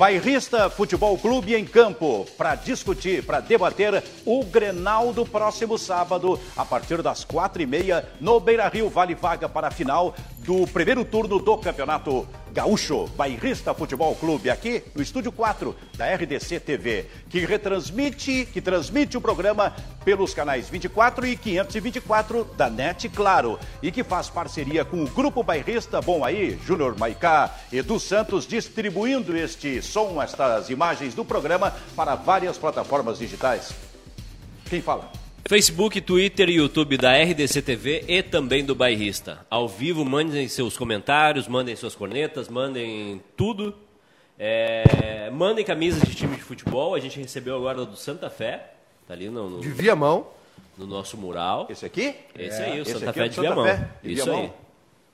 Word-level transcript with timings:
Bairrista 0.00 0.70
Futebol 0.70 1.18
Clube 1.18 1.54
em 1.54 1.62
campo 1.62 2.26
para 2.38 2.54
discutir, 2.54 3.22
para 3.22 3.38
debater 3.38 4.02
o 4.24 4.42
Grenal 4.42 5.12
do 5.12 5.26
próximo 5.26 5.76
sábado, 5.76 6.40
a 6.56 6.64
partir 6.64 7.02
das 7.02 7.22
quatro 7.22 7.60
e 7.60 7.66
meia, 7.66 8.08
no 8.18 8.40
Beira 8.40 8.66
Rio. 8.66 8.88
Vale 8.88 9.14
vaga 9.14 9.46
para 9.46 9.68
a 9.68 9.70
final 9.70 10.14
do 10.40 10.66
primeiro 10.66 11.04
turno 11.04 11.38
do 11.38 11.58
Campeonato 11.58 12.26
Gaúcho, 12.52 13.06
Bairrista 13.16 13.72
Futebol 13.74 14.14
Clube, 14.16 14.50
aqui 14.50 14.82
no 14.94 15.02
Estúdio 15.02 15.30
4 15.30 15.74
da 15.96 16.12
RDC 16.14 16.60
TV, 16.60 17.06
que 17.28 17.44
retransmite, 17.44 18.48
que 18.52 18.60
transmite 18.60 19.16
o 19.16 19.20
programa 19.20 19.74
pelos 20.04 20.34
canais 20.34 20.68
24 20.68 21.26
e 21.26 21.36
524 21.36 22.44
da 22.56 22.68
NET, 22.68 23.08
claro, 23.10 23.58
e 23.82 23.92
que 23.92 24.02
faz 24.02 24.28
parceria 24.28 24.84
com 24.84 25.04
o 25.04 25.08
Grupo 25.08 25.42
Bairrista, 25.42 26.00
bom 26.00 26.24
aí, 26.24 26.58
Júnior 26.66 26.98
Maicá, 26.98 27.54
Edu 27.72 28.00
Santos, 28.00 28.46
distribuindo 28.46 29.36
este 29.36 29.80
som, 29.82 30.20
estas 30.20 30.70
imagens 30.70 31.14
do 31.14 31.24
programa 31.24 31.74
para 31.94 32.14
várias 32.14 32.58
plataformas 32.58 33.18
digitais. 33.18 33.72
Quem 34.68 34.80
fala? 34.80 35.19
Facebook, 35.50 36.00
Twitter 36.00 36.48
e 36.48 36.58
YouTube 36.58 36.96
da 36.96 37.12
RDC 37.12 37.60
TV 37.62 38.04
e 38.06 38.22
também 38.22 38.64
do 38.64 38.72
Bairrista. 38.72 39.44
Ao 39.50 39.66
vivo, 39.66 40.04
mandem 40.04 40.46
seus 40.46 40.78
comentários, 40.78 41.48
mandem 41.48 41.74
suas 41.74 41.96
cornetas, 41.96 42.48
mandem 42.48 43.20
tudo. 43.36 43.74
É, 44.38 45.28
mandem 45.32 45.64
camisas 45.64 46.08
de 46.08 46.14
time 46.14 46.36
de 46.36 46.42
futebol. 46.44 46.94
A 46.94 47.00
gente 47.00 47.18
recebeu 47.18 47.56
agora 47.56 47.84
do 47.84 47.96
Santa 47.96 48.30
Fé. 48.30 48.74
Tá 49.08 49.14
ali 49.14 49.28
no, 49.28 49.50
no, 49.50 49.60
De 49.60 49.70
Viamão. 49.70 50.28
no 50.78 50.86
nosso 50.86 51.16
mural. 51.16 51.66
Esse 51.68 51.84
aqui? 51.84 52.14
Esse 52.38 52.62
aí, 52.62 52.78
o 52.78 52.82
Esse 52.82 52.92
Santa 52.92 53.12
Fé 53.12 53.24
é 53.24 53.28
de 53.28 53.34
Santa 53.34 53.48
Viamão. 53.48 53.64
Fé, 53.64 53.88
de 54.04 54.12
Isso 54.12 54.24
Viamão. 54.26 54.42
aí. 54.42 54.52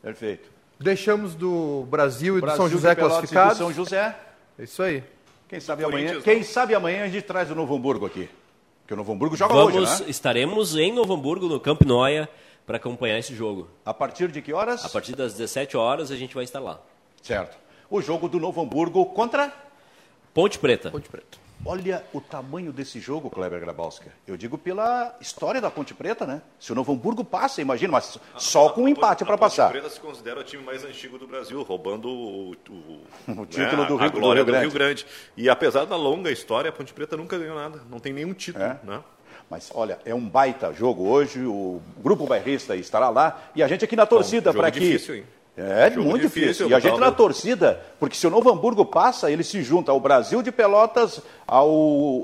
Perfeito. 0.03 0.51
Deixamos 0.79 1.35
do 1.35 1.87
Brasil 1.89 2.37
e 2.37 2.43
do 2.43 2.47
São 2.49 2.57
Brasil 2.57 2.77
José 2.77 2.93
e 2.93 2.97
classificados. 2.97 3.57
São 3.57 3.73
José. 3.73 4.15
É 4.59 4.65
Isso 4.65 4.83
aí. 4.83 5.03
Quem 5.49 5.61
sabe 5.61 5.83
amanhã, 5.83 6.21
quem 6.21 6.43
sabe 6.43 6.75
amanhã 6.75 7.05
a 7.05 7.09
gente 7.09 7.25
traz 7.25 7.51
o 7.51 7.55
Novo 7.55 7.75
Hamburgo 7.75 8.05
aqui. 8.05 8.29
Porque 8.87 8.95
o 8.95 8.97
Novo 8.97 9.13
Hamburgo 9.13 9.35
joga 9.35 9.53
Vamos, 9.53 9.75
hoje, 9.75 10.05
né? 10.05 10.11
estaremos 10.11 10.77
em 10.77 10.93
Novo 10.93 11.13
Hamburgo, 11.13 11.49
no 11.49 11.59
Camp 11.59 11.83
Noia, 11.83 12.29
para 12.65 12.77
acompanhar 12.77 13.19
esse 13.19 13.35
jogo. 13.35 13.69
A 13.85 13.93
partir 13.93 14.29
de 14.29 14.41
que 14.41 14.53
horas? 14.53 14.85
A 14.85 14.89
partir 14.89 15.17
das 15.17 15.33
17 15.33 15.77
horas 15.77 16.13
a 16.13 16.17
gente 16.17 16.37
vai 16.37 16.45
estar 16.45 16.61
lá. 16.61 16.81
Certo. 17.21 17.59
O 17.91 18.01
jogo 18.01 18.29
do 18.29 18.39
Novo 18.39 18.63
Hamburgo 18.63 19.05
contra... 19.07 19.53
Ponte 20.33 20.57
Preta. 20.61 20.93
Ponte 20.93 21.09
Preta. 21.09 21.37
Olha 21.67 22.05
o 22.13 22.21
tamanho 22.21 22.73
desse 22.73 23.01
jogo, 23.01 23.29
Kleber 23.29 23.59
Grabowska. 23.61 24.13
Eu 24.27 24.37
digo 24.37 24.57
pela 24.57 25.17
história 25.21 25.61
da 25.61 25.71
Ponte 25.71 25.93
Preta, 25.95 26.25
né? 26.25 26.41
Se 26.61 26.71
o 26.71 26.75
Novo 26.75 26.93
Hamburgo 26.93 27.25
passa, 27.25 27.61
imagina, 27.61 27.91
mas 27.93 28.19
só 28.37 28.69
com 28.69 28.83
um 28.83 28.89
empate 28.89 29.25
para 29.25 29.35
A 29.35 29.39
Ponte 29.39 29.51
passar. 29.51 29.71
Preta 29.71 29.91
se 29.91 29.99
considera 29.99 30.39
o 30.41 30.45
time 30.45 30.63
mais 30.63 30.85
antigo 30.85 31.19
do 31.19 31.27
Brasil, 31.27 31.61
roubando 31.63 32.09
o, 32.09 32.51
o- 32.53 33.03
O 33.43 33.47
título 33.47 33.85
do 33.87 33.97
a 33.99 34.03
Rio- 34.03 34.11
do 34.11 34.33
Rio 34.33 34.45
do. 34.45 34.53
Rio 34.61 34.71
Grande. 34.71 35.05
E 35.37 35.49
apesar 35.49 35.85
da 35.87 35.97
longa 35.97 36.31
história, 36.31 36.69
a 36.69 36.73
Ponte 36.73 36.93
Preta 36.95 37.17
nunca 37.17 37.37
ganhou 37.39 37.57
nada. 37.57 37.81
Não 37.91 37.99
tem 37.99 38.13
nenhum 38.13 38.33
título, 38.33 38.65
É? 38.65 38.79
né? 38.85 39.03
Mas 39.51 39.71
olha, 39.75 39.99
é 40.05 40.13
um 40.15 40.29
baita 40.29 40.73
jogo 40.73 41.09
hoje. 41.09 41.45
O 41.47 41.81
grupo 41.99 42.27
bairrista 42.27 42.75
estará 42.75 43.09
lá 43.11 43.41
e 43.55 43.63
a 43.63 43.69
gente 43.69 43.85
aqui 43.85 43.95
na 43.95 44.05
torcida 44.07 44.53
para 44.53 44.71
que. 44.71 44.81
difícil, 44.81 45.17
hein? 45.17 45.25
É 45.57 45.91
Jogo 45.91 46.09
muito 46.09 46.23
difícil. 46.23 46.49
difícil, 46.49 46.69
E 46.71 46.75
a 46.75 46.79
gente 46.79 47.01
na 47.01 47.11
torcida, 47.11 47.81
porque 47.99 48.15
se 48.17 48.27
o 48.27 48.31
Novo 48.31 48.51
Hamburgo 48.51 48.85
passa, 48.85 49.31
ele 49.31 49.43
se 49.43 49.63
junta 49.63 49.91
ao 49.91 49.99
Brasil 49.99 50.43
de 50.43 50.53
Pelotas, 50.53 51.21
ao, 51.47 51.67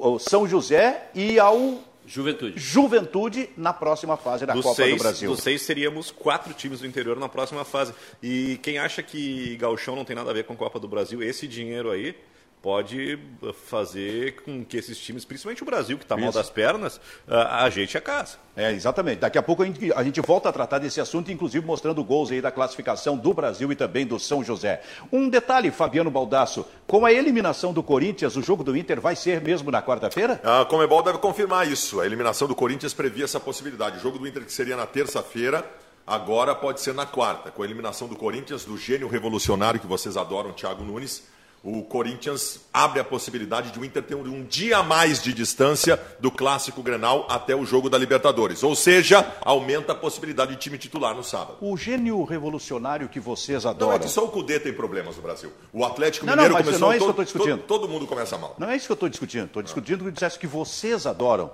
ao 0.03 0.19
São 0.19 0.47
José 0.47 1.05
e 1.15 1.39
ao 1.39 1.79
Juventude. 2.07 2.59
Juventude 2.59 3.49
na 3.57 3.73
próxima 3.73 4.17
fase 4.17 4.45
da 4.45 4.53
Dos 4.53 4.65
Copa 4.65 4.77
seis, 4.77 4.97
do 4.97 5.03
Brasil. 5.03 5.31
dos 5.31 5.41
seis 5.41 5.63
seríamos 5.63 6.11
quatro 6.11 6.53
times 6.53 6.81
do 6.81 6.87
interior 6.87 7.17
na 7.19 7.29
próxima 7.29 7.65
fase. 7.65 7.95
E 8.23 8.59
quem 8.63 8.79
acha 8.79 9.03
que 9.03 9.57
Gauchão 9.57 9.97
não 9.97 10.05
tem 10.05 10.15
nada 10.17 10.31
a 10.31 10.35
ver 10.35 10.45
com 10.45 10.53
a 10.53 10.57
Copa 10.57 10.79
do 10.79 10.89
Brasil, 10.89 11.23
esse 11.23 11.47
dinheiro 11.49 11.91
aí 11.91 12.15
pode 12.63 13.19
fazer 13.67 14.37
com 14.45 14.65
que 14.65 14.77
esses 14.77 14.97
times, 14.99 15.25
principalmente 15.25 15.63
o 15.63 15.67
Brasil, 15.67 15.99
que 15.99 16.05
está 16.05 16.17
mal 16.17 16.31
das 16.31 16.49
pernas, 16.49 17.01
a- 17.27 17.65
ajeite 17.65 17.99
a 17.99 18.01
casa. 18.01 18.37
É, 18.55 18.71
exatamente. 18.71 19.19
Daqui 19.19 19.37
a 19.37 19.43
pouco 19.43 19.63
a 19.63 19.67
gente, 19.67 19.93
a 19.93 20.03
gente 20.05 20.21
volta 20.21 20.49
a 20.49 20.53
tratar 20.53 20.79
desse 20.79 21.01
assunto, 21.01 21.33
inclusive 21.33 21.67
mostrando 21.67 22.05
gols 22.05 22.31
aí 22.31 22.41
da 22.41 22.53
classificação 22.53 23.17
do 23.17 23.35
Brasil 23.35 23.73
e 23.73 23.75
também 23.75 24.07
do 24.07 24.19
São 24.19 24.45
José. 24.45 24.81
Um 25.11 25.29
detalhe, 25.29 25.71
Fabiano 25.73 26.11
Baldasso, 26.11 26.65
com 26.87 27.05
a 27.05 27.13
eliminação 27.13 27.73
do 27.73 27.83
Corinthians, 27.83 28.37
o 28.37 28.43
jogo 28.43 28.63
do 28.63 28.77
Inter 28.77 29.01
vai 29.01 29.17
ser 29.17 29.41
mesmo 29.41 29.71
na 29.71 29.83
quarta-feira? 29.83 30.41
A 30.45 30.65
Comebol 30.65 31.03
deve 31.03 31.19
confirmar 31.19 31.67
isso. 31.67 32.01
A 32.01 32.07
eliminação 32.07 32.47
do 32.47 32.55
Corinthians 32.55 32.95
previa 32.95 33.25
essa 33.25 33.41
possibilidade. 33.41 33.97
O 33.97 34.01
jogo 34.01 34.19
do 34.19 34.29
Inter, 34.29 34.45
que 34.45 34.53
seria 34.53 34.77
na 34.77 34.87
terça-feira, 34.87 35.69
agora 36.07 36.55
pode 36.55 36.81
ser 36.81 36.95
na 36.95 37.07
quarta. 37.07 37.51
Com 37.51 37.63
a 37.63 37.65
eliminação 37.65 38.07
do 38.07 38.15
Corinthians, 38.15 38.65
do 38.65 38.77
gênio 38.79 39.09
revolucionário 39.09 39.81
que 39.81 39.87
vocês 39.87 40.17
adoram, 40.17 40.53
Thiago 40.53 40.85
Nunes, 40.85 41.27
o 41.65 41.83
Corinthians 41.85 42.61
abre 42.73 42.99
a 42.99 43.05
possibilidade 43.05 43.71
de 43.71 43.79
o 43.79 43.85
Inter 43.85 44.03
ter 44.03 44.17
um, 44.17 44.43
dia 44.45 44.79
a 44.79 44.83
mais 44.83 45.23
de 45.23 45.33
distância 45.33 46.01
do 46.19 46.29
clássico 46.31 46.83
Grenal 46.83 47.25
até 47.31 47.55
o 47.55 47.65
jogo 47.65 47.89
da 47.89 47.97
Libertadores. 47.97 48.65
Ou 48.65 48.75
seja, 48.75 49.25
aumenta 49.43 49.93
a 49.93 49.95
possibilidade 49.95 50.51
de 50.53 50.57
time 50.59 50.77
titular 50.77 51.15
no 51.15 51.23
sábado. 51.23 51.59
O 51.61 51.77
gênio 51.77 52.25
revolucionário 52.25 53.09
que 53.09 53.21
vocês 53.21 53.63
Não, 53.63 53.71
é 53.71 53.75
adoram. 53.75 53.99
que 54.01 54.09
só 54.09 54.25
o 54.25 54.29
Cudê 54.29 54.59
tem 54.59 54.73
problemas 54.73 55.15
no 55.17 55.23
Brasil. 55.23 55.53
O 55.73 55.85
Atlético 55.85 56.27
Não, 56.27 56.35
não, 56.35 56.43
Mineiro 56.43 56.55
mas 56.55 56.65
começou... 56.65 56.87
não 56.89 56.93
é 56.93 56.97
isso 56.97 57.05
que 57.05 57.11
eu 57.11 57.15
todo, 57.15 57.23
estou 57.23 57.41
discutindo. 57.43 57.67
todo- 57.67 57.81
todo 57.83 57.89
mundo 57.93 58.07
começa 58.09 58.37
mal. 58.37 58.57
Não 58.59 58.69
é 58.69 58.77
isso 58.77 58.87
que 58.87 58.93
eu 58.93 58.95
estou 58.95 59.09
discutindo. 59.09 59.45
Estou 59.47 59.63
discutindo 59.63 60.05
que 60.05 60.11
dissesse 60.11 60.39
que 60.39 60.47
vocês 60.49 61.07
adoram. 61.07 61.53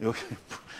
Eu, 0.00 0.12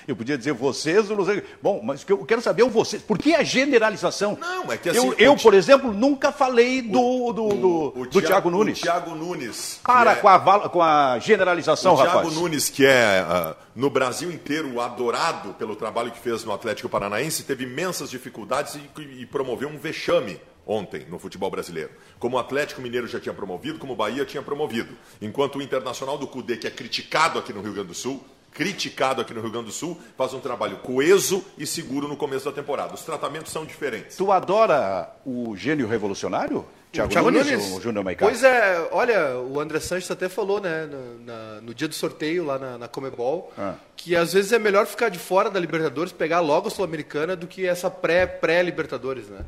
eu 0.09 0.17
podia 0.17 0.37
dizer 0.39 0.53
vocês, 0.53 1.09
eu 1.11 1.17
não 1.17 1.25
sei. 1.25 1.43
Bom, 1.63 1.81
mas 1.83 2.03
o 2.03 2.07
que 2.07 2.13
eu 2.13 2.25
quero 2.25 2.41
saber 2.41 2.63
é 2.63 2.65
o 2.65 2.71
vocês. 2.71 3.03
Por 3.03 3.19
que 3.19 3.35
a 3.35 3.43
generalização? 3.43 4.37
Não, 4.41 4.71
é 4.73 4.77
que 4.77 4.89
eu, 4.89 4.93
assim, 4.93 5.15
eu, 5.19 5.33
o 5.33 5.37
Ti- 5.37 5.43
por 5.43 5.55
exemplo, 5.55 5.93
nunca 5.93 6.33
falei 6.33 6.83
do, 6.83 7.33
do, 7.33 7.49
do, 7.49 7.93
O 8.01 8.07
do 8.07 8.23
Thiago 8.23 8.51
Nunes. 8.51 8.79
O 8.79 8.83
Thiago 8.83 9.15
Nunes. 9.15 9.81
Para 9.85 10.13
é- 10.13 10.17
com, 10.17 10.29
a, 10.29 10.69
com 10.69 10.83
a 10.83 11.19
generalização, 11.19 11.95
O 11.95 11.97
Thiago 11.97 12.17
rapaz. 12.19 12.35
Nunes, 12.35 12.69
que 12.69 12.85
é 12.87 13.25
ah, 13.27 13.57
no 13.75 13.91
Brasil 13.91 14.31
inteiro 14.31 14.81
adorado 14.81 15.55
pelo 15.55 15.75
trabalho 15.77 16.11
que 16.11 16.19
fez 16.21 16.45
no 16.45 16.53
Atlético 16.53 16.89
Paranaense, 16.89 17.43
teve 17.45 17.65
imensas 17.65 18.11
dificuldades 18.11 18.77
e, 18.77 19.03
e 19.23 19.27
promoveu 19.27 19.69
um 19.69 19.79
vexame 19.79 20.41
ontem 20.67 21.05
no 21.09 21.19
futebol 21.19 21.51
brasileiro. 21.51 21.91
Como 22.19 22.37
o 22.37 22.39
Atlético 22.39 22.81
Mineiro 22.81 23.09
já 23.09 23.19
tinha 23.19 23.35
promovido, 23.35 23.79
como 23.79 23.93
o 23.95 23.97
Bahia 23.97 24.25
tinha 24.25 24.43
promovido. 24.43 24.97
Enquanto 25.21 25.57
o 25.59 25.63
Internacional 25.63 26.17
do 26.17 26.27
Cudê, 26.27 26.57
que 26.57 26.67
é 26.67 26.71
criticado 26.71 27.39
aqui 27.39 27.53
no 27.53 27.61
Rio 27.61 27.73
Grande 27.73 27.89
do 27.89 27.95
Sul, 27.95 28.25
criticado 28.65 29.23
aqui 29.23 29.33
no 29.33 29.41
Rio 29.41 29.51
Grande 29.51 29.67
do 29.69 29.73
Sul, 29.73 29.99
faz 30.19 30.35
um 30.35 30.39
trabalho 30.41 30.77
coeso 30.83 31.43
e 31.57 31.67
seguro 31.67 32.07
no 32.07 32.15
começo 32.15 32.45
da 32.45 32.53
temporada. 32.53 32.93
Os 32.93 33.01
tratamentos 33.01 33.51
são 33.51 33.65
diferentes. 33.65 34.19
Tu 34.19 34.31
adora 34.31 35.09
o 35.25 35.57
gênio 35.57 35.89
revolucionário? 35.89 36.67
Thiago, 36.93 37.09
Thiago 37.11 37.31
Nunes, 37.31 37.51
Nunes. 37.51 37.73
o 37.79 37.81
Júnior 37.81 38.05
Maicá? 38.05 38.27
Pois 38.27 38.43
é, 38.45 38.87
olha, 38.93 39.39
o 39.39 39.59
André 39.59 39.81
Sanches 39.81 40.11
até 40.11 40.29
falou, 40.29 40.61
né, 40.61 40.87
no, 40.87 41.25
na- 41.25 41.61
no 41.63 41.73
dia 41.73 41.89
do 41.89 41.95
sorteio 41.95 42.45
lá 42.45 42.59
na, 42.59 42.77
na 42.77 42.87
Comebol, 42.89 43.51
Ah. 43.57 43.75
que 43.97 44.15
às 44.15 44.35
vezes 44.35 44.53
é 44.53 44.59
melhor 44.59 44.85
ficar 44.87 45.09
de 45.09 45.19
fora 45.19 45.49
da 45.49 45.59
Libertadores, 45.59 46.13
pegar 46.13 46.41
logo 46.41 46.69
a 46.69 46.71
Sul-Americana, 46.71 47.35
do 47.35 47.47
que 47.47 47.65
essa 47.67 47.89
pré- 47.91 48.27
pré-Libertadores, 48.27 49.29
né? 49.29 49.39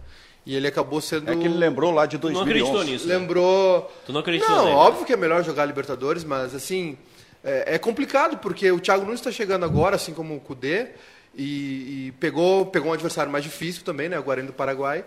E 0.46 0.56
ele 0.56 0.66
acabou 0.68 1.00
sendo... 1.00 1.30
É 1.30 1.36
que 1.36 1.44
ele 1.44 1.56
lembrou 1.58 1.92
lá 1.92 2.06
de 2.06 2.16
Tu 2.18 2.30
não 2.30 2.40
acreditou 2.40 2.72
2011. 2.74 2.92
nisso? 2.92 3.08
né? 3.08 3.16
Lembrou... 3.18 3.92
Tu 4.06 4.12
não 4.12 4.20
acreditou 4.20 4.56
Não, 4.56 4.70
óbvio 4.72 5.04
que 5.04 5.12
é 5.12 5.16
melhor 5.16 5.44
jogar 5.44 5.66
Libertadores, 5.66 6.24
mas 6.24 6.54
assim, 6.54 6.96
é, 7.44 7.74
é 7.74 7.78
complicado, 7.78 8.38
porque 8.38 8.70
o 8.70 8.80
Thiago 8.80 9.04
Nunes 9.04 9.20
está 9.20 9.30
chegando 9.30 9.64
agora, 9.64 9.96
assim 9.96 10.12
como 10.12 10.36
o 10.36 10.40
Cudê, 10.40 10.88
e, 11.34 12.08
e 12.08 12.14
pegou, 12.20 12.66
pegou 12.66 12.90
um 12.90 12.94
adversário 12.94 13.32
mais 13.32 13.44
difícil 13.44 13.84
também, 13.84 14.08
né, 14.08 14.18
o 14.18 14.22
Guarani 14.22 14.46
do 14.46 14.52
Paraguai. 14.52 15.04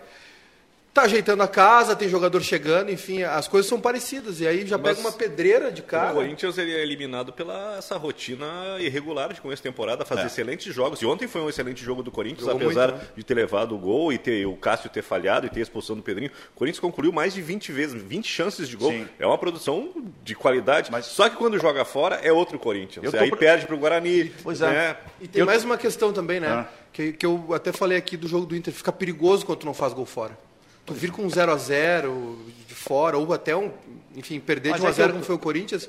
Tá 0.96 1.02
ajeitando 1.02 1.42
a 1.42 1.46
casa, 1.48 1.94
tem 1.94 2.08
jogador 2.08 2.40
chegando, 2.40 2.90
enfim, 2.90 3.22
as 3.22 3.46
coisas 3.46 3.68
são 3.68 3.78
parecidas. 3.78 4.40
E 4.40 4.48
aí 4.48 4.66
já 4.66 4.78
pega 4.78 4.94
Mas 4.94 4.98
uma 5.00 5.12
pedreira 5.12 5.70
de 5.70 5.82
O 5.82 5.84
cara. 5.84 6.14
Corinthians 6.14 6.56
ele 6.56 6.72
é 6.74 6.80
eliminado 6.82 7.34
pela 7.34 7.76
essa 7.76 7.98
rotina 7.98 8.46
irregular 8.78 9.30
de 9.34 9.42
começo 9.42 9.62
de 9.62 9.68
temporada, 9.68 10.06
fazer 10.06 10.24
excelentes 10.24 10.74
jogos. 10.74 11.02
E 11.02 11.04
ontem 11.04 11.28
foi 11.28 11.42
um 11.42 11.50
excelente 11.50 11.84
jogo 11.84 12.02
do 12.02 12.10
Corinthians, 12.10 12.46
Jogou 12.46 12.62
apesar 12.62 12.92
muito, 12.92 13.02
né? 13.02 13.08
de 13.14 13.22
ter 13.22 13.34
levado 13.34 13.74
o 13.74 13.78
gol 13.78 14.10
e 14.10 14.16
ter 14.16 14.46
o 14.46 14.56
Cássio 14.56 14.88
ter 14.88 15.02
falhado 15.02 15.44
e 15.46 15.50
ter 15.50 15.60
a 15.60 15.62
expulsão 15.64 15.94
do 15.96 16.02
Pedrinho. 16.02 16.30
O 16.54 16.58
Corinthians 16.58 16.80
concluiu 16.80 17.12
mais 17.12 17.34
de 17.34 17.42
20 17.42 17.72
vezes, 17.72 18.02
20 18.02 18.26
chances 18.26 18.66
de 18.66 18.74
gol. 18.74 18.90
Sim. 18.90 19.06
É 19.18 19.26
uma 19.26 19.36
produção 19.36 19.92
de 20.24 20.34
qualidade. 20.34 20.90
Mas- 20.90 21.04
Só 21.04 21.28
que 21.28 21.36
quando 21.36 21.58
joga 21.58 21.84
fora 21.84 22.16
é 22.22 22.32
outro 22.32 22.58
Corinthians. 22.58 23.10
Tô 23.10 23.18
Aí 23.18 23.30
perde 23.36 23.66
pro 23.66 23.76
Guarani. 23.76 24.32
Pois 24.42 24.62
é. 24.62 24.66
né? 24.70 24.96
E 25.20 25.28
tem 25.28 25.40
Eu- 25.40 25.46
mais 25.46 25.62
uma 25.62 25.76
questão 25.76 26.10
também, 26.10 26.40
né? 26.40 26.48
Ah. 26.48 26.66
Que, 26.90 27.12
que 27.12 27.26
eu 27.26 27.52
até 27.52 27.70
falei 27.70 27.98
aqui 27.98 28.16
do 28.16 28.26
jogo 28.26 28.46
do 28.46 28.56
Inter. 28.56 28.72
Fica 28.72 28.90
perigoso 28.90 29.44
quando 29.44 29.58
tu 29.58 29.66
não 29.66 29.74
faz 29.74 29.92
gol 29.92 30.06
fora. 30.06 30.45
Tu 30.86 30.94
vir 30.94 31.10
com 31.10 31.22
um 31.22 31.30
0 31.30 31.52
a 31.52 31.56
0 31.56 32.38
de 32.68 32.74
fora, 32.74 33.18
ou 33.18 33.32
até 33.32 33.54
um. 33.56 33.70
Enfim, 34.14 34.38
perder 34.40 34.70
Mas 34.70 34.80
de 34.80 34.86
1 34.86 34.88
é 34.88 34.90
a 34.90 34.92
que 34.92 34.96
0 34.96 35.08
eu- 35.08 35.12
como 35.14 35.24
foi 35.24 35.34
o 35.34 35.38
Corinthians. 35.38 35.88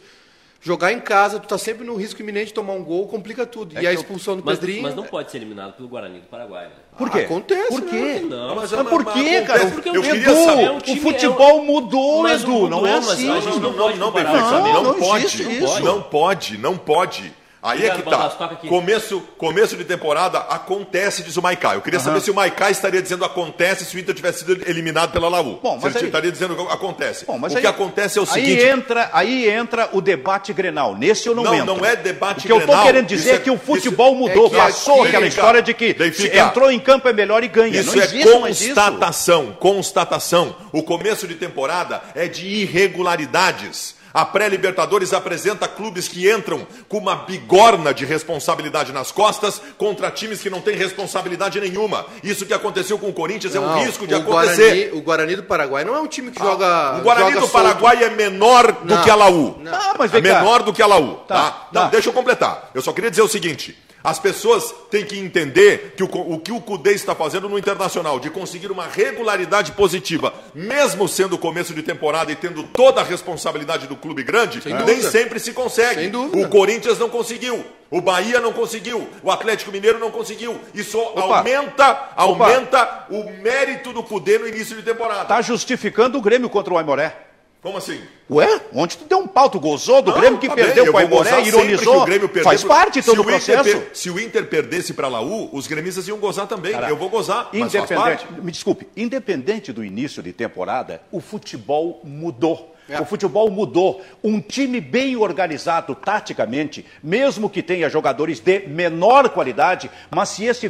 Jogar 0.59 0.91
em 0.91 0.99
casa, 0.99 1.39
tu 1.39 1.47
tá 1.47 1.55
sempre 1.57 1.85
no 1.85 1.95
risco 1.95 2.19
iminente 2.19 2.47
de 2.47 2.53
tomar 2.55 2.73
um 2.73 2.83
gol, 2.83 3.07
complica 3.07 3.45
tudo. 3.45 3.77
É 3.77 3.83
e 3.83 3.85
a 3.87 3.91
que 3.91 3.95
eu- 3.97 4.01
expulsão 4.01 4.35
do 4.35 4.43
Mas, 4.43 4.57
Pedrinho. 4.57 4.81
mas 4.81 4.95
não 4.95 5.03
pode 5.03 5.29
ser 5.31 5.37
eliminado 5.37 5.73
pelo 5.73 5.87
Guarani 5.87 6.19
do 6.19 6.25
Paraguai. 6.25 6.65
Né? 6.65 6.71
Por 6.97 7.11
quê? 7.11 7.19
Acontece, 7.19 7.67
Por 7.69 7.81
quê? 7.83 7.95
né? 7.95 8.19
Não, 8.27 8.55
Mas, 8.55 8.71
mas- 8.71 8.87
por 8.89 9.05
mas- 9.05 9.13
quê, 9.13 9.21
mas 9.37 9.47
cara? 9.47 9.59
acontece, 9.59 9.71
porque 9.75 9.89
eu 9.89 10.01
o 10.01 10.03
queria 10.03 10.29
Edu, 10.31 10.45
saber- 10.45 10.63
é 10.63 10.71
um 10.71 10.79
time- 10.79 10.99
o 10.99 11.01
futebol 11.03 11.63
mudou, 11.63 12.23
Mas 12.23 12.41
Edu, 12.41 12.51
mudou, 12.51 12.69
não 12.69 12.87
é 12.87 12.93
assim. 12.97 13.29
a 13.31 13.39
gente 13.39 13.59
não 13.59 13.71
pode 13.71 13.99
não, 13.99 14.09
os 14.09 14.23
Não, 14.23 14.73
não, 14.73 14.83
não 14.83 14.93
pode, 14.95 15.25
existe 15.25 15.43
não 15.43 15.51
isso. 15.51 15.65
pode, 15.67 15.83
não 15.85 16.01
pode, 16.01 16.57
não 16.57 16.77
pode. 16.77 17.33
Aí 17.67 17.85
é 17.85 17.89
que 17.91 18.01
tá. 18.03 18.29
Começo, 18.67 19.19
começo 19.37 19.75
de 19.75 19.83
temporada 19.83 20.39
acontece, 20.39 21.21
diz 21.23 21.35
o 21.37 21.41
Maicá. 21.41 21.73
Eu 21.75 21.81
queria 21.81 21.99
saber 21.99 22.21
se 22.21 22.31
o 22.31 22.33
Maicá 22.33 22.69
estaria 22.71 23.01
dizendo 23.01 23.25
acontece 23.25 23.85
se 23.85 23.95
o 23.95 23.99
Inter 23.99 24.15
tivesse 24.15 24.39
sido 24.39 24.53
eliminado 24.69 25.11
pela 25.11 25.27
Laú. 25.27 25.59
Bom, 25.61 25.73
mas 25.81 25.91
se 25.91 25.97
ele 25.99 26.05
aí- 26.05 26.05
estaria 26.05 26.31
dizendo 26.31 26.55
que 26.55 26.61
acontece. 26.73 27.25
Bom, 27.25 27.37
mas 27.37 27.53
o 27.53 27.57
aí- 27.57 27.61
que 27.61 27.67
acontece 27.67 28.17
é 28.17 28.21
o 28.21 28.25
aí 28.25 28.29
seguinte. 28.31 28.63
Entra, 28.63 29.09
aí 29.13 29.49
entra 29.49 29.89
o 29.91 30.01
debate 30.01 30.53
Grenal. 30.53 30.95
Nesse 30.95 31.27
eu 31.27 31.35
não, 31.35 31.43
Não, 31.43 31.53
entro. 31.53 31.75
não 31.75 31.85
é 31.85 31.95
debate 31.95 32.39
O 32.39 32.41
que 32.43 32.51
eu 32.51 32.57
Grenal, 32.57 32.75
estou 32.75 32.85
querendo 32.87 33.07
dizer 33.07 33.31
é, 33.31 33.35
é- 33.35 33.39
que 33.39 33.51
o 33.51 33.57
futebol 33.57 34.11
isso- 34.11 34.19
mudou. 34.19 34.47
é 34.47 34.49
que 34.49 34.55
Passou 34.55 34.93
aqui- 34.99 35.07
aquela 35.07 35.23
Benfica, 35.23 35.41
história 35.41 35.61
de 35.61 35.73
que 35.73 35.95
entrou 36.37 36.71
em 36.71 36.79
campo 36.79 37.07
é 37.09 37.13
melhor 37.13 37.43
e 37.43 37.47
ganha. 37.47 37.79
Isso 37.81 37.95
não 37.95 38.01
é 38.01 38.05
existe 38.05 38.39
mais 38.39 38.61
isso. 38.61 38.75
constatação, 38.75 39.51
constatação. 39.59 40.55
O 40.71 40.81
começo 40.83 41.27
de 41.27 41.35
temporada 41.35 42.01
é 42.15 42.27
de 42.27 42.45
irregularidades. 42.47 43.96
A 44.17 44.25
pré-Libertadores 44.25 45.13
apresenta 45.13 45.67
clubes 45.67 46.07
que 46.07 46.27
entram 46.27 46.65
com 46.89 46.97
uma 46.97 47.15
bigorna 47.17 47.93
de 47.93 48.03
responsabilidade 48.03 48.91
nas 48.91 49.11
costas 49.11 49.61
contra 49.77 50.09
times 50.09 50.41
que 50.41 50.49
não 50.49 50.59
têm 50.59 50.75
responsabilidade 50.75 51.59
nenhuma. 51.59 52.03
Isso 52.23 52.43
que 52.43 52.51
aconteceu 52.51 52.97
com 52.97 53.09
o 53.09 53.13
Corinthians 53.13 53.53
é 53.53 53.59
um 53.59 53.67
Não, 53.67 53.77
risco 53.83 54.07
de 54.07 54.15
o 54.15 54.17
acontecer. 54.17 54.85
Guarani, 54.89 54.99
o 54.99 55.01
Guarani 55.03 55.35
do 55.35 55.43
Paraguai 55.43 55.85
não 55.85 55.95
é 55.95 55.99
um 55.99 56.07
time 56.07 56.31
que 56.31 56.39
joga. 56.41 56.97
O 56.97 57.03
Guarani 57.03 57.27
joga 57.33 57.41
do 57.41 57.47
solto. 57.47 57.63
Paraguai 57.63 58.03
é 58.05 58.09
menor 58.09 58.71
do 58.71 58.95
Não, 58.95 59.03
que 59.03 59.09
a 59.11 59.15
Laú. 59.15 59.55
não. 59.59 59.71
Ah, 59.71 59.93
mas 59.99 60.11
é 60.11 60.19
menor 60.19 60.63
do 60.63 60.73
que 60.73 60.81
a 60.81 60.87
Laú. 60.87 61.17
Tá, 61.27 61.35
Tá, 61.35 61.67
Não, 61.71 61.81
tá. 61.83 61.87
deixa 61.89 62.09
eu 62.09 62.13
completar. 62.13 62.71
Eu 62.73 62.81
só 62.81 62.91
queria 62.93 63.11
dizer 63.11 63.21
o 63.21 63.27
seguinte. 63.27 63.77
As 64.07 64.17
pessoas 64.17 64.73
têm 64.89 65.03
que 65.03 65.19
entender 65.19 65.93
que 65.97 66.01
o, 66.01 66.07
o 66.07 66.39
que 66.39 66.53
o 66.53 66.61
Cudê 66.61 66.93
está 66.93 67.13
fazendo 67.13 67.49
no 67.49 67.59
Internacional, 67.59 68.21
de 68.21 68.29
conseguir 68.29 68.71
uma 68.71 68.87
regularidade 68.87 69.73
positiva, 69.73 70.33
mesmo 70.55 71.09
sendo 71.09 71.33
o 71.33 71.37
começo 71.37 71.73
de 71.73 71.83
temporada 71.83 72.31
e 72.31 72.35
tendo 72.37 72.63
toda 72.63 73.01
a 73.01 73.03
responsabilidade 73.03 73.85
do 73.85 73.97
clube 73.97 74.23
grande, 74.23 74.61
nem 74.63 74.77
dúvida. 74.77 75.11
sempre 75.11 75.41
se 75.41 75.51
consegue. 75.51 76.09
Sem. 76.09 76.41
O 76.41 76.47
Corinthians 76.47 76.97
não 76.97 77.09
conseguiu, 77.09 77.61
o 77.91 77.99
Bahia 77.99 78.39
não 78.39 78.53
conseguiu, 78.53 79.09
o 79.21 79.29
Atlético 79.29 79.73
Mineiro 79.73 79.99
não 79.99 80.09
conseguiu. 80.09 80.57
Isso 80.73 80.97
aumenta, 80.97 82.11
aumenta 82.15 83.07
o 83.09 83.25
mérito 83.41 83.91
do 83.91 84.01
Cudê 84.01 84.39
no 84.39 84.47
início 84.47 84.73
de 84.77 84.83
temporada. 84.83 85.23
Está 85.23 85.41
justificando 85.41 86.17
o 86.17 86.21
Grêmio 86.21 86.49
contra 86.49 86.73
o 86.73 86.77
Aimoré. 86.77 87.26
Como 87.61 87.77
assim? 87.77 87.99
Ué? 88.29 88.61
Ontem 88.73 88.97
tu 88.97 89.05
deu 89.05 89.17
um 89.19 89.27
pau, 89.27 89.49
tu 89.49 89.59
gozou 89.59 90.01
do 90.01 90.11
Não, 90.11 90.19
Grêmio 90.19 90.39
que 90.39 90.47
tá 90.47 90.55
bem, 90.55 90.65
perdeu 90.65 90.85
eu 90.85 90.93
com 90.93 91.07
gozar 91.07 91.33
sempre 91.43 91.49
ironizou. 91.49 92.05
Faz 92.43 92.63
parte 92.63 93.01
todo 93.01 93.17
o 93.19 93.21
Inter 93.21 93.33
processo. 93.33 93.63
per- 93.79 93.89
Se 93.93 94.09
o 94.09 94.19
Inter 94.19 94.45
perdesse 94.47 94.93
para 94.93 95.07
a 95.07 95.09
Laú, 95.09 95.49
os 95.51 95.65
gremistas 95.67 96.07
iam 96.07 96.17
gozar 96.17 96.47
também. 96.47 96.71
Cara, 96.71 96.89
eu 96.89 96.95
vou 96.97 97.09
gozar, 97.09 97.49
Independente, 97.53 97.95
parte. 97.95 98.27
me 98.41 98.51
desculpe, 98.51 98.87
independente 98.95 99.73
do 99.73 99.83
início 99.83 100.21
de 100.21 100.31
temporada, 100.33 101.01
o 101.11 101.19
futebol 101.19 101.99
mudou. 102.03 102.73
É. 102.89 103.01
O 103.01 103.05
futebol 103.05 103.49
mudou. 103.51 104.01
Um 104.23 104.39
time 104.39 104.79
bem 104.79 105.17
organizado 105.17 105.93
taticamente, 105.93 106.85
mesmo 107.03 107.49
que 107.49 107.61
tenha 107.61 107.89
jogadores 107.89 108.39
de 108.39 108.59
menor 108.67 109.27
qualidade, 109.29 109.89
mas 110.09 110.29
se 110.29 110.45
esse 110.45 110.69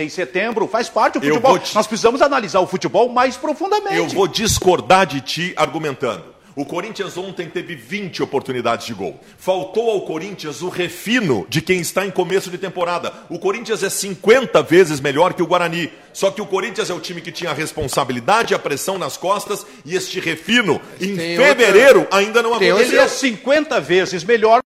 em 0.00 0.08
setembro, 0.08 0.66
faz 0.66 0.88
parte 0.88 1.18
do 1.18 1.20
futebol. 1.26 1.58
te- 1.58 1.74
Nós 1.74 1.86
precisamos 1.86 2.22
analisar 2.22 2.60
o 2.60 2.66
futebol 2.66 3.08
mais 3.08 3.36
profundamente. 3.36 3.96
Eu 3.96 4.08
vou 4.08 4.26
discordar 4.28 5.06
de 5.06 5.20
ti 5.20 5.52
argumentando. 5.56 6.24
O 6.56 6.64
Corinthians 6.64 7.16
ontem 7.16 7.48
teve 7.48 7.74
20 7.76 8.22
oportunidades 8.22 8.84
de 8.84 8.92
gol. 8.92 9.18
Faltou 9.38 9.88
ao 9.88 10.00
Corinthians 10.02 10.60
o 10.62 10.68
refino 10.68 11.46
de 11.48 11.62
quem 11.62 11.80
está 11.80 12.04
em 12.04 12.10
começo 12.10 12.50
de 12.50 12.58
temporada. 12.58 13.12
O 13.30 13.38
Corinthians 13.38 13.82
é 13.84 13.88
50 13.88 14.60
vezes 14.60 15.00
melhor 15.00 15.32
que 15.32 15.42
o 15.42 15.46
Guarani. 15.46 15.90
Só 16.12 16.30
que 16.30 16.42
o 16.42 16.46
Corinthians 16.46 16.90
é 16.90 16.92
o 16.92 16.98
time 17.00 17.20
que 17.20 17.30
tinha 17.30 17.50
a 17.52 17.54
responsabilidade, 17.54 18.52
a 18.52 18.58
pressão 18.58 18.98
nas 18.98 19.16
costas 19.16 19.64
e 19.86 19.94
este 19.94 20.18
refino 20.20 20.80
em 21.00 21.16
tem 21.16 21.36
fevereiro 21.36 22.06
ainda 22.10 22.42
não 22.42 22.50
aconteceu. 22.50 22.78
Ele 22.80 22.96
é 22.98 23.08
50 23.08 23.80
vezes 23.80 24.24
melhor 24.24 24.60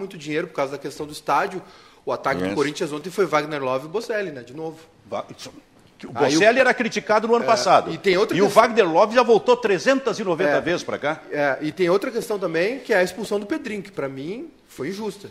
muito 0.00 0.18
dinheiro 0.18 0.48
por 0.48 0.54
causa 0.54 0.72
da 0.72 0.78
questão 0.78 1.06
do 1.06 1.12
estádio. 1.12 1.62
O 2.04 2.10
ataque 2.12 2.40
do 2.40 2.46
Yes. 2.46 2.54
Corinthians 2.54 2.92
ontem 2.92 3.10
foi 3.10 3.26
Wagner 3.26 3.62
Love 3.62 3.86
e 3.86 3.88
Bocelli, 3.88 4.30
né? 4.32 4.42
De 4.42 4.54
novo. 4.54 4.78
O 6.08 6.12
Bocelli 6.12 6.58
era 6.58 6.72
criticado 6.72 7.28
no 7.28 7.34
ano 7.34 7.44
passado. 7.44 7.92
e 7.92 7.98
tem 7.98 8.16
outra 8.16 8.34
e 8.36 8.40
o 8.40 8.46
questão- 8.46 8.62
Wagner 8.62 8.90
Love 8.90 9.14
já 9.14 9.22
voltou 9.22 9.54
390 9.56 10.50
É. 10.56 10.60
vezes 10.60 10.82
para 10.82 10.98
cá. 10.98 11.20
É, 11.30 11.58
e 11.60 11.70
tem 11.72 11.90
outra 11.90 12.10
questão 12.10 12.38
também, 12.38 12.78
que 12.78 12.92
é 12.92 12.96
a 12.98 13.02
expulsão 13.02 13.38
do 13.38 13.44
Pedrinho, 13.44 13.82
que 13.82 13.92
pra 13.92 14.08
mim 14.08 14.50
foi 14.66 14.88
injusta. 14.88 15.28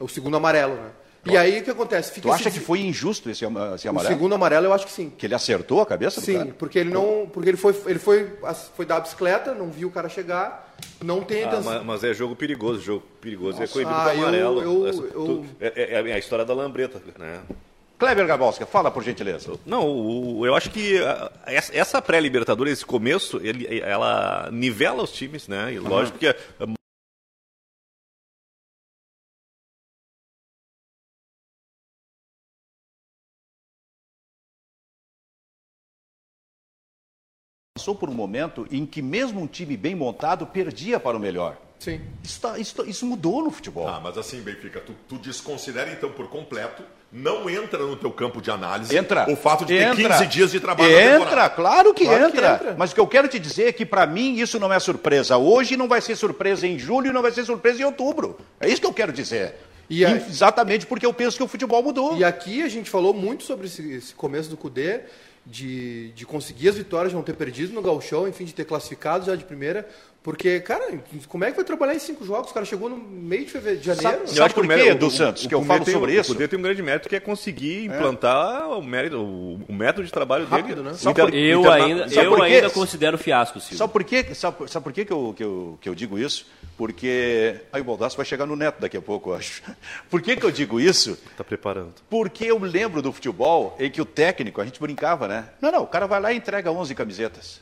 O 0.00 0.08
segundo 0.08 0.36
amarelo, 0.36 0.74
né? 0.74 0.90
E 1.26 1.38
aí 1.38 1.60
o 1.60 1.64
que 1.64 1.70
acontece? 1.70 2.12
Fica 2.12 2.28
Uhum. 2.28 2.34
Tu 2.34 2.36
acha 2.40 2.48
esse- 2.50 2.58
que 2.58 2.64
foi 2.66 2.80
injusto 2.80 3.30
esse, 3.30 3.44
esse 3.46 3.86
O 3.86 3.90
amarelo? 3.90 4.14
segundo 4.14 4.34
amarelo 4.34 4.66
eu 4.66 4.72
acho 4.74 4.84
que 4.84 4.92
sim. 4.92 5.08
Que 5.16 5.24
ele 5.26 5.34
acertou 5.34 5.80
a 5.80 5.86
cabeça 5.86 6.20
do 6.20 6.24
Sim, 6.26 6.36
cara? 6.38 6.54
porque 6.58 6.78
ele 6.78 6.90
não. 6.90 7.26
Porque 7.32 7.48
ele 7.48 7.56
foi, 7.56 7.74
ele 7.86 7.98
foi, 7.98 8.30
foi 8.76 8.84
dar 8.84 8.96
a 8.96 9.00
bicicleta, 9.00 9.54
não 9.54 9.70
viu 9.70 9.88
o 9.88 9.90
cara 9.90 10.08
chegar, 10.10 10.73
não 11.02 11.22
tem 11.22 11.44
a 11.44 11.50
Ah, 11.50 11.60
mas, 11.62 11.84
mas 11.84 12.04
é 12.04 12.14
jogo 12.14 12.34
perigoso, 12.36 12.80
jogo 12.80 13.02
perigoso 13.20 13.62
é 13.62 13.66
coibido 13.66 13.94
Ah, 13.96 14.04
com 14.04 14.10
eu- 14.16 14.18
amarelo. 14.22 14.62
eu- 14.62 14.86
Essa- 14.88 15.02
eu- 15.02 15.10
tu- 15.10 15.46
é, 15.60 15.72
é- 16.00 16.10
é 16.10 16.12
a 16.14 16.18
história 16.18 16.44
da 16.44 16.54
lambreta, 16.54 17.00
né? 17.18 17.40
Kleber 17.98 18.26
Gabalska, 18.26 18.66
fala 18.66 18.90
por 18.90 19.02
gentileza. 19.04 19.52
Não, 19.64 19.86
o- 19.86 20.38
o- 20.40 20.46
eu 20.46 20.54
acho 20.54 20.70
que 20.70 20.98
ah, 20.98 21.30
essa, 21.46 21.76
essa 21.76 22.02
pré-libertadores, 22.02 22.72
esse 22.74 22.84
começo, 22.86 23.40
ele, 23.42 23.80
ela 23.80 24.48
nivela 24.52 25.02
os 25.02 25.12
times, 25.12 25.46
né? 25.48 25.72
E 25.74 25.78
lógico 25.78 26.18
que 26.18 26.34
Passou 37.76 37.92
por 37.96 38.08
um 38.08 38.14
momento 38.14 38.68
em 38.70 38.86
que 38.86 39.02
mesmo 39.02 39.40
um 39.40 39.48
time 39.48 39.76
bem 39.76 39.96
montado 39.96 40.46
perdia 40.46 41.00
para 41.00 41.16
o 41.16 41.20
melhor. 41.20 41.56
Sim. 41.80 42.00
Isso, 42.22 42.40
tá- 42.40 42.56
isso 42.56 42.84
isso 42.86 43.04
mudou 43.04 43.42
no 43.42 43.50
futebol. 43.50 43.88
Ah, 43.88 43.98
mas 44.00 44.16
assim, 44.16 44.40
Benfica, 44.40 44.78
tu, 44.80 44.94
tu 45.08 45.18
desconsidera 45.18 45.90
então 45.90 46.08
por 46.12 46.28
completo, 46.28 46.84
não 47.10 47.50
entra 47.50 47.80
no 47.80 47.96
teu 47.96 48.12
campo 48.12 48.40
de 48.40 48.48
análise 48.48 48.96
Entra. 48.96 49.28
o 49.28 49.34
fato 49.34 49.64
de 49.64 49.74
entra, 49.74 49.96
ter 49.96 50.06
15 50.08 50.26
dias 50.28 50.52
de 50.52 50.60
trabalho 50.60 50.88
na 50.88 51.16
Entra, 51.16 51.50
claro, 51.50 51.92
que, 51.92 52.04
Claro 52.04 52.30
que 52.30 52.36
entra. 52.38 52.54
entra. 52.54 52.76
Mas 52.78 52.92
o 52.92 52.94
que 52.94 53.00
eu 53.00 53.08
quero 53.08 53.26
te 53.26 53.40
dizer 53.40 53.66
é 53.66 53.72
que 53.72 53.84
para 53.84 54.06
mim 54.06 54.36
isso 54.38 54.60
não 54.60 54.72
é 54.72 54.78
surpresa 54.78 55.36
hoje, 55.36 55.76
não 55.76 55.88
vai 55.88 56.00
ser 56.00 56.14
surpresa 56.14 56.68
em 56.68 56.78
julho, 56.78 57.12
não 57.12 57.22
vai 57.22 57.32
ser 57.32 57.44
surpresa 57.44 57.82
em 57.82 57.84
outubro. 57.84 58.38
É 58.60 58.68
isso 58.68 58.80
que 58.80 58.86
eu 58.86 58.94
quero 58.94 59.12
dizer. 59.12 59.56
E 59.90 60.04
a- 60.06 60.12
Exatamente 60.12 60.86
porque 60.86 61.04
eu 61.04 61.12
penso 61.12 61.36
que 61.36 61.42
o 61.42 61.48
futebol 61.48 61.82
mudou. 61.82 62.16
E 62.16 62.22
aqui 62.22 62.62
a 62.62 62.68
gente 62.68 62.88
falou 62.88 63.12
muito 63.12 63.42
sobre 63.42 63.66
esse, 63.66 63.94
esse 63.94 64.14
começo 64.14 64.48
do 64.48 64.56
Cudê, 64.56 65.00
de, 65.46 66.10
de 66.12 66.24
conseguir 66.24 66.70
as 66.70 66.76
vitórias, 66.76 67.10
de 67.10 67.16
não 67.16 67.22
ter 67.22 67.34
perdido 67.34 67.72
no 67.72 67.82
Gauchão, 67.82 68.26
enfim, 68.26 68.44
de 68.44 68.54
ter 68.54 68.64
classificado 68.64 69.26
já 69.26 69.36
de 69.36 69.44
primeira. 69.44 69.88
Porque, 70.24 70.58
cara, 70.60 70.98
como 71.28 71.44
é 71.44 71.50
que 71.50 71.56
vai 71.56 71.64
trabalhar 71.66 71.94
em 71.94 71.98
cinco 71.98 72.24
jogos? 72.24 72.50
O 72.50 72.54
cara 72.54 72.64
chegou 72.64 72.88
no 72.88 72.96
meio 72.96 73.44
de, 73.44 73.50
fevereiro, 73.52 73.78
de 73.80 73.86
janeiro. 73.88 74.26
Sabe- 74.26 74.30
sabe 74.38 74.54
por 74.54 74.64
o 74.64 74.68
quê, 74.68 74.74
mérito- 74.74 74.90
Edu 74.96 75.06
o- 75.06 75.10
Santos, 75.10 75.44
o 75.44 75.48
que 75.50 75.54
eu 75.54 75.62
falo 75.62 75.84
tem- 75.84 75.92
sobre 75.92 76.14
isso? 76.18 76.32
O 76.32 76.34
Cudê 76.34 76.48
tem 76.48 76.58
um 76.58 76.62
grande 76.62 76.82
mérito 76.82 77.10
que 77.10 77.14
é 77.16 77.20
conseguir 77.20 77.84
implantar 77.84 78.70
o, 78.70 78.82
mérito, 78.82 79.18
o, 79.18 79.60
o 79.68 79.72
método 79.74 80.06
de 80.06 80.10
trabalho 80.10 80.46
Rápido, 80.46 80.76
dele. 80.82 80.88
né? 80.88 80.96
Inter- 81.10 81.26
por- 81.26 81.34
Eu 81.34 81.60
Interna- 81.60 81.84
ainda, 81.84 82.08
Sabe 82.08 82.26
eu 82.26 82.42
ainda 82.42 82.70
considero 82.70 83.18
fiasco, 83.18 83.60
Silvio. 83.60 83.76
Sabe 83.76 83.92
por 83.92 84.02
quê? 84.02 84.34
Sabe, 84.34 84.70
sabe 84.70 84.82
por 84.82 84.92
quê 84.94 85.04
que 85.04 85.12
eu, 85.12 85.34
que, 85.36 85.44
eu, 85.44 85.78
que 85.78 85.88
eu 85.90 85.94
digo 85.94 86.18
isso? 86.18 86.46
Porque. 86.74 87.60
Aí 87.70 87.82
o 87.82 87.84
Baldasso 87.84 88.16
vai 88.16 88.24
chegar 88.24 88.46
no 88.46 88.56
neto 88.56 88.80
daqui 88.80 88.96
a 88.96 89.02
pouco, 89.02 89.28
eu 89.28 89.34
acho. 89.34 89.62
Por 90.10 90.22
que, 90.22 90.36
que 90.36 90.44
eu 90.46 90.50
digo 90.50 90.80
isso? 90.80 91.18
Tá 91.36 91.44
preparando. 91.44 91.92
Porque 92.08 92.46
eu 92.46 92.58
lembro 92.58 93.02
do 93.02 93.12
futebol 93.12 93.76
em 93.78 93.90
que 93.90 94.00
o 94.00 94.04
técnico, 94.06 94.58
a 94.60 94.64
gente 94.64 94.80
brincava, 94.80 95.28
né? 95.28 95.50
Não, 95.60 95.70
não, 95.70 95.82
o 95.82 95.86
cara 95.86 96.06
vai 96.06 96.18
lá 96.18 96.32
e 96.32 96.36
entrega 96.38 96.72
11 96.72 96.94
camisetas 96.94 97.60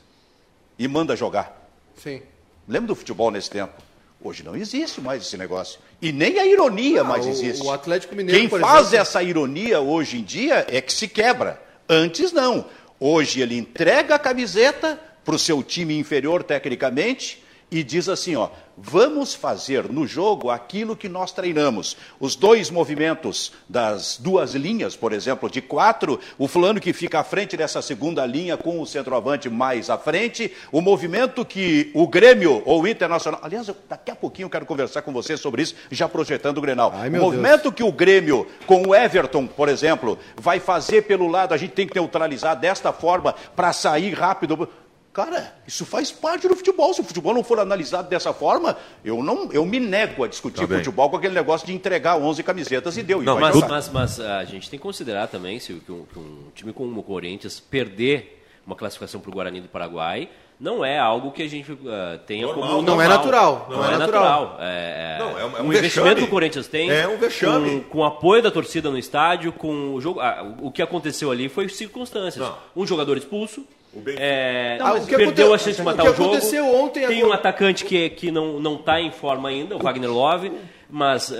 e 0.79 0.87
manda 0.87 1.13
jogar. 1.15 1.69
Sim. 1.95 2.21
Lembra 2.67 2.87
do 2.87 2.95
futebol 2.95 3.29
nesse 3.31 3.49
tempo? 3.49 3.73
Hoje 4.21 4.41
não 4.43 4.55
existe 4.55 5.01
mais 5.01 5.21
esse 5.23 5.37
negócio. 5.37 5.79
E 6.01 6.11
nem 6.13 6.39
a 6.39 6.45
ironia 6.45 7.03
mais 7.03 7.25
o- 7.25 7.29
existe. 7.29 7.61
o 7.63 7.71
Atlético 7.71 8.15
Mineiro, 8.15 8.39
Quem 8.39 8.47
faz 8.47 8.87
exemplo- 8.87 8.97
essa 9.01 9.21
ironia 9.23 9.81
hoje 9.81 10.17
em 10.19 10.23
dia 10.23 10.65
é 10.69 10.79
que 10.79 10.93
se 10.93 11.07
quebra. 11.07 11.61
Antes 11.89 12.31
não. 12.31 12.65
Hoje 12.99 13.41
ele 13.41 13.57
entrega 13.57 14.15
a 14.15 14.19
camiseta 14.19 14.97
para 15.25 15.35
o 15.35 15.39
seu 15.39 15.61
time 15.61 15.97
inferior 15.97 16.41
tecnicamente 16.41 17.42
e 17.73 17.83
diz 17.83 18.07
assim, 18.07 18.35
ó, 18.35 18.49
vamos 18.77 19.33
fazer 19.33 19.91
no 19.91 20.05
jogo 20.07 20.49
aquilo 20.49 20.95
que 20.95 21.09
nós 21.09 21.31
treinamos. 21.31 21.95
Os 22.19 22.35
dois 22.35 22.69
movimentos 22.69 23.51
das 23.67 24.17
duas 24.17 24.53
linhas, 24.53 24.95
por 24.95 25.11
exemplo, 25.13 25.49
de 25.49 25.61
quatro, 25.61 26.19
o 26.37 26.47
fulano 26.47 26.79
que 26.79 26.93
fica 26.93 27.19
à 27.19 27.23
frente 27.23 27.55
dessa 27.57 27.81
segunda 27.81 28.25
linha 28.25 28.57
com 28.57 28.79
o 28.81 28.85
centroavante 28.85 29.49
mais 29.49 29.89
à 29.89 29.97
frente, 29.97 30.51
o 30.71 30.81
movimento 30.81 31.43
que 31.45 31.91
o 31.93 32.07
Grêmio 32.07 32.61
ou 32.65 32.83
o 32.83 32.87
Internacional... 32.87 33.39
Aliás, 33.43 33.67
eu- 33.67 33.77
daqui 33.89 34.11
a 34.11 34.15
pouquinho 34.15 34.45
eu 34.45 34.49
quero 34.49 34.65
conversar 34.65 35.01
com 35.01 35.11
você 35.11 35.35
sobre 35.37 35.61
isso, 35.63 35.75
já 35.91 36.07
projetando 36.07 36.57
o 36.57 36.61
Grenal. 36.61 36.91
Ai, 36.95 37.09
o 37.09 37.13
movimento 37.13 37.71
que 37.71 37.83
o 37.83 37.91
Grêmio 37.91 38.47
com 38.65 38.87
o 38.87 38.95
Everton, 38.95 39.47
por 39.47 39.69
exemplo, 39.69 40.17
vai 40.35 40.59
fazer 40.59 41.03
pelo 41.03 41.27
lado, 41.27 41.53
a 41.53 41.57
gente 41.57 41.71
tem 41.71 41.87
que 41.87 41.95
neutralizar 41.95 42.59
desta 42.59 42.93
forma 42.93 43.33
para 43.55 43.73
sair 43.73 44.13
rápido. 44.13 44.67
Cara, 45.13 45.53
isso 45.67 45.85
faz 45.85 46.11
parte 46.11 46.47
do 46.47 46.55
futebol. 46.55 46.91
Se 46.91 47.01
o 47.01 47.03
futebol 47.03 47.35
não 47.35 47.43
for 47.43 47.59
analisado 47.59 48.09
dessa 48.09 48.33
forma, 48.33 48.75
eu 49.05 49.21
não, 49.21 49.51
eu 49.51 49.63
me 49.63 49.79
nego 49.79 50.23
a 50.23 50.27
discutir 50.27 50.67
Tá 50.67 50.75
futebol 50.75 51.07
com 51.09 51.17
aquele 51.17 51.35
negócio 51.35 51.67
de 51.67 51.73
entregar 51.73 52.17
11 52.17 52.41
camisetas 52.41 52.97
e 52.97 53.03
deu. 53.03 53.21
e 53.21 53.25
Não, 53.25 53.39
vai 53.39 53.53
mas, 53.53 53.67
mas, 53.67 53.89
mas 53.89 54.19
a 54.19 54.43
gente 54.43 54.69
tem 54.71 54.79
que 54.79 54.83
considerar 54.83 55.27
também 55.27 55.59
se 55.59 55.73
que 55.75 55.91
um, 55.91 56.03
que 56.05 56.17
um 56.17 56.47
time 56.55 56.73
como 56.73 56.99
o 56.99 57.03
Corinthians 57.03 57.59
perder 57.59 58.43
uma 58.65 58.75
classificação 58.75 59.21
para 59.21 59.29
o 59.29 59.33
Guarani 59.33 59.61
do 59.61 59.67
Paraguai 59.67 60.29
não 60.59 60.83
é 60.85 60.97
algo 60.97 61.31
que 61.31 61.43
a 61.43 61.47
gente 61.49 61.77
ah, 61.87 62.17
tenha 62.25 62.45
Normal. 62.47 62.69
como 62.69 62.81
Não 62.81 63.01
é 63.01 63.07
normal. 63.07 63.17
natural, 63.17 63.67
Não, 63.69 63.85
é 63.85 63.97
natural. 63.97 64.57
É, 64.61 65.17
é 65.17 65.19
Não, 65.19 65.39
é 65.39 65.45
um- 65.45 65.57
é 65.57 65.61
um 65.61 65.67
o 65.67 65.73
investimento 65.73 66.15
que 66.21 66.23
o 66.23 66.29
Corinthians 66.29 66.67
tem 66.67 66.89
É 66.89 67.07
um 67.07 67.17
vexame. 67.17 67.81
Com, 67.81 67.89
com 67.89 67.97
o 67.99 68.03
apoio 68.05 68.41
da 68.41 68.49
torcida 68.49 68.89
no 68.89 68.97
estádio, 68.97 69.51
com 69.51 69.93
o 69.93 70.01
jogo. 70.01 70.19
ah, 70.21 70.55
o 70.61 70.71
que 70.71 70.81
aconteceu 70.81 71.29
ali 71.31 71.49
foi 71.49 71.67
circunstâncias. 71.69 72.43
Não. 72.47 72.57
Um 72.75 72.87
jogador 72.87 73.17
expulso. 73.17 73.63
O 73.95 73.99
Benfica- 73.99 74.23
é, 74.23 74.77
Não, 74.79 74.97
o 74.97 75.05
que 75.05 75.15
perdeu 75.15 75.53
a 75.53 75.57
chance 75.57 75.75
de 75.75 75.81
o 75.81 75.85
matar 75.85 76.03
que 76.03 76.09
o, 76.09 76.13
jogo. 76.15 76.29
aconteceu 76.31 76.65
ontem 76.75 77.05
Tem 77.05 77.17
agora- 77.19 77.27
um 77.27 77.33
atacante 77.33 77.85
que, 77.85 78.09
que 78.09 78.31
não 78.31 78.59
não 78.59 78.75
está 78.75 78.99
em 78.99 79.11
forma 79.11 79.49
ainda, 79.49 79.75
o 79.75 79.79
Wagner 79.79 80.11
Love, 80.11 80.51
mas 80.89 81.31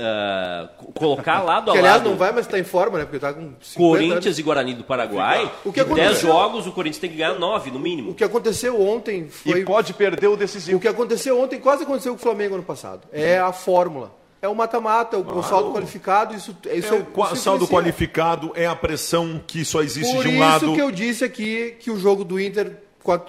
co- 0.77 0.91
colocar 0.93 1.41
lado 1.41 1.69
a 1.72 1.74
Que 1.74 1.79
aliás 1.79 1.98
lado 1.98 2.10
não 2.10 2.17
vai, 2.17 2.31
mas 2.31 2.45
tá 2.48 2.60
em 2.60 2.63
forma, 2.63 3.00
né? 3.00 3.05
Porque 3.05 3.19
tá 3.19 3.33
com 3.33 3.53
50 3.60 3.75
Corinthians 3.77 4.25
anos. 4.25 4.39
e 4.39 4.43
Guarani 4.43 4.74
do 4.75 4.83
Paraguai, 4.83 5.51
O 5.65 5.74
que 5.74 5.83
de 5.83 5.89
10 5.93 6.01
aconteceu? 6.07 6.29
jogos, 6.29 6.67
o 6.67 6.72
Corinthians 6.72 7.00
tem 7.01 7.10
que 7.10 7.15
ganhar 7.17 7.39
9, 7.39 7.72
no 7.72 7.77
O 7.77 7.79
mínimo. 7.79 8.13
que 8.13 8.24
aconteceu 8.24 8.79
ontem 8.81 9.27
foi. 9.29 9.62
E 9.62 9.65
pode 9.65 9.93
perder 9.93 10.27
o 10.27 10.33
O 10.33 10.38
decisivo. 10.38 10.79
que 10.79 10.88
aconteceu 10.88 11.39
ontem 11.41 11.60
quase 11.60 11.83
aconteceu 11.83 12.13
com 12.13 12.19
o 12.19 12.22
Flamengo 12.22 12.53
ano 12.55 12.63
passado. 12.63 13.01
É 13.12 13.39
a 13.39 13.51
fórmula. 13.51 14.12
É 14.44 14.48
o 14.50 14.54
mata-mata, 14.54 15.18
o, 15.18 15.38
o 15.40 15.42
saldo 15.42 15.72
qualificado, 15.72 16.36
isso, 16.36 16.54
isso 16.74 16.94
É 16.94 16.98
o 16.98 17.06
qua- 17.06 17.28
isso 17.32 17.38
saldo 17.38 17.66
qualificado, 17.66 18.52
é 18.56 18.68
a 18.68 18.76
pressão 18.76 19.42
que 19.48 19.64
só 19.64 19.82
existe 19.82 20.14
Por 20.14 20.22
de 20.24 20.28
um 20.28 20.32
isso 20.34 20.40
lado. 20.42 20.74
que 20.74 20.82
eu 20.82 20.92
disse 20.92 21.24
aqui 21.24 21.78
que 21.80 21.90
o 21.90 21.98
jogo 21.98 22.26
do 22.26 22.38
Inter 22.38 22.76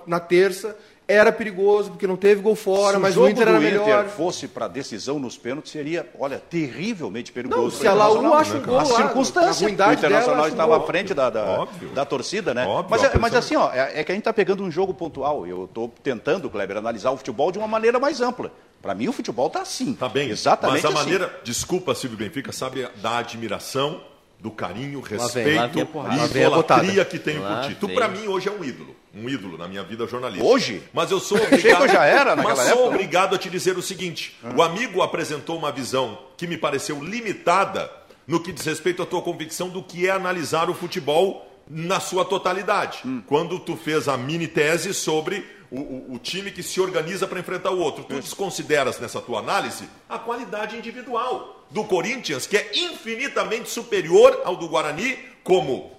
na 0.08 0.18
terça 0.18 0.76
era 1.06 1.30
perigoso, 1.30 1.90
porque 1.90 2.06
não 2.06 2.16
teve 2.16 2.40
gol 2.40 2.56
fora, 2.56 2.94
Se 2.94 2.98
mas 2.98 3.12
o 3.12 3.14
jogo 3.14 3.26
o 3.26 3.30
Inter 3.30 3.48
era 3.48 3.58
do 3.58 3.62
melhor. 3.62 3.82
Inter 3.82 4.08
fosse 4.10 4.48
para 4.48 4.66
decisão 4.68 5.18
nos 5.18 5.36
pênaltis, 5.36 5.70
seria, 5.70 6.08
olha, 6.18 6.38
terrivelmente 6.38 7.30
perigoso. 7.30 7.62
Não, 7.62 7.70
se 7.70 7.86
a 7.86 7.92
Laú 7.92 8.24
Internacional. 8.24 8.40
acha 8.40 8.56
um 8.56 8.62
gol 8.62 8.78
A 8.78 8.84
circunstância. 8.84 9.66
a 9.66 9.70
o 9.70 9.92
Internacional 9.92 10.44
um 10.44 10.48
estava 10.48 10.76
à 10.78 10.80
frente 10.80 11.12
da, 11.12 11.28
da, 11.28 11.68
da 11.94 12.04
torcida, 12.04 12.54
né? 12.54 12.66
Óbvio, 12.66 12.90
mas, 12.90 13.04
é, 13.04 13.18
mas 13.18 13.34
assim, 13.34 13.56
ó, 13.56 13.70
é, 13.72 14.00
é 14.00 14.04
que 14.04 14.12
a 14.12 14.14
gente 14.14 14.22
está 14.22 14.32
pegando 14.32 14.62
um 14.62 14.70
jogo 14.70 14.94
pontual. 14.94 15.46
Eu 15.46 15.64
estou 15.64 15.92
tentando, 16.02 16.48
Kleber, 16.48 16.78
analisar 16.78 17.10
o 17.10 17.16
futebol 17.18 17.52
de 17.52 17.58
uma 17.58 17.68
maneira 17.68 17.98
mais 17.98 18.20
ampla. 18.20 18.50
Para 18.80 18.94
mim, 18.94 19.08
o 19.08 19.12
futebol 19.12 19.46
está 19.48 19.60
assim. 19.60 19.94
Tá 19.94 20.08
bem. 20.08 20.30
Exatamente 20.30 20.82
Mas 20.82 20.84
a 20.84 20.88
assim. 20.88 20.98
maneira. 20.98 21.40
Desculpa, 21.44 21.94
Silvio 21.94 22.18
Benfica, 22.18 22.52
sabe 22.52 22.88
da 22.96 23.18
admiração, 23.18 24.00
do 24.38 24.50
carinho, 24.50 25.00
respeito 25.00 25.56
lá 25.56 25.66
vem 25.66 25.82
e 25.82 26.18
Lá 26.18 26.26
vem 26.26 26.42
idolatria 26.42 27.04
que 27.04 27.18
tenho 27.18 27.42
Lá 27.42 27.62
por 27.62 27.68
ti. 27.68 27.76
Tu, 27.80 27.88
pra 27.88 28.08
mim, 28.08 28.26
hoje 28.26 28.48
é 28.48 28.52
um 28.52 28.62
ídolo. 28.64 28.94
Um 29.16 29.28
ídolo 29.28 29.56
na 29.56 29.68
minha 29.68 29.82
vida 29.84 30.06
jornalística. 30.06 30.46
Hoje? 30.50 30.82
Mas 30.92 31.10
eu 31.10 31.20
sou 31.20 31.38
obrigado. 31.42 31.82
eu 31.82 31.88
já 31.88 32.04
era 32.04 32.34
naquela 32.34 32.56
mas 32.56 32.64
sou 32.68 32.72
época, 32.74 32.88
né? 32.90 32.94
obrigado 32.96 33.34
a 33.34 33.38
te 33.38 33.48
dizer 33.48 33.76
o 33.78 33.82
seguinte: 33.82 34.36
o 34.56 34.62
amigo 34.62 35.02
apresentou 35.02 35.56
uma 35.56 35.70
visão 35.70 36.18
que 36.36 36.46
me 36.46 36.56
pareceu 36.58 37.02
limitada 37.02 37.90
no 38.26 38.40
que 38.40 38.52
diz 38.52 38.64
respeito 38.64 39.02
à 39.02 39.06
tua 39.06 39.22
convicção 39.22 39.68
do 39.68 39.82
que 39.82 40.06
é 40.06 40.10
analisar 40.10 40.68
o 40.70 40.74
futebol 40.74 41.50
na 41.68 42.00
sua 42.00 42.24
totalidade. 42.24 43.00
Hum. 43.04 43.22
Quando 43.26 43.58
tu 43.58 43.76
fez 43.76 44.08
a 44.08 44.16
mini 44.16 44.48
tese 44.48 44.92
sobre 44.92 45.46
o, 45.70 45.78
o- 45.80 46.14
o 46.14 46.18
time 46.18 46.50
que 46.50 46.62
se 46.62 46.80
organiza 46.80 47.26
para 47.26 47.38
enfrentar 47.40 47.70
o 47.70 47.78
outro, 47.78 48.04
tu 48.04 48.14
desconsideras 48.20 48.98
nessa 48.98 49.20
tua 49.20 49.38
análise 49.40 49.84
a 50.08 50.18
qualidade 50.18 50.76
individual 50.76 51.64
do 51.70 51.84
Corinthians, 51.84 52.46
que 52.46 52.56
é 52.56 52.70
infinitamente 52.74 53.68
superior 53.70 54.40
ao 54.44 54.56
do 54.56 54.68
Guarani 54.68 55.18
como 55.42 55.92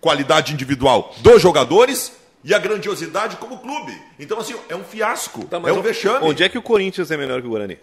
qualidade 0.00 0.52
individual 0.52 1.14
dos 1.18 1.40
jogadores 1.40 2.12
e 2.44 2.52
a 2.54 2.58
grandiosidade 2.58 3.36
como 3.36 3.58
clube. 3.58 3.96
Então, 4.18 4.38
assim, 4.38 4.54
é 4.68 4.76
um 4.76 4.84
fiasco, 4.84 5.44
Tá, 5.46 5.60
é 5.64 5.72
um 5.72 5.82
vexame. 5.82 6.24
Onde 6.26 6.42
é 6.42 6.48
que 6.48 6.58
o 6.58 6.62
Corinthians 6.62 7.10
é 7.10 7.16
melhor 7.16 7.40
que 7.40 7.46
o 7.46 7.50
Guarani? 7.50 7.78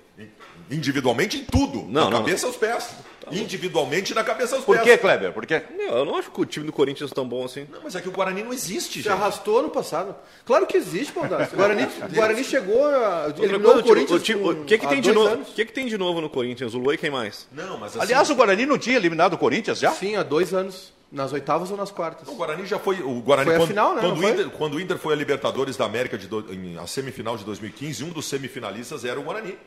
Individualmente 0.71 1.37
em 1.37 1.43
tudo, 1.45 1.83
Não, 1.87 2.05
da 2.05 2.09
não, 2.11 2.17
cabeça 2.19 2.45
aos 2.45 2.55
pés. 2.55 2.89
Individualmente 3.31 4.13
na 4.13 4.23
cabeça 4.23 4.55
aos 4.55 4.65
Por 4.65 4.75
pés. 4.77 4.87
quê, 4.87 4.97
Kleber? 4.97 5.31
Por 5.31 5.45
quê? 5.45 5.61
Não, 5.77 5.97
eu 5.97 6.05
não 6.05 6.15
acho 6.15 6.31
que 6.31 6.41
o 6.41 6.45
time 6.45 6.65
do 6.65 6.71
Corinthians 6.73 7.11
é 7.11 7.13
tão 7.13 7.27
bom 7.27 7.45
assim. 7.45 7.67
Não, 7.71 7.79
mas 7.83 7.95
é 7.95 8.01
que 8.01 8.09
o 8.09 8.11
Guarani 8.11 8.41
não 8.43 8.51
existe, 8.53 8.93
Se 8.93 9.01
gente. 9.01 9.09
arrastou 9.09 9.61
no 9.61 9.69
passado. 9.69 10.15
Claro 10.45 10.65
que 10.67 10.75
existe, 10.77 11.13
Baldassi. 11.13 11.53
O 11.53 11.57
Guarani, 11.57 11.83
o 11.83 12.13
Guarani 12.15 12.43
chegou 12.43 12.85
a. 12.85 13.31
Eliminou 13.37 13.73
coisa, 13.73 13.79
o 13.79 13.83
Corinthians. 13.83 14.21
o 14.21 14.23
time- 14.23 14.41
com- 14.41 14.49
o 14.49 14.65
que, 14.65 14.77
que 14.79 14.85
há 14.85 14.89
tem 14.89 15.01
de 15.01 15.11
novo? 15.11 15.35
O 15.35 15.45
que, 15.45 15.65
que 15.65 15.73
tem 15.73 15.87
de 15.87 15.97
novo 15.97 16.21
no 16.21 16.29
Corinthians? 16.29 16.73
O 16.73 16.91
e 16.91 16.97
quem 16.97 17.11
mais? 17.11 17.47
Não, 17.51 17.77
mas 17.77 17.91
assim, 17.91 18.01
Aliás, 18.01 18.29
o 18.31 18.35
Guarani 18.35 18.65
não 18.65 18.77
tinha 18.79 18.95
eliminado 18.95 19.33
o 19.33 19.37
Corinthians 19.37 19.79
já? 19.79 19.91
Sim, 19.91 20.15
há 20.15 20.23
dois 20.23 20.53
anos. 20.53 20.91
Nas 21.11 21.33
oitavas 21.33 21.71
ou 21.71 21.77
nas 21.77 21.89
quartas. 21.89 22.27
o 22.27 22.35
Guarani 22.35 22.65
já 22.67 22.77
foi. 22.77 23.01
O 23.01 23.19
Guarani, 23.21 23.45
Foi 23.47 23.55
a 23.55 23.57
quando, 23.57 23.67
final, 23.69 23.95
né? 23.95 24.01
quando, 24.01 24.11
Não 24.11 24.19
o 24.19 24.21
foi? 24.21 24.31
Inter, 24.31 24.49
quando 24.51 24.73
o 24.75 24.79
Inter 24.79 24.97
foi 24.99 25.13
a 25.13 25.15
Libertadores 25.15 25.75
da 25.75 25.85
América, 25.85 26.17
de 26.19 26.27
do- 26.27 26.45
em, 26.53 26.77
a 26.77 26.85
semifinal 26.85 27.35
de 27.35 27.43
2015, 27.45 28.03
um 28.03 28.09
dos 28.09 28.27
semifinalistas 28.29 29.03
era 29.03 29.19
o 29.19 29.23
Guarani. 29.23 29.57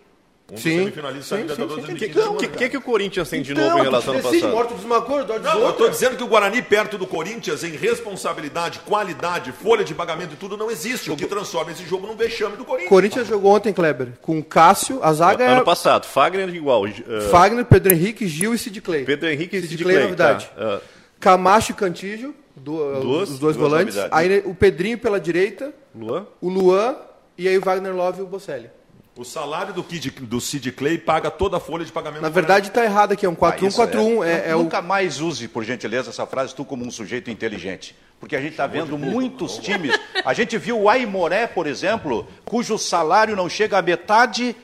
Um 0.50 0.54
dos 0.54 0.62
Sim. 0.62 0.78
semifinalistas 0.80 1.28
da 1.30 1.36
Sim, 1.36 1.42
Libertadores 1.42 1.86
sim, 1.86 1.94
de 1.94 1.98
sim. 2.04 2.10
O 2.10 2.14
2015. 2.14 2.38
que, 2.38 2.48
que, 2.52 2.58
que, 2.64 2.70
que 2.70 2.76
o 2.76 2.80
Corinthians 2.82 3.28
tem 3.28 3.42
de 3.42 3.52
Então, 3.52 3.64
novo 3.64 3.76
em 3.76 3.80
tu 3.80 3.84
relação 3.84 4.14
ao 4.14 4.20
passado? 4.22 4.48
morto 4.50 4.74
de 4.74 4.84
uma 4.84 5.00
cor, 5.02 5.24
dó 5.24 5.38
de 5.38 5.44
Não, 5.44 5.52
eu 5.52 5.58
outra. 5.58 5.70
estou 5.72 5.88
dizendo 5.90 6.16
que 6.16 6.22
o 6.22 6.26
Guarani, 6.28 6.62
perto 6.62 6.96
do 6.98 7.06
Corinthians, 7.06 7.64
em 7.64 7.70
responsabilidade, 7.70 8.80
qualidade, 8.80 9.50
folha 9.52 9.82
de 9.84 9.94
pagamento 9.94 10.34
e 10.34 10.36
tudo, 10.36 10.56
não 10.56 10.70
existe. 10.70 11.10
O 11.10 11.16
que 11.16 11.26
transforma 11.26 11.72
esse 11.72 11.84
jogo 11.86 12.06
num 12.06 12.16
vexame 12.16 12.56
do 12.56 12.64
Corinthians. 12.64 12.88
Corinthians 12.90 13.26
jogou 13.28 13.52
ontem, 13.52 13.72
Kleber, 13.72 14.12
com 14.20 14.42
Cássio, 14.42 15.00
a 15.02 15.12
zaga 15.12 15.44
Ano 15.48 15.60
é 15.62 15.64
passado, 15.64 16.06
Fagner 16.06 16.54
igual. 16.54 16.84
uh, 16.84 17.20
Fagner, 17.30 17.64
Pedro 17.64 17.92
Henrique, 17.92 18.26
Gil 18.28 18.52
e 18.54 18.58
Sid 18.58 18.80
Clay. 18.80 19.04
Pedro 19.04 19.28
Henrique 19.28 19.56
e 19.56 19.60
Sid 19.62 19.70
Sid 19.70 19.82
Clay 19.84 19.96
é 19.96 19.98
Clay, 20.00 20.08
novidade. 20.10 20.50
tá. 20.54 20.76
Uh, 20.76 21.01
Camacho 21.22 21.70
e 21.70 21.74
Cantígio, 21.74 22.34
do- 22.56 23.00
Duas- 23.00 23.30
os 23.30 23.38
dois 23.38 23.56
volantes. 23.56 23.94
novidades. 23.94 24.10
Aí 24.18 24.42
o 24.44 24.54
Pedrinho 24.54 24.98
pela 24.98 25.20
direita, 25.20 25.72
Luan? 25.94 26.26
o 26.40 26.48
Luan 26.48 26.96
e 27.38 27.46
aí 27.48 27.56
o 27.56 27.60
Wagner 27.60 27.94
Love 27.94 28.18
e 28.18 28.22
o 28.22 28.26
Bocelli. 28.26 28.68
O 29.16 29.24
salário 29.24 29.72
do, 29.72 29.84
Kid, 29.84 30.10
do 30.22 30.40
Sid 30.40 30.72
Clay 30.72 30.98
paga 30.98 31.30
toda 31.30 31.58
a 31.58 31.60
folha 31.60 31.84
de 31.84 31.92
pagamento 31.92 32.22
Na 32.22 32.28
verdade 32.30 32.70
tá 32.70 32.82
errado 32.82 33.12
aqui, 33.12 33.24
é 33.24 33.28
um 33.28 33.36
Ah, 33.40 33.54
isso 33.60 33.76
4-1-4-1. 33.80 34.24
É, 34.24 34.50
é 34.50 34.56
o 34.56 34.62
Nunca 34.64 34.80
mais 34.82 35.20
use, 35.20 35.46
por 35.48 35.62
gentileza, 35.62 36.10
essa 36.10 36.26
frase, 36.26 36.54
tu 36.54 36.64
como 36.64 36.84
um 36.84 36.90
sujeito 36.90 37.30
inteligente. 37.30 37.94
Porque 38.18 38.34
a 38.34 38.40
gente 38.40 38.52
está 38.52 38.66
vendo 38.66 38.96
muitos 38.98 39.58
times. 39.58 39.96
A 40.24 40.32
gente 40.32 40.56
viu 40.58 40.80
o 40.80 40.88
Aimoré, 40.88 41.46
por 41.46 41.66
exemplo, 41.66 42.26
cujo 42.44 42.76
salário 42.78 43.36
não 43.36 43.48
chega 43.48 43.78
a 43.78 43.82
metade, 43.82 44.56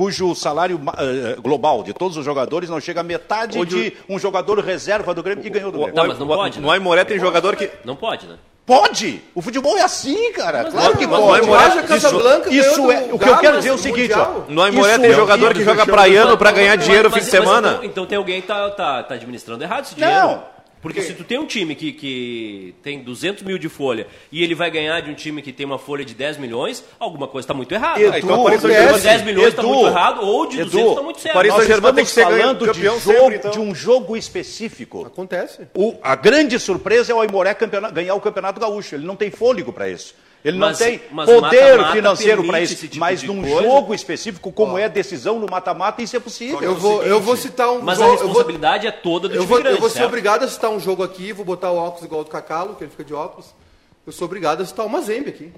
cujo 0.00 0.34
salário 0.34 0.80
eh, 0.96 1.36
global 1.42 1.82
de 1.82 1.92
todos 1.92 2.16
os 2.16 2.24
jogadores 2.24 2.70
não 2.70 2.80
chega 2.80 3.00
a 3.00 3.02
metade 3.02 3.58
Onde- 3.58 3.90
de 3.90 3.96
um 4.08 4.18
jogador 4.18 4.58
reserva 4.60 5.12
do 5.12 5.22
Grêmio 5.22 5.44
que 5.44 5.50
ganhou 5.50 5.70
do 5.70 5.76
Grêmio. 5.76 5.94
Não, 5.94 6.06
mas 6.08 6.18
não 6.18 6.24
no, 6.26 6.34
pode, 6.34 6.58
No 6.58 6.68
né? 6.68 6.72
Aimoré 6.72 7.04
tem 7.04 7.18
jogador 7.18 7.54
que... 7.54 7.70
Não 7.84 7.94
pode, 7.94 8.26
né? 8.26 8.36
Pode! 8.64 9.20
O 9.34 9.42
futebol 9.42 9.76
é 9.76 9.82
assim, 9.82 10.32
cara. 10.32 10.64
claro 10.70 10.96
que 10.96 11.06
mas 11.06 11.20
pode. 11.20 11.30
o 11.30 11.34
Aimoré- 11.44 11.64
Raja 11.64 11.82
Casablanca 11.82 12.48
isso 12.50 12.86
ganhou 12.86 12.92
é 12.92 13.12
o 13.12 13.18
que 13.18 13.28
eu 13.28 13.36
quero 13.38 13.56
dizer 13.58 13.68
é 13.68 13.72
o 13.72 13.76
no 13.76 13.82
seguinte, 13.82 14.12
ó. 14.14 14.40
No 14.48 14.62
Aimoré 14.62 14.92
Isso 14.92 15.00
tem 15.02 15.10
é 15.10 15.14
jogador 15.14 15.44
horrível, 15.50 15.62
que 15.74 15.78
joga 15.78 15.92
praiano 15.92 16.38
pra 16.38 16.50
ganhar 16.50 16.76
Mas- 16.76 16.84
dinheiro 16.86 17.10
no 17.10 17.14
mas- 17.14 17.24
fim 17.24 17.30
de 17.30 17.36
mas 17.38 17.46
semana. 17.48 17.68
Então, 17.74 17.84
então 17.84 18.06
tem 18.06 18.16
alguém 18.16 18.40
que 18.40 18.46
tá, 18.46 18.70
tá, 18.70 19.02
tá 19.02 19.14
administrando 19.16 19.62
errado 19.62 19.84
esse 19.84 19.94
dinheiro. 19.94 20.16
Não. 20.18 20.42
Porque 20.82 21.02
se 21.02 21.12
tu 21.12 21.24
tem 21.24 21.38
um 21.38 21.44
time 21.44 21.74
que, 21.74 21.92
que 21.92 22.74
tem 22.82 23.02
200 23.02 23.42
mil 23.42 23.58
de 23.58 23.68
folha 23.68 24.06
e 24.32 24.42
ele 24.42 24.54
vai 24.54 24.70
ganhar 24.70 25.00
de 25.00 25.10
um 25.10 25.14
time 25.14 25.42
que 25.42 25.52
tem 25.52 25.66
uma 25.66 25.78
folha 25.78 26.04
de 26.04 26.14
10 26.14 26.38
milhões, 26.38 26.82
alguma 26.98 27.28
coisa 27.28 27.44
está 27.44 27.52
muito 27.52 27.70
errada. 27.72 28.00
Edu, 28.00 28.16
então, 28.16 28.44
Paris 28.44 28.58
acontece. 28.64 28.76
Saint-Germain, 28.78 29.02
10 29.02 29.22
milhões 29.24 29.48
está 29.48 29.62
muito 29.62 29.86
errado, 29.86 30.22
ou 30.22 30.46
de 30.46 30.60
Edu, 30.60 30.70
200 30.70 30.90
está 30.90 31.02
muito 31.02 31.20
certo. 31.20 31.34
Paris 31.34 31.50
Nós 31.50 31.58
Saint-Germain 31.60 31.94
tem 31.94 32.04
estamos 32.04 32.30
que 32.30 32.36
ser 32.38 32.42
falando 32.44 32.72
de, 32.72 32.82
jogo, 32.82 33.00
sempre, 33.00 33.36
então. 33.36 33.50
de 33.50 33.60
um 33.60 33.74
jogo 33.74 34.16
específico. 34.16 35.04
Acontece. 35.06 35.68
O- 35.74 35.96
a 36.02 36.14
grande 36.16 36.58
surpresa 36.58 37.12
é 37.12 37.14
o 37.14 37.20
Aimoré 37.20 37.54
ganhar 37.92 38.14
o 38.14 38.20
Campeonato 38.20 38.58
Gaúcho. 38.58 38.94
Ele 38.94 39.06
não 39.06 39.16
tem 39.16 39.30
fôlego 39.30 39.72
para 39.72 39.88
isso. 39.88 40.14
Ele 40.42 40.56
Mas- 40.56 40.78
não 40.80 40.86
tem 40.86 41.02
mas 41.12 41.28
poder 41.28 41.40
mata-mata 41.76 41.92
financeiro 41.92 42.44
para 42.46 42.60
isso. 42.62 42.72
esse 42.72 42.88
tipo 42.88 42.98
mas 43.00 43.22
num 43.22 43.42
coisa. 43.42 43.62
jogo 43.62 43.94
específico, 43.94 44.50
como 44.50 44.78
é 44.78 44.88
decisão 44.88 45.38
no 45.38 45.46
mata-mata, 45.50 46.00
isso 46.00 46.16
é 46.16 46.20
possível. 46.20 46.62
Eu 46.62 46.74
vou, 46.74 47.02
eu 47.02 47.20
vou 47.20 47.36
citar 47.36 47.70
um 47.70 47.82
Mas 47.82 48.00
a 48.00 48.04
jogo- 48.04 48.12
eu 48.14 48.18
vou- 48.18 48.26
responsabilidade 48.28 48.86
é 48.86 48.90
toda 48.90 49.28
do 49.28 49.34
Eu 49.34 49.44
vou, 49.44 49.58
grande, 49.58 49.76
eu 49.76 49.80
vou 49.80 49.90
ser 49.90 49.98
certo? 49.98 50.08
obrigado 50.08 50.42
a 50.44 50.48
citar 50.48 50.70
um 50.70 50.80
jogo 50.80 51.02
aqui, 51.02 51.32
vou 51.32 51.44
botar 51.44 51.70
o 51.70 51.76
óculos 51.76 52.04
igual 52.06 52.24
do 52.24 52.30
Cacalo, 52.30 52.74
que 52.74 52.84
ele 52.84 52.90
fica 52.90 53.04
de 53.04 53.12
óculos. 53.12 53.48
Eu 54.06 54.12
sou 54.14 54.24
obrigado 54.24 54.62
a 54.62 54.64
citar 54.64 54.86
uma 54.86 55.02
Zembe 55.02 55.28
aqui. 55.28 55.52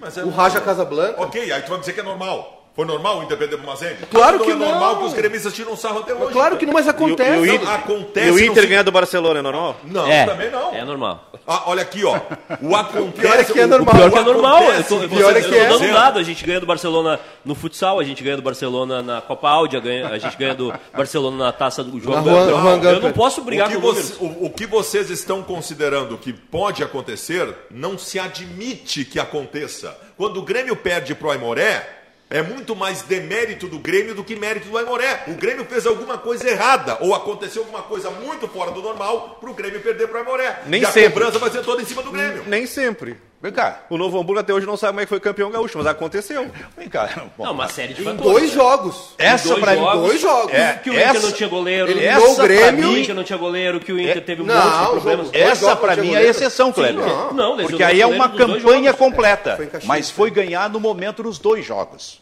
Mas 0.00 0.16
é 0.16 0.24
O 0.24 0.30
Raja 0.30 0.60
Casablanca. 0.60 1.20
Ok, 1.22 1.52
aí 1.52 1.60
tu 1.62 1.68
vai 1.68 1.78
dizer 1.80 1.92
que 1.92 2.00
é 2.00 2.02
normal. 2.02 2.59
Foi 2.80 2.86
normal 2.86 3.18
o 3.18 3.22
Inter 3.24 3.36
perder 3.36 3.58
pro 3.58 3.66
Mazembe? 3.66 4.06
Claro 4.10 4.38
não 4.38 4.44
que 4.46 4.52
é 4.52 4.54
normal 4.54 4.94
não. 4.94 5.00
que 5.02 5.06
os 5.08 5.12
gremistas 5.12 5.52
tiram 5.52 5.76
sarro 5.76 5.98
até 5.98 6.14
hoje. 6.14 6.32
Claro 6.32 6.56
que 6.56 6.64
não, 6.64 6.72
mas 6.72 6.88
acontece. 6.88 7.30
E 7.30 7.34
o, 7.42 7.44
Não, 7.46 7.54
Inter, 7.54 7.68
acontece, 7.70 8.28
e 8.28 8.30
o 8.30 8.40
Inter 8.40 8.66
ganhar 8.66 8.82
do 8.82 8.90
Barcelona, 8.90 9.38
é 9.40 9.42
normal? 9.42 9.76
Não, 9.84 10.06
É, 10.10 10.24
também 10.24 10.50
não. 10.50 10.74
é 10.74 10.82
normal. 10.82 11.30
Ah, 11.46 11.64
olha 11.66 11.82
aqui, 11.82 12.02
ó. 12.06 12.18
O 12.62 12.74
acontece. 12.76 13.20
pior 13.20 13.38
é 13.38 13.44
que 13.44 13.60
é 13.60 13.64
o- 13.64 13.68
normal. 13.68 13.94
o 13.94 13.98
Pior 13.98 14.10
que 14.10 14.18
é 14.18 14.22
normal. 14.22 14.62
Eu 14.72 14.84
tô, 14.84 14.98
pior 15.08 15.36
é 15.36 15.40
eu 15.40 15.42
que 15.42 15.48
tô 15.50 15.54
é. 15.56 15.68
dando 15.68 15.84
um 15.84 15.92
dado. 15.92 16.18
A 16.18 16.22
gente 16.22 16.46
ganha 16.46 16.58
do 16.58 16.64
Barcelona 16.64 17.20
no 17.44 17.54
futsal, 17.54 18.00
a 18.00 18.04
gente 18.04 18.22
ganha 18.24 18.36
do 18.36 18.42
Barcelona 18.42 19.02
na 19.02 19.20
Copa 19.20 19.50
Audi, 19.50 19.76
a, 19.76 20.18
gente 20.18 20.36
ganha 20.38 20.54
do 20.54 20.72
Barcelona 20.96 21.36
na 21.44 21.52
taça 21.52 21.84
do 21.84 22.00
jogo. 22.00 22.16
Na 22.16 22.22
Juan- 22.22 22.80
Eu- 22.82 23.00
não 23.02 23.12
posso 23.12 23.42
brigar 23.42 23.66
o, 23.68 23.70
que 23.72 23.76
com 23.76 23.82
você- 23.82 24.14
o- 24.20 24.46
o 24.46 24.50
que 24.50 24.66
vocês 24.66 25.10
estão 25.10 25.42
considerando 25.42 26.16
que 26.16 26.32
pode 26.32 26.82
acontecer, 26.82 27.46
não 27.70 27.98
se 27.98 28.18
admite 28.18 29.04
que 29.04 29.18
aconteça. 29.20 29.94
Quando 30.16 30.38
o 30.38 30.42
Grêmio 30.42 30.74
perde 30.76 31.14
pro 31.14 31.30
Aimoré, 31.30 31.99
é 32.30 32.42
muito 32.42 32.76
mais 32.76 33.02
demérito 33.02 33.66
do 33.66 33.78
Grêmio 33.78 34.14
do 34.14 34.22
que 34.22 34.36
mérito 34.36 34.68
do 34.68 34.78
Aimoré. 34.78 35.24
O 35.26 35.34
Grêmio 35.34 35.64
fez 35.64 35.84
alguma 35.84 36.16
coisa 36.16 36.48
errada, 36.48 36.96
ou 37.00 37.12
aconteceu 37.14 37.62
alguma 37.62 37.82
coisa 37.82 38.08
muito 38.10 38.46
fora 38.46 38.70
do 38.70 38.80
normal 38.80 39.38
pro 39.40 39.52
Grêmio 39.52 39.80
perder 39.80 40.06
pro 40.06 40.18
Aimoré. 40.18 40.62
Nem 40.66 40.82
e 40.82 40.84
a 40.84 40.92
sempre. 40.92 41.12
cobrança 41.14 41.38
vai 41.40 41.50
ser 41.50 41.62
toda 41.62 41.82
em 41.82 41.84
cima 41.84 42.02
do 42.02 42.12
Grêmio. 42.12 42.44
Nem 42.46 42.66
sempre. 42.66 43.16
Vem 43.42 43.50
cá. 43.52 43.84
O 43.88 43.96
Novo 43.96 44.20
Hamburgo 44.20 44.38
até 44.40 44.52
hoje 44.52 44.66
não 44.66 44.76
sabe 44.76 44.90
como 44.92 45.00
é 45.00 45.04
que 45.04 45.08
foi 45.08 45.18
campeão 45.18 45.50
gaúcho, 45.50 45.78
mas 45.78 45.86
aconteceu. 45.86 46.50
Vem 46.76 46.90
cá. 46.90 47.08
Bom, 47.38 47.44
Não, 47.46 47.52
uma 47.52 47.68
série 47.68 47.94
de 47.94 48.02
Em 48.02 48.04
fatores. 48.04 48.22
dois 48.32 48.52
jogos. 48.52 49.14
essa 49.16 49.48
dois 49.48 49.60
pra 49.60 49.72
mim. 49.72 49.78
jogos, 49.78 50.02
Dois 50.08 50.20
jogos. 50.20 50.52
É, 50.52 50.72
que 50.74 50.90
o 50.90 50.92
Inter 50.92 51.08
essa- 51.08 51.26
não 51.26 51.32
tinha 51.32 51.48
goleiro, 51.48 51.90
ele 51.90 52.04
essa 52.04 52.28
no 52.28 52.36
Grêmio- 52.36 52.82
que 52.82 52.86
o 52.88 52.92
mim- 52.92 53.00
Inter 53.00 53.14
não 53.14 53.24
tinha 53.24 53.38
goleiro, 53.38 53.80
que 53.80 53.92
o 53.94 53.98
Inter 53.98 54.22
teve 54.26 54.42
um 54.42 54.44
Não, 54.44 54.54
monte 54.54 54.72
de 54.84 54.90
problemas. 54.90 55.26
jogos- 55.28 55.40
Essa 55.40 55.74
não 55.74 55.96
mim 55.96 56.14
é 56.14 56.22
exceção, 56.26 56.70
Kleber. 56.70 56.96
não. 57.02 57.32
Não, 57.32 57.56
Porque 57.56 57.82
aí 57.82 58.00
é 58.02 58.06
uma 58.06 58.28
dos 58.28 58.38
campanha 58.62 58.92
completa. 58.92 59.56
Foi 59.56 59.64
em 59.64 59.68
Caxias, 59.68 59.88
mas 59.88 60.08
né? 60.08 60.14
foi 60.14 60.30
ganhar 60.30 60.68
no 60.68 60.78
momento 60.78 61.22
nos 61.22 61.38
dois 61.38 61.64
jogos. 61.64 62.20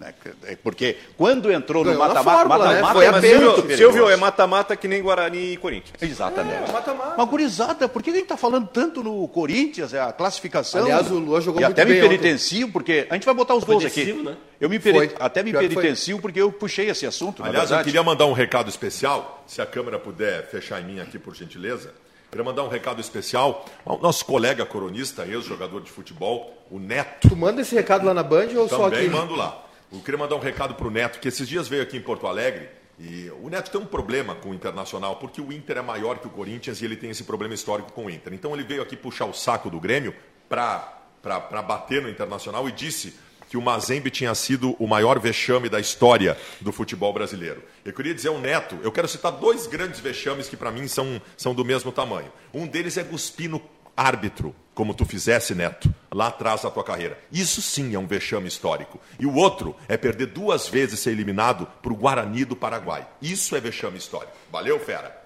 Né? 0.00 0.14
Porque 0.62 0.96
quando 1.16 1.50
entrou 1.50 1.82
no 1.84 1.90
Ganhou 1.90 2.06
mata-mata, 2.06 2.44
né? 2.44 2.80
mata-mata 2.80 2.94
Foi 2.94 3.04
é 3.04 3.08
a 3.08 3.12
muito 3.12 3.22
perigoso. 3.62 3.76
Silvio, 3.76 4.08
é 4.08 4.16
mata-mata 4.16 4.76
que 4.76 4.86
nem 4.86 5.02
Guarani 5.02 5.54
e 5.54 5.56
Corinthians. 5.56 6.00
Exatamente. 6.00 6.68
É, 6.68 6.72
mata-mata. 6.72 7.14
Mas, 7.18 7.28
gurizada, 7.28 7.88
por 7.88 8.00
que 8.00 8.10
a 8.10 8.12
gente 8.12 8.22
está 8.22 8.36
falando 8.36 8.68
tanto 8.68 9.02
no 9.02 9.26
Corinthians, 9.26 9.92
é 9.92 10.00
a 10.00 10.12
classificação? 10.12 10.82
Aliás, 10.82 11.10
o 11.10 11.18
Luan 11.18 11.40
jogou 11.40 11.60
E 11.60 11.64
muito 11.64 11.72
até 11.72 11.84
me 11.84 11.92
bem 11.98 12.02
penitencio, 12.08 12.70
porque 12.70 13.08
a 13.10 13.14
gente 13.14 13.24
vai 13.24 13.34
botar 13.34 13.54
os 13.56 13.64
Foi 13.64 13.74
gols 13.74 13.86
aqui. 13.86 14.12
né? 14.12 14.36
Eu 14.60 14.68
me 14.70 14.78
peri- 14.78 15.10
até 15.18 15.42
me 15.42 15.52
penitencio 15.52 16.20
porque 16.20 16.40
eu 16.40 16.52
puxei 16.52 16.88
esse 16.88 17.04
assunto. 17.04 17.42
Aliás, 17.42 17.70
eu 17.72 17.82
queria 17.82 18.02
mandar 18.04 18.26
um 18.26 18.32
recado 18.32 18.68
especial, 18.68 19.42
se 19.48 19.60
a 19.60 19.66
câmera 19.66 19.98
puder 19.98 20.46
fechar 20.48 20.80
em 20.80 20.84
mim 20.84 21.00
aqui, 21.00 21.18
por 21.18 21.34
gentileza. 21.34 21.92
Queria 22.30 22.44
mandar 22.44 22.62
um 22.62 22.68
recado 22.68 23.00
especial 23.00 23.64
ao 23.86 23.98
nosso 23.98 24.24
colega 24.24 24.64
coronista, 24.66 25.24
ex-jogador 25.26 25.80
de 25.80 25.90
futebol, 25.90 26.56
o 26.70 26.78
Neto. 26.78 27.28
Tu 27.30 27.34
manda 27.36 27.62
esse 27.62 27.74
recado 27.74 28.04
lá 28.06 28.12
na 28.14 28.22
Band 28.22 28.48
ou 28.54 28.68
só 28.68 28.84
Também 28.90 29.06
aqui? 29.06 29.08
mando 29.08 29.34
lá. 29.34 29.64
Eu 29.90 30.00
queria 30.00 30.18
mandar 30.18 30.36
um 30.36 30.40
recado 30.40 30.74
para 30.74 30.86
o 30.86 30.90
Neto, 30.90 31.18
que 31.18 31.28
esses 31.28 31.48
dias 31.48 31.66
veio 31.66 31.82
aqui 31.82 31.96
em 31.96 32.02
Porto 32.02 32.26
Alegre 32.26 32.68
e 32.98 33.30
o 33.42 33.48
Neto 33.48 33.70
tem 33.70 33.80
um 33.80 33.86
problema 33.86 34.34
com 34.34 34.50
o 34.50 34.54
Internacional, 34.54 35.16
porque 35.16 35.40
o 35.40 35.50
Inter 35.50 35.78
é 35.78 35.82
maior 35.82 36.18
que 36.18 36.26
o 36.26 36.30
Corinthians 36.30 36.82
e 36.82 36.84
ele 36.84 36.94
tem 36.94 37.08
esse 37.08 37.24
problema 37.24 37.54
histórico 37.54 37.90
com 37.92 38.04
o 38.04 38.10
Inter. 38.10 38.34
Então 38.34 38.52
ele 38.52 38.64
veio 38.64 38.82
aqui 38.82 38.96
puxar 38.96 39.24
o 39.24 39.32
saco 39.32 39.70
do 39.70 39.80
Grêmio 39.80 40.14
para 40.46 41.62
bater 41.66 42.02
no 42.02 42.10
Internacional 42.10 42.68
e 42.68 42.72
disse 42.72 43.14
que 43.48 43.56
o 43.56 43.62
Mazembe 43.62 44.10
tinha 44.10 44.34
sido 44.34 44.76
o 44.78 44.86
maior 44.86 45.18
vexame 45.18 45.70
da 45.70 45.80
história 45.80 46.36
do 46.60 46.70
futebol 46.70 47.14
brasileiro. 47.14 47.62
Eu 47.82 47.94
queria 47.94 48.14
dizer 48.14 48.28
ao 48.28 48.38
Neto, 48.38 48.78
eu 48.82 48.92
quero 48.92 49.08
citar 49.08 49.32
dois 49.32 49.66
grandes 49.66 50.00
vexames 50.00 50.50
que 50.50 50.56
para 50.56 50.70
mim 50.70 50.86
são, 50.86 51.18
são 51.34 51.54
do 51.54 51.64
mesmo 51.64 51.90
tamanho. 51.90 52.30
Um 52.52 52.66
deles 52.66 52.98
é 52.98 53.04
cuspir 53.04 53.48
no 53.48 53.62
árbitro, 53.96 54.54
como 54.78 54.94
tu 54.94 55.04
fizesse, 55.04 55.56
Neto, 55.56 55.92
lá 56.14 56.28
atrás 56.28 56.62
da 56.62 56.70
tua 56.70 56.84
carreira. 56.84 57.18
Isso 57.32 57.60
sim 57.60 57.96
é 57.96 57.98
um 57.98 58.06
vexame 58.06 58.46
histórico. 58.46 59.00
E 59.18 59.26
o 59.26 59.34
outro 59.34 59.74
é 59.88 59.96
perder 59.96 60.26
duas 60.26 60.68
vezes 60.68 61.00
ser 61.00 61.10
eliminado 61.10 61.66
para 61.82 61.92
o 61.92 61.96
Guarani 61.96 62.44
do 62.44 62.54
Paraguai. 62.54 63.04
Isso 63.20 63.56
é 63.56 63.60
vexame 63.60 63.98
histórico. 63.98 64.30
Valeu, 64.52 64.78
fera? 64.78 65.20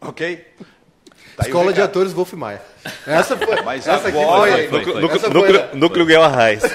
Ok? 0.00 0.44
Tá 1.36 1.44
Escola 1.46 1.72
de. 1.72 1.80
Atores 1.80 2.12
Wolf 2.12 2.32
Maia. 2.32 2.60
Essa 3.06 3.36
foi. 3.36 3.62
Mas 3.62 3.86
essa 3.86 4.08
aqui 4.08 4.20
agora- 4.20 4.50
foi. 4.50 4.68
Foi, 4.68 4.84
foi. 4.84 5.04
Essa 5.04 5.18
foi, 5.20 5.30
Núcleo, 5.30 5.76
núcleo 5.76 6.06
Guel 6.06 6.24
Arraes. 6.24 6.62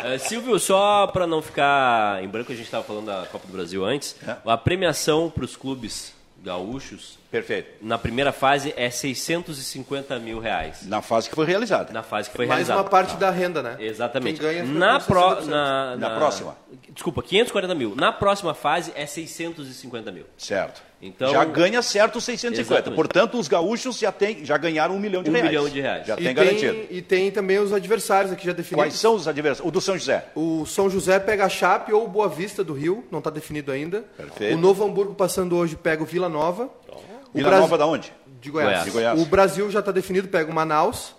Eh, 0.00 0.16
Silvio, 0.16 0.58
só 0.60 1.08
para 1.08 1.26
não 1.26 1.42
ficar 1.42 2.22
em 2.22 2.28
branco, 2.28 2.50
a 2.52 2.54
gente 2.54 2.64
estava 2.64 2.84
falando 2.84 3.06
da 3.06 3.26
Copa 3.26 3.46
do 3.46 3.52
Brasil 3.52 3.84
antes. 3.84 4.16
É. 4.26 4.36
A 4.46 4.56
premiação 4.56 5.28
para 5.28 5.44
os 5.44 5.56
clubes 5.56 6.14
gaúchos 6.42 7.18
Perfeito. 7.30 7.84
na 7.84 7.98
primeira 7.98 8.32
fase 8.32 8.72
é 8.76 8.88
650 8.90 10.18
mil 10.18 10.38
reais. 10.38 10.86
Na 10.86 11.02
fase 11.02 11.28
que 11.28 11.34
foi 11.34 11.44
realizada. 11.46 11.92
Na 11.92 12.02
fase 12.02 12.30
que 12.30 12.36
foi 12.36 12.46
Mais 12.46 12.66
realizada. 12.66 12.80
uma 12.80 12.88
parte 12.88 13.16
da 13.16 13.30
renda, 13.30 13.62
né? 13.62 13.76
Exatamente. 13.80 14.40
Quem 14.40 14.48
ganha 14.48 14.64
na, 14.64 15.00
pro, 15.00 15.20
60%. 15.20 15.44
na, 15.46 15.96
Na 15.96 16.10
próxima. 16.16 16.56
Desculpa, 16.92 17.22
540 17.22 17.74
mil. 17.74 17.94
Na 17.96 18.12
próxima 18.12 18.54
fase 18.54 18.92
é 18.94 19.04
650 19.06 20.10
mil. 20.12 20.24
Certo. 20.36 20.82
Então- 21.00 21.30
já 21.30 21.44
ganha 21.44 21.80
certo 21.80 22.16
os 22.16 22.24
650. 22.24 22.74
Exatamente. 22.74 22.96
Portanto, 22.96 23.38
os 23.38 23.46
gaúchos 23.46 23.98
já, 23.98 24.10
tem, 24.10 24.44
já 24.44 24.56
ganharam 24.56 24.96
um 24.96 24.98
milhão 24.98 25.22
de 25.22 25.30
Um 25.30 25.32
reais. 25.32 25.48
milhão 25.48 25.68
de 25.68 25.80
reais. 25.80 26.06
Já 26.06 26.14
E 26.14 26.24
tem 26.24 26.34
garantido. 26.34 26.76
e 26.90 27.00
tem 27.02 27.30
também 27.30 27.58
os 27.60 27.72
adversários 27.72 28.32
aqui 28.32 28.44
já 28.46 28.52
definidos. 28.52 28.82
Quais 28.84 28.94
são 28.94 29.14
os 29.14 29.28
adversários? 29.28 29.68
O 29.68 29.70
do 29.70 29.80
São 29.80 29.96
José. 29.96 30.26
O 30.34 30.66
São 30.66 30.90
José 30.90 31.20
pega 31.20 31.44
a 31.44 31.48
Chape 31.48 31.92
ou 31.92 32.04
o 32.04 32.08
Boa 32.08 32.28
Vista 32.28 32.64
do 32.64 32.72
Rio, 32.72 33.04
não 33.12 33.20
está 33.20 33.30
definido 33.30 33.70
ainda. 33.70 34.04
Perfeito. 34.16 34.56
O 34.56 34.58
Novo 34.60 34.84
Hamburgo 34.84 35.14
passando 35.14 35.56
hoje 35.56 35.76
pega 35.76 36.02
o 36.02 36.06
Vila 36.06 36.28
Nova. 36.28 36.64
O 36.64 37.36
Vila 37.36 37.48
Bras- 37.50 37.60
Nova 37.60 37.78
da 37.78 37.86
onde? 37.86 38.12
De 38.40 38.50
Goiás. 38.50 38.68
Goiás. 38.70 38.84
De 38.86 38.90
Goiás. 38.90 39.20
O 39.22 39.24
Brasil 39.26 39.70
já 39.70 39.78
está 39.80 39.92
definido, 39.92 40.26
pega 40.28 40.50
o 40.50 40.54
Manaus. 40.54 41.14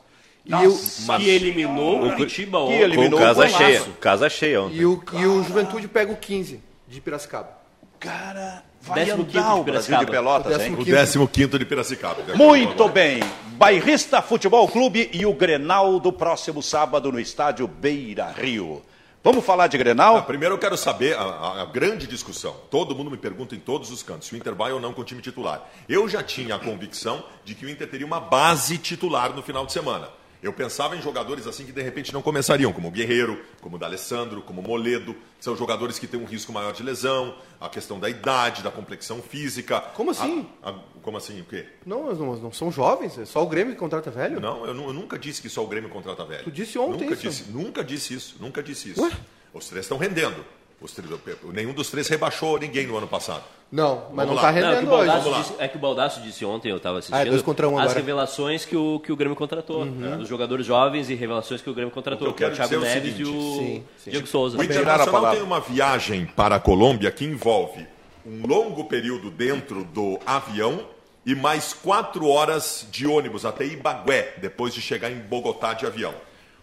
E 0.45 0.51
Nossa. 0.51 1.13
o, 1.13 1.17
Que 1.19 1.29
eliminou 1.29 2.05
o 2.05 2.15
Curitiba 2.15 2.57
que 2.57 2.63
ontem. 2.63 2.79
eliminou 2.81 3.19
Com 3.19 3.25
casa 3.25 3.45
o 3.45 3.47
cheia. 3.49 3.81
Casa 4.01 4.29
cheia 4.29 4.61
ontem. 4.63 4.77
e, 4.77 4.85
o, 4.85 5.01
e 5.13 5.25
o 5.25 5.43
Juventude 5.43 5.87
pega 5.87 6.11
o 6.11 6.17
15 6.17 6.59
de 6.87 6.99
Piracicaba. 7.01 7.58
Cara, 7.99 8.63
vai 8.81 9.03
Décimo 9.05 9.25
quinto 9.25 9.37
andar 9.39 9.55
o 9.55 9.63
Brasil 9.63 9.97
de. 9.97 10.05
Pelotas, 10.05 10.57
O 10.57 10.61
hein? 10.61 10.75
décimo 10.85 11.25
O 11.25 11.27
15 11.27 11.57
de 11.59 11.65
Piracicaba. 11.65 12.23
Muito 12.35 12.87
bem. 12.87 13.19
Bairrista 13.57 14.21
Futebol 14.21 14.67
Clube 14.69 15.09
e 15.11 15.25
o 15.25 15.33
Grenal 15.33 15.99
do 15.99 16.13
próximo 16.13 16.63
sábado 16.63 17.11
no 17.11 17.19
estádio 17.19 17.67
Beira 17.67 18.31
Rio. 18.31 18.81
Vamos 19.21 19.43
falar 19.43 19.67
de 19.67 19.75
Ah, 19.75 19.79
Grenal? 19.79 20.23
primeiro 20.23 20.55
eu 20.55 20.59
quero 20.59 20.77
saber 20.77 21.13
a, 21.17 21.21
a- 21.23 21.61
a 21.63 21.65
grande 21.65 22.07
discussão. 22.07 22.55
Todo 22.71 22.95
mundo 22.95 23.11
me 23.11 23.17
pergunta 23.17 23.53
em 23.53 23.59
todos 23.59 23.91
os 23.91 24.01
cantos 24.01 24.29
se 24.29 24.33
o 24.33 24.37
Inter 24.37 24.55
vai 24.55 24.71
ou 24.71 24.79
não 24.79 24.93
com 24.93 25.01
o 25.01 25.03
time 25.03 25.21
titular. 25.21 25.69
Eu 25.89 26.07
já 26.07 26.23
tinha 26.23 26.55
a 26.55 26.59
convicção 26.59 27.21
de 27.43 27.53
que 27.53 27.65
o 27.65 27.69
Inter 27.69 27.89
teria 27.89 28.07
uma 28.07 28.21
base 28.21 28.77
titular 28.77 29.33
no 29.35 29.43
final 29.43 29.65
de 29.65 29.73
semana. 29.73 30.07
Eu 30.41 30.53
pensava 30.53 30.95
em 30.95 31.01
jogadores 31.01 31.45
assim 31.47 31.65
que 31.65 31.71
de 31.73 31.81
repente 31.81 32.13
não 32.13 32.21
começariam, 32.21 32.71
como 32.71 32.87
o 32.87 32.91
Guerreiro, 32.91 33.43
como 33.59 33.75
o 33.75 33.79
D'Alessandro, 33.79 34.41
como 34.41 34.61
o 34.61 34.63
Moledo. 34.63 35.13
São 35.39 35.55
jogadores 35.55 35.99
que 35.99 36.07
têm 36.07 36.17
um 36.19 36.23
risco 36.25 36.53
maior 36.53 36.71
de 36.71 36.81
lesão, 36.81 37.35
a 37.59 37.67
questão 37.67 37.99
da 37.99 38.09
idade, 38.09 38.63
da 38.63 38.71
complexão 38.71 39.21
física. 39.21 39.81
Como 39.95 40.11
assim? 40.11 40.47
A- 40.63 40.69
a- 40.69 40.79
como 41.01 41.17
assim? 41.17 41.41
O 41.41 41.45
quê? 41.45 41.65
Não, 41.85 42.13
não, 42.15 42.35
não 42.37 42.53
são 42.53 42.71
jovens, 42.71 43.17
é 43.17 43.25
só 43.25 43.43
o 43.43 43.47
Grêmio 43.47 43.73
que 43.73 43.79
contrata 43.79 44.09
velho. 44.09 44.39
Não, 44.39 44.65
eu, 44.65 44.73
eu 44.75 44.93
nunca 44.93 45.19
disse 45.19 45.41
que 45.41 45.49
só 45.49 45.61
o 45.63 45.67
Grêmio 45.67 45.89
contrata 45.89 46.23
velho. 46.23 46.43
Tu 46.45 46.51
disse 46.51 46.79
ontem 46.79 47.03
nunca 47.09 47.13
isso. 47.15 47.27
Disse, 47.29 47.51
nunca 47.51 47.83
disse 47.83 48.13
isso, 48.13 48.35
nunca 48.39 48.63
disse 48.63 48.91
isso. 48.91 49.11
Os 49.53 49.67
três 49.67 49.83
estão 49.85 49.97
rendendo. 49.97 50.45
Os 50.79 50.93
três- 50.93 51.11
nenhum 51.53 51.73
dos 51.73 51.89
três 51.89 52.07
rebaixou 52.07 52.57
ninguém 52.57 52.87
no 52.87 52.95
ano 52.97 53.07
passado. 53.07 53.43
Não, 53.71 54.07
mas 54.13 54.25
Vamos 54.27 54.27
não 54.27 54.35
lá. 54.35 54.49
está 54.49 54.61
Não, 54.61 54.71
é, 54.71 54.75
que 54.79 54.85
o 54.85 54.97
rendendo 54.97 55.29
hoje. 55.29 55.39
Disse, 55.41 55.53
é 55.59 55.67
que 55.67 55.77
o 55.77 55.79
Baldasso 55.79 56.21
disse 56.21 56.43
ontem, 56.43 56.69
eu 56.71 56.77
estava 56.77 56.97
assistindo, 56.97 57.17
Ah, 57.17 57.21
é 57.21 57.25
dois 57.25 57.41
contra 57.43 57.69
um 57.69 57.77
as 57.77 57.83
agora. 57.83 57.99
revelações 57.99 58.65
que 58.65 58.75
o, 58.75 58.99
que 58.99 59.11
o 59.11 59.15
Grêmio 59.15 59.35
contratou. 59.35 59.85
né? 59.85 60.17
Os 60.17 60.27
jogadores 60.27 60.65
jovens 60.65 61.09
e 61.09 61.13
revelações 61.15 61.61
que 61.61 61.69
o 61.69 61.73
Grêmio 61.73 61.91
contratou. 61.93 62.29
O 62.29 62.33
que 62.33 62.43
eu 62.43 62.49
que 62.51 62.61
é 62.61 62.65
quero 62.65 62.65
o 62.65 62.69
Thiago 62.69 62.85
dizer 62.85 62.97
é 62.97 62.99
o 62.99 63.03
Neves 63.03 63.13
e 63.13 63.23
seguinte, 63.23 63.37
o 63.37 63.57
Sim, 63.59 63.83
sim. 63.97 64.09
Diego 64.11 64.27
Souza. 64.27 64.57
O 64.57 64.63
Internacional 64.63 65.31
tem 65.31 65.41
uma 65.43 65.59
viagem 65.59 66.25
para 66.25 66.55
a 66.55 66.59
Colômbia 66.59 67.11
que 67.11 67.25
envolve 67.25 67.85
um 68.25 68.47
longo 68.47 68.85
período 68.85 69.29
dentro 69.29 69.83
do 69.83 70.19
avião 70.25 70.81
e 71.25 71.35
mais 71.35 71.71
quatro 71.71 72.27
horas 72.27 72.87
de 72.91 73.05
ônibus 73.05 73.45
até 73.45 73.65
Ibagué, 73.65 74.33
depois 74.37 74.73
de 74.73 74.81
chegar 74.81 75.11
em 75.11 75.19
Bogotá 75.19 75.73
de 75.73 75.85
avião. 75.85 76.13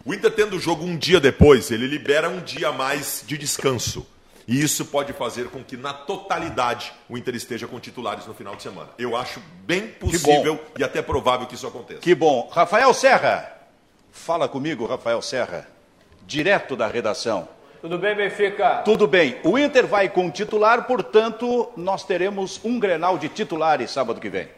O 0.04 0.12
Inter 0.12 0.30
tendo 0.32 0.56
o 0.56 0.60
jogo 0.60 0.84
um 0.84 0.96
dia 0.96 1.20
depois, 1.20 1.70
ele 1.70 1.86
libera 1.86 2.28
um 2.28 2.40
dia 2.40 2.68
a 2.68 2.72
mais 2.72 3.22
de 3.26 3.38
descanso. 3.38 4.04
E 4.48 4.62
isso 4.62 4.84
pode 4.86 5.12
fazer 5.12 5.48
com 5.48 5.62
que, 5.64 5.76
na 5.76 5.92
totalidade, 5.92 6.92
o 7.08 7.18
Inter 7.18 7.34
esteja 7.34 7.66
com 7.66 7.80
titulares 7.80 8.26
no 8.26 8.34
final 8.34 8.54
de 8.54 8.62
semana. 8.62 8.90
Eu 8.96 9.16
acho 9.16 9.40
bem 9.64 9.88
possível 9.88 10.60
e 10.78 10.84
até 10.84 11.02
provável 11.02 11.46
que 11.46 11.56
isso 11.56 11.66
aconteça. 11.66 12.00
Que 12.00 12.14
bom. 12.14 12.48
Rafael 12.52 12.94
Serra. 12.94 13.52
Fala 14.12 14.48
comigo, 14.48 14.86
Rafael 14.86 15.20
Serra. 15.20 15.66
Direto 16.24 16.76
da 16.76 16.86
redação. 16.86 17.48
Tudo 17.80 17.98
bem, 17.98 18.14
Benfica? 18.14 18.82
Tudo 18.84 19.06
bem. 19.06 19.36
O 19.44 19.58
Inter 19.58 19.86
vai 19.86 20.08
com 20.08 20.30
titular, 20.30 20.86
portanto, 20.86 21.70
nós 21.76 22.04
teremos 22.04 22.60
um 22.64 22.78
Grenal 22.78 23.18
de 23.18 23.28
titulares 23.28 23.90
sábado 23.90 24.20
que 24.20 24.28
vem. 24.28 24.48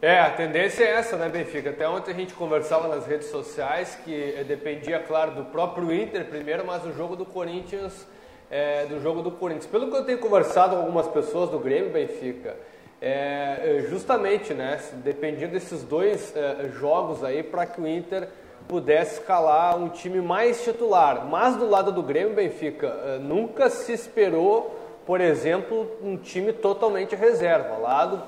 É, 0.00 0.20
a 0.20 0.30
tendência 0.30 0.82
é 0.82 0.94
essa, 0.94 1.16
né, 1.16 1.28
Benfica? 1.28 1.70
Até 1.70 1.88
ontem 1.88 2.10
a 2.10 2.14
gente 2.14 2.34
conversava 2.34 2.88
nas 2.88 3.06
redes 3.06 3.28
sociais 3.28 3.96
que 4.04 4.42
dependia, 4.48 4.98
claro, 4.98 5.32
do 5.32 5.44
próprio 5.44 5.92
Inter 5.94 6.24
primeiro, 6.24 6.66
mas 6.66 6.84
o 6.84 6.92
jogo 6.92 7.14
do 7.14 7.24
Corinthians, 7.24 8.06
eh, 8.52 8.86
do 8.88 9.00
jogo 9.00 9.22
do 9.22 9.30
Corinthians. 9.32 9.66
Pelo 9.66 9.90
que 9.90 9.96
eu 9.96 10.04
tenho 10.04 10.18
conversado 10.18 10.76
com 10.76 10.82
algumas 10.82 11.08
pessoas 11.08 11.50
do 11.50 11.58
Grêmio, 11.58 11.90
Benfica, 11.90 12.54
é, 13.00 13.78
é, 13.78 13.86
justamente, 13.88 14.54
né, 14.54 14.78
dependia 15.02 15.48
desses 15.48 15.82
dois 15.82 16.32
eh, 16.36 16.70
jogos 16.78 17.24
aí 17.24 17.42
para 17.42 17.66
que 17.66 17.80
o 17.80 17.88
Inter 17.88 18.28
pudesse 18.68 19.14
escalar 19.14 19.76
um 19.76 19.88
time 19.88 20.20
mais 20.20 20.62
titular. 20.62 21.26
Mas 21.26 21.56
do 21.56 21.68
lado 21.68 21.90
do 21.90 22.02
Grêmio, 22.02 22.34
Benfica, 22.34 22.86
eh, 22.86 23.18
nunca 23.18 23.68
se 23.70 23.92
esperou 23.92 24.78
por 25.04 25.20
exemplo, 25.20 25.90
um 26.02 26.16
time 26.16 26.52
totalmente 26.52 27.16
reserva. 27.16 27.76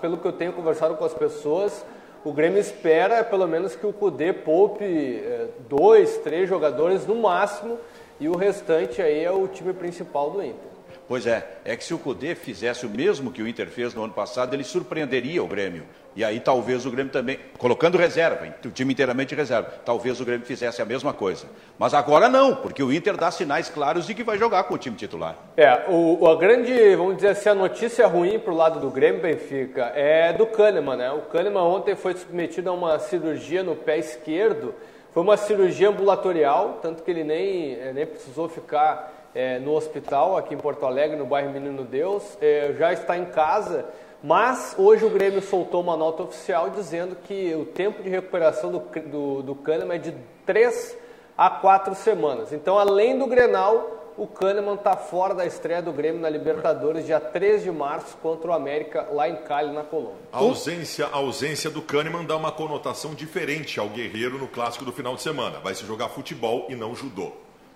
Pelo 0.00 0.18
que 0.18 0.26
eu 0.26 0.32
tenho 0.32 0.52
conversado 0.52 0.96
com 0.96 1.04
as 1.04 1.14
pessoas, 1.14 1.84
o 2.24 2.32
Grêmio 2.32 2.58
espera 2.58 3.22
pelo 3.22 3.46
menos 3.46 3.76
que 3.76 3.86
o 3.86 3.92
Cudê 3.92 4.32
poupe 4.32 4.84
eh, 4.84 5.48
dois, 5.68 6.16
três 6.18 6.48
jogadores 6.48 7.06
no 7.06 7.14
máximo 7.16 7.78
e 8.20 8.28
o 8.28 8.36
restante 8.36 9.02
aí 9.02 9.24
é 9.24 9.30
o 9.30 9.46
time 9.48 9.72
principal 9.72 10.30
do 10.30 10.42
Inter. 10.42 10.74
Pois 11.06 11.26
é, 11.26 11.46
é 11.64 11.76
que 11.76 11.84
se 11.84 11.92
o 11.92 11.98
Cudê 11.98 12.34
fizesse 12.34 12.86
o 12.86 12.88
mesmo 12.88 13.30
que 13.30 13.42
o 13.42 13.48
Inter 13.48 13.68
fez 13.68 13.92
no 13.94 14.04
ano 14.04 14.12
passado, 14.12 14.54
ele 14.54 14.64
surpreenderia 14.64 15.42
o 15.42 15.46
Grêmio. 15.46 15.84
E 16.16 16.24
aí 16.24 16.40
talvez 16.40 16.86
o 16.86 16.90
Grêmio 16.90 17.12
também, 17.12 17.38
colocando 17.58 17.98
reserva, 17.98 18.46
o 18.64 18.70
time 18.70 18.92
inteiramente 18.92 19.34
reserva, 19.34 19.68
talvez 19.84 20.20
o 20.20 20.24
Grêmio 20.24 20.46
fizesse 20.46 20.80
a 20.80 20.84
mesma 20.84 21.12
coisa. 21.12 21.46
Mas 21.78 21.92
agora 21.92 22.28
não, 22.28 22.54
porque 22.54 22.82
o 22.82 22.92
Inter 22.92 23.16
dá 23.16 23.30
sinais 23.30 23.68
claros 23.68 24.06
de 24.06 24.14
que 24.14 24.22
vai 24.22 24.38
jogar 24.38 24.64
com 24.64 24.74
o 24.74 24.78
time 24.78 24.96
titular. 24.96 25.36
É, 25.56 25.84
o, 25.88 26.26
a 26.26 26.36
grande, 26.36 26.72
vamos 26.96 27.16
dizer 27.16 27.28
assim, 27.28 27.48
a 27.50 27.54
notícia 27.54 28.06
ruim 28.06 28.38
para 28.38 28.52
o 28.52 28.56
lado 28.56 28.80
do 28.80 28.90
Grêmio 28.90 29.20
Benfica 29.20 29.92
é 29.94 30.32
do 30.32 30.46
Kahneman, 30.46 30.96
né? 30.96 31.10
O 31.10 31.22
Kahneman 31.22 31.64
ontem 31.64 31.96
foi 31.96 32.14
submetido 32.14 32.70
a 32.70 32.72
uma 32.72 32.98
cirurgia 32.98 33.62
no 33.62 33.74
pé 33.74 33.98
esquerdo, 33.98 34.74
foi 35.14 35.22
uma 35.22 35.38
cirurgia 35.38 35.88
ambulatorial, 35.88 36.80
tanto 36.82 37.02
que 37.02 37.10
ele 37.10 37.24
nem, 37.24 37.74
eh, 37.74 37.92
nem 37.94 38.04
precisou 38.04 38.48
ficar 38.48 39.30
é, 39.34 39.58
no 39.58 39.72
hospital 39.72 40.36
aqui 40.36 40.52
em 40.54 40.58
Porto 40.58 40.84
Alegre, 40.84 41.16
no 41.16 41.24
bairro 41.24 41.50
Menino 41.50 41.84
Deus, 41.84 42.36
é, 42.42 42.74
já 42.76 42.92
está 42.92 43.16
em 43.16 43.24
casa 43.24 43.86
mas 44.26 44.74
hoje 44.78 45.04
o 45.04 45.10
Grêmio 45.10 45.42
soltou 45.42 45.82
uma 45.82 45.98
nota 45.98 46.22
oficial 46.22 46.70
dizendo 46.70 47.14
que 47.14 47.54
o 47.54 47.66
tempo 47.66 48.02
de 48.02 48.08
recuperação 48.08 48.72
do, 48.72 48.78
do, 48.80 49.54
do 49.54 49.72
é 49.92 49.98
de 49.98 50.14
3 50.46 50.96
a 51.36 51.50
4 51.50 51.94
semanas. 51.94 52.50
Então, 52.50 52.78
além 52.78 53.18
do 53.18 53.26
Grenal, 53.26 54.03
o 54.16 54.26
Kahneman 54.26 54.74
está 54.74 54.96
fora 54.96 55.34
da 55.34 55.44
estreia 55.44 55.82
do 55.82 55.92
Grêmio 55.92 56.20
na 56.20 56.28
Libertadores, 56.28 57.04
dia 57.04 57.18
3 57.18 57.64
de 57.64 57.70
março, 57.70 58.16
contra 58.18 58.50
o 58.50 58.54
América, 58.54 59.08
lá 59.12 59.28
em 59.28 59.36
Cali, 59.36 59.72
na 59.72 59.82
Colômbia. 59.82 60.22
A 60.32 60.38
ausência, 60.38 61.06
a 61.06 61.16
ausência 61.16 61.70
do 61.70 61.82
Kahneman 61.82 62.24
dá 62.24 62.36
uma 62.36 62.52
conotação 62.52 63.14
diferente 63.14 63.80
ao 63.80 63.88
Guerreiro 63.88 64.38
no 64.38 64.46
clássico 64.46 64.84
do 64.84 64.92
final 64.92 65.16
de 65.16 65.22
semana. 65.22 65.58
Vai 65.58 65.74
se 65.74 65.84
jogar 65.84 66.08
futebol 66.08 66.66
e 66.68 66.76
não 66.76 66.94
judô. 66.94 67.32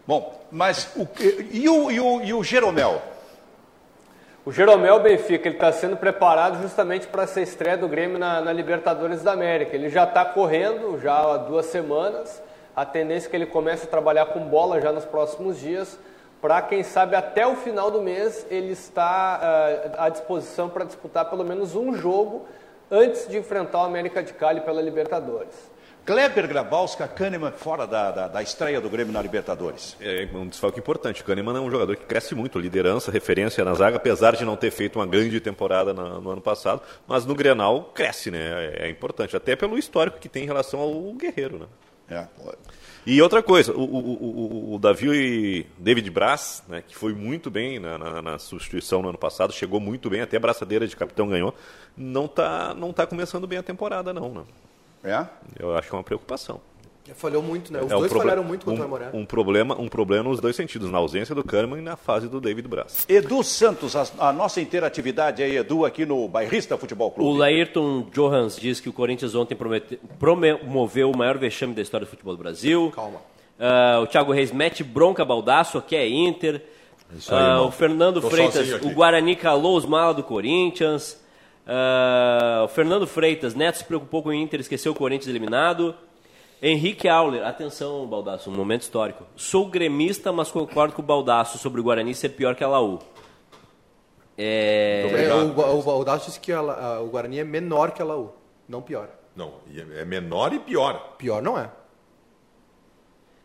Bom, 0.07 0.40
mas 0.51 0.90
o, 0.96 1.07
e, 1.51 1.68
o, 1.68 1.90
e, 1.90 2.01
o, 2.01 2.22
e 2.22 2.33
o 2.33 2.42
Jeromel? 2.42 3.03
O 4.46 4.53
Jeromel 4.53 5.01
Benfica 5.01 5.46
ele 5.46 5.57
está 5.57 5.70
sendo 5.70 5.96
preparado 5.96 6.62
justamente 6.62 7.07
para 7.07 7.24
essa 7.24 7.40
estreia 7.40 7.77
do 7.77 7.87
Grêmio 7.87 8.18
na, 8.18 8.40
na 8.40 8.53
Libertadores 8.53 9.22
da 9.22 9.33
América. 9.33 9.77
Ele 9.77 9.90
já 9.90 10.05
está 10.05 10.24
correndo 10.24 10.98
já 10.98 11.18
há 11.18 11.37
duas 11.37 11.66
semanas. 11.66 12.42
A 12.74 12.87
tendência 12.87 13.27
é 13.27 13.31
que 13.31 13.37
ele 13.37 13.44
comece 13.44 13.85
a 13.85 13.90
trabalhar 13.90 14.27
com 14.27 14.40
bola 14.40 14.81
já 14.81 14.92
nos 14.92 15.05
próximos 15.05 15.59
dias, 15.61 15.98
para 16.40 16.62
quem 16.62 16.83
sabe 16.83 17.16
até 17.16 17.46
o 17.46 17.57
final 17.57 17.90
do 17.90 18.01
mês 18.01 18.46
ele 18.51 18.72
está 18.72 19.40
uh, 19.40 20.03
à 20.03 20.09
disposição 20.09 20.68
para 20.68 20.85
disputar 20.85 21.29
pelo 21.29 21.44
menos 21.44 21.74
um 21.74 21.94
jogo 21.94 22.46
antes 22.90 23.29
de 23.29 23.37
enfrentar 23.37 23.83
o 23.83 23.85
América 23.85 24.22
de 24.22 24.33
Cali 24.33 24.61
pela 24.61 24.81
Libertadores. 24.81 25.79
Kleber 26.09 26.48
Grabowska, 26.48 27.07
Kahneman 27.07 27.53
fora 27.53 27.87
da, 27.87 28.11
da, 28.11 28.29
da, 28.29 28.42
estreia 28.42 28.81
do 28.81 28.88
Grêmio 28.88 29.12
na 29.12 29.20
Libertadores. 29.20 29.94
É 30.01 30.27
um 30.33 30.46
desfalque 30.46 30.79
importante. 30.79 31.22
Kahneman 31.22 31.59
é 31.59 31.61
um 31.61 31.70
jogador 31.70 31.94
que 31.96 32.07
cresce 32.07 32.35
muito, 32.35 32.59
liderança, 32.59 33.11
referência 33.11 33.62
na 33.62 33.74
zaga, 33.74 33.98
apesar 33.98 34.35
de 34.35 34.42
não 34.42 34.57
ter 34.57 34.70
feito 34.70 34.98
uma 34.98 35.07
grande 35.07 35.38
temporada 35.38 35.92
na, 35.92 36.18
no 36.18 36.31
ano 36.31 36.40
passado, 36.40 36.81
mas 37.07 37.27
no 37.27 37.35
Grenal 37.35 37.92
cresce, 37.94 38.31
né? 38.31 38.38
É, 38.38 38.87
é, 38.87 38.88
importante, 38.88 39.37
até 39.37 39.55
pelo 39.55 39.77
histórico 39.77 40.18
que 40.18 40.31
tem 40.31 40.44
em 40.44 40.46
relação 40.46 40.81
ao 40.81 41.12
Guerreiro, 41.12 41.59
né? 41.59 41.66
É. 42.11 42.27
E 43.11 43.23
outra 43.23 43.42
coisa, 43.42 43.73
o, 43.73 43.81
o, 43.81 44.73
o, 44.73 44.75
o 44.75 44.79
Davi 44.79 45.09
e 45.09 45.66
David 45.79 46.11
Braz, 46.11 46.62
né, 46.68 46.83
que 46.87 46.94
foi 46.94 47.14
muito 47.14 47.51
bem 47.51 47.79
na, 47.79 47.97
na, 47.97 48.21
na, 48.21 48.38
substituição 48.38 49.01
no 49.01 49.09
ano 49.09 49.16
passado, 49.16 49.51
chegou 49.51 49.81
muito 49.81 50.11
bem, 50.11 50.21
até 50.21 50.37
a 50.37 50.40
braçadeira 50.40 50.87
de 50.87 50.94
capitão 50.94 51.27
ganhou, 51.27 51.55
não 51.97 52.27
está 52.27 52.75
não 52.75 52.92
tá 52.92 53.07
começando 53.07 53.47
bem 53.47 53.61
a 53.61 53.62
temporada, 53.62 54.12
não. 54.12 54.35
Né? 54.35 54.44
É? 55.03 55.27
Eu 55.59 55.75
acho 55.75 55.88
que 55.88 55.94
é 55.94 55.97
uma 55.97 56.05
preocupação. 56.05 56.61
Falhou 57.14 57.42
muito, 57.42 57.73
né? 57.73 57.81
Os 57.81 57.90
é 57.90 57.94
dois 57.94 58.12
um 58.12 58.16
falharam 58.16 58.44
muito 58.44 58.64
contra 58.64 58.81
um, 58.85 58.90
o 58.90 58.94
Aimoré. 58.94 59.11
Um 59.12 59.25
problema, 59.25 59.81
um 59.81 59.88
problema 59.88 60.29
nos 60.29 60.40
dois 60.40 60.55
sentidos, 60.55 60.90
na 60.90 60.99
ausência 60.99 61.35
do 61.35 61.42
Kahneman 61.42 61.79
e 61.79 61.83
na 61.83 61.97
fase 61.97 62.29
do 62.29 62.40
David 62.40 62.68
Braz. 62.68 63.05
Edu 63.09 63.42
Santos, 63.42 63.97
a, 63.97 64.07
a 64.18 64.33
nossa 64.33 64.61
interatividade 64.61 65.42
aí, 65.42 65.57
Edu, 65.57 65.85
aqui 65.85 66.05
no 66.05 66.29
Bairrista 66.29 66.77
Futebol 66.77 67.11
Clube. 67.11 67.31
O 67.31 67.37
Laírton 67.37 68.07
Johans 68.12 68.57
diz 68.57 68.81
que 68.81 68.88
o 68.88 68.92
Corinthians 68.92 69.35
ontem 69.35 69.55
promete, 69.55 69.99
promoveu 70.18 71.11
o 71.11 71.16
maior 71.16 71.38
vexame 71.38 71.75
da 71.75 71.83
história 71.83 72.07
do 72.07 72.11
futebol 72.11 72.37
do 72.37 72.42
Brasil. 72.42 72.92
Calma. 72.94 73.21
Uh, 73.59 74.03
o 74.03 74.07
Thiago 74.07 74.33
Reis 74.33 74.53
mete 74.53 74.85
bronca 74.85 75.25
baldaço, 75.25 75.79
aqui 75.79 75.97
é 75.97 76.09
Inter. 76.09 76.62
Aí, 77.29 77.59
uh, 77.59 77.62
o 77.62 77.71
Fernando 77.73 78.21
Tô 78.21 78.31
Freitas, 78.31 78.71
o 78.83 78.90
Guarani 78.90 79.35
calou 79.35 79.77
os 79.77 79.85
malas 79.85 80.14
do 80.14 80.23
Corinthians. 80.23 81.21
Uh, 81.66 82.64
o 82.64 82.68
Fernando 82.68 83.07
Freitas, 83.07 83.55
Neto 83.55 83.79
se 83.79 83.85
preocupou 83.85 84.23
com 84.23 84.29
o 84.29 84.35
Inter, 84.35 84.61
esqueceu 84.61 84.92
o 84.92 84.94
Corinthians 84.94 85.29
eliminado. 85.29 85.94
Henrique 86.61 87.09
Auler, 87.09 87.47
atenção, 87.47 88.07
Baldaço, 88.07 88.51
um 88.51 88.55
momento 88.55 88.83
histórico. 88.83 89.25
Sou 89.37 89.68
gremista, 89.68 90.33
mas 90.33 90.51
concordo 90.51 90.94
com 90.94 91.03
o 91.03 91.05
Baldaço 91.05 91.57
sobre 91.57 91.81
o 91.81 91.85
Guarani 91.85 92.14
ser 92.14 92.31
pior 92.31 92.57
que 92.57 92.64
a 92.64 92.68
Laú. 92.68 92.99
É... 94.37 95.27
é 95.29 95.35
o, 95.35 95.79
o 95.79 95.83
Baldaço 95.83 96.27
disse 96.27 96.40
que 96.40 96.53
a, 96.53 96.59
a, 96.59 97.01
o 97.01 97.09
Guarani 97.09 97.38
é 97.40 97.44
menor 97.44 97.92
que 97.92 98.03
a 98.03 98.05
Laú, 98.05 98.33
não 98.68 98.83
pior. 98.83 99.09
Não, 99.37 99.55
é 99.97 100.05
menor 100.05 100.53
e 100.53 100.59
pior. 100.59 101.14
Pior 101.16 101.40
não 101.40 101.57
é. 101.57 101.71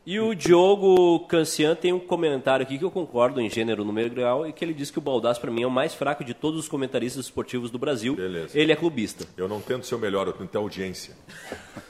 E 0.06 0.20
o 0.20 0.36
Diogo 0.36 1.22
Cancian 1.28 1.76
tem 1.76 1.94
um 1.94 2.00
comentário 2.00 2.62
aqui 2.62 2.78
que 2.78 2.84
eu 2.84 2.92
concordo 2.92 3.40
em 3.40 3.50
gênero, 3.50 3.86
número 3.86 4.10
grau, 4.10 4.46
e 4.46 4.52
que 4.52 4.64
ele 4.66 4.74
diz 4.74 4.92
que 4.92 4.98
o 4.98 5.02
Baldasso, 5.02 5.40
para 5.40 5.50
mim, 5.50 5.64
é 5.64 5.68
o 5.68 5.72
mais 5.72 5.94
fraco 5.94 6.26
de 6.26 6.34
todos 6.34 6.60
os 6.60 6.68
comentaristas 6.68 7.24
esportivos 7.24 7.72
do 7.72 7.80
Brasil. 7.80 8.14
Beleza. 8.14 8.60
Ele 8.60 8.74
é 8.74 8.76
clubista. 8.76 9.26
Eu 9.38 9.48
não 9.48 9.62
tento 9.62 9.86
ser 9.86 9.96
o 9.96 10.00
melhor, 10.00 10.28
eu 10.28 10.34
tento 10.34 10.50
ter 10.50 10.58
audiência. 10.58 11.16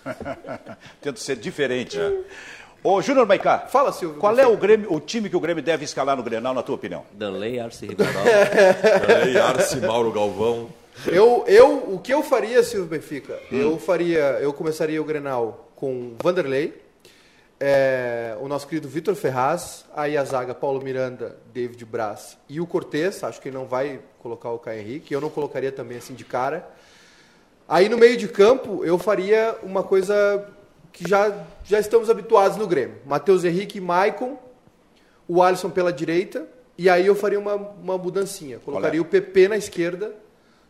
tento 1.02 1.20
ser 1.20 1.38
diferente. 1.38 2.00
É. 2.00 2.20
Ô, 2.84 3.02
Júnior 3.02 3.26
Maicá. 3.26 3.66
Fala, 3.68 3.92
Silvio. 3.92 4.20
Qual 4.20 4.38
é 4.38 4.46
o, 4.46 4.58
Grêmio, 4.58 4.94
o 4.94 5.00
time 5.00 5.28
que 5.28 5.36
o 5.36 5.40
Grêmio 5.40 5.64
deve 5.64 5.84
escalar 5.84 6.16
no 6.16 6.22
Grenal, 6.22 6.54
na 6.54 6.62
tua 6.62 6.76
opinião? 6.76 7.04
Danley, 7.14 7.60
Arce 7.60 7.88
Ribeirão. 7.88 8.22
Danley, 9.08 9.38
Arce, 9.38 9.78
Mauro 9.78 10.12
Galvão. 10.12 10.70
Eu, 11.08 11.46
eu, 11.48 11.96
o 11.96 12.00
que 12.00 12.14
eu 12.14 12.22
faria, 12.22 12.62
Silvio 12.62 12.88
Benfica? 12.88 13.40
Hum. 13.52 13.58
Eu 13.58 13.80
faria, 13.80 14.38
eu 14.40 14.54
começaria 14.54 15.02
o 15.02 15.06
Grenal 15.06 15.72
com 15.76 16.14
Vanderlei, 16.22 16.84
é, 17.66 18.36
o 18.42 18.48
nosso 18.50 18.68
querido 18.68 18.90
Vitor 18.90 19.16
Ferraz, 19.16 19.86
aí 19.96 20.18
a 20.18 20.26
zaga 20.26 20.54
Paulo 20.54 20.84
Miranda, 20.84 21.38
David 21.54 21.86
Braz 21.86 22.38
e 22.50 22.60
o 22.60 22.68
Cortez, 22.68 23.24
acho 23.24 23.40
que 23.40 23.48
ele 23.48 23.56
não 23.56 23.66
vai 23.66 24.02
colocar 24.20 24.52
o 24.52 24.60
Caio 24.60 24.82
Henrique, 24.82 25.14
eu 25.14 25.22
não 25.22 25.30
colocaria 25.30 25.72
também 25.72 25.98
assim 25.98 26.14
de 26.14 26.26
cara. 26.26 26.70
Aí 27.66 27.88
no 27.88 27.98
meio 27.98 28.18
de 28.18 28.28
campo 28.28 28.84
eu 28.84 29.00
faria 29.00 29.56
uma 29.64 29.82
coisa 29.82 30.46
que 30.92 31.08
já, 31.08 31.34
já 31.64 31.80
estamos 31.80 32.10
habituados 32.10 32.58
no 32.58 32.68
Grêmio. 32.68 32.98
Matheus 33.06 33.46
Henrique 33.46 33.78
e 33.78 33.82
Maicon, 33.82 34.38
o 35.26 35.42
Alisson 35.42 35.70
pela 35.70 35.94
direita, 35.94 36.46
e 36.78 36.90
aí 36.90 37.08
eu 37.08 37.16
faria 37.16 37.40
uma, 37.40 37.56
uma 37.56 37.98
mudancinha. 37.98 38.60
Colocaria 38.60 39.02
o 39.02 39.06
PP 39.06 39.48
na 39.48 39.56
esquerda 39.56 40.14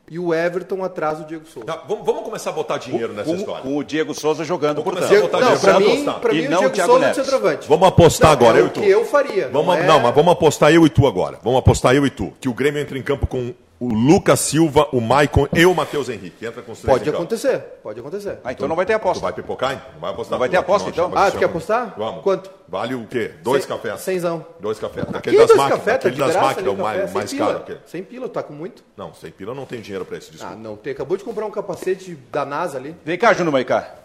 e 0.10 0.20
o 0.20 0.34
Everton 0.34 0.84
atrás 0.84 1.20
do 1.20 1.26
Diego 1.26 1.46
Souza. 1.46 1.66
Não, 1.66 1.88
vamos, 1.88 2.06
vamos, 2.06 2.24
começar 2.24 2.50
a 2.50 2.54
botar 2.54 2.78
dinheiro 2.78 3.14
nessa 3.14 3.30
com, 3.30 3.36
história. 3.36 3.70
O 3.70 3.84
Diego 3.84 4.14
Souza 4.14 4.44
jogando. 4.44 4.84
Começar 4.84 5.16
a 5.16 5.22
botar 5.22 5.40
não, 5.40 5.60
pra 5.60 5.80
mim, 5.80 6.06
pra 6.22 6.34
mim, 6.34 6.46
o 6.46 6.70
Diego 6.70 6.76
Souza 6.76 7.06
é 7.06 7.14
centroavante. 7.14 7.68
Vamos 7.68 7.88
apostar 7.88 8.32
não, 8.32 8.38
agora, 8.38 8.58
é 8.58 8.62
eu 8.62 8.68
e 8.68 8.70
tu. 8.70 8.82
que 8.82 8.90
eu 8.90 9.06
faria. 9.06 9.50
Vamos, 9.50 9.76
não, 9.76 9.84
é... 9.84 9.88
não, 9.88 10.00
mas 10.02 10.14
vamos 10.14 10.32
apostar 10.34 10.74
eu 10.74 10.86
e 10.86 10.90
tu 10.90 11.08
agora. 11.08 11.40
Vamos 11.42 11.60
apostar 11.60 11.96
eu 11.96 12.06
e 12.06 12.10
tu. 12.10 12.34
Que 12.40 12.50
o 12.50 12.54
Grêmio 12.54 12.82
entra 12.82 12.98
em 12.98 13.02
campo 13.02 13.26
com 13.26 13.54
o 13.84 13.94
Lucas 13.94 14.40
Silva, 14.40 14.88
o 14.94 15.02
Maicon 15.02 15.48
e 15.54 15.66
o 15.66 15.76
Matheus 15.76 16.08
Henrique. 16.08 16.46
Entra 16.46 16.62
com 16.62 16.72
os 16.72 16.80
Pode 16.80 17.10
acontecer, 17.10 17.60
pode 17.84 18.00
acontecer. 18.00 18.40
Ah, 18.44 18.54
então 18.54 18.68
não 18.68 18.76
vai 18.78 18.86
ter 18.86 18.94
aposta. 18.94 19.20
Tu 19.20 19.24
vai 19.24 19.34
pipocar, 19.34 19.74
hein? 19.74 19.82
Não 19.94 20.00
vai 20.00 20.12
apostar. 20.12 20.32
Não 20.32 20.40
vai 20.40 20.50
ter 20.50 20.58
aposta, 20.58 20.90
então? 20.90 21.12
Ah, 21.14 21.30
tu 21.30 21.38
quer 21.38 21.46
apostar? 21.46 21.94
Vamos. 21.98 22.24
Quanto? 22.24 22.50
Vale 22.68 22.96
o 22.96 23.06
quê? 23.06 23.34
Dois 23.44 23.64
Cem, 23.64 23.76
cafés. 23.76 24.00
Cenzão. 24.00 24.46
Dois 24.60 24.80
cafés. 24.80 25.06
Aquele 25.14 25.38
das 25.38 25.50
máquinas. 25.50 25.80
Café, 25.80 25.92
aquele 25.96 26.16
das 26.16 26.36
máquinas, 26.36 26.74
o 26.74 26.78
mais, 26.78 27.14
mais 27.14 27.34
caro. 27.34 27.58
Aquele. 27.58 27.80
Sem 27.86 28.04
pila, 28.04 28.30
tá 28.30 28.42
com 28.42 28.54
muito? 28.54 28.84
Não, 28.96 29.14
sem 29.14 29.32
pila 29.32 29.54
não 29.54 29.66
tenho 29.66 29.82
dinheiro 29.82 30.06
para 30.06 30.18
isso, 30.18 30.32
desculpa. 30.32 30.56
Ah, 30.56 30.58
não 30.58 30.78
tem. 30.78 30.94
Acabou 30.94 31.18
de 31.18 31.24
comprar 31.24 31.46
um 31.46 31.52
capacete 31.52 32.18
da 32.32 32.46
NASA 32.46 32.78
ali. 32.78 32.96
Vem 33.04 33.18
cá, 33.18 33.34
Júnior 33.34 33.52
Maicá. 33.52 33.96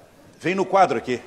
Vem 0.40 0.54
no 0.54 0.64
quadro 0.64 0.98
aqui. 0.98 1.20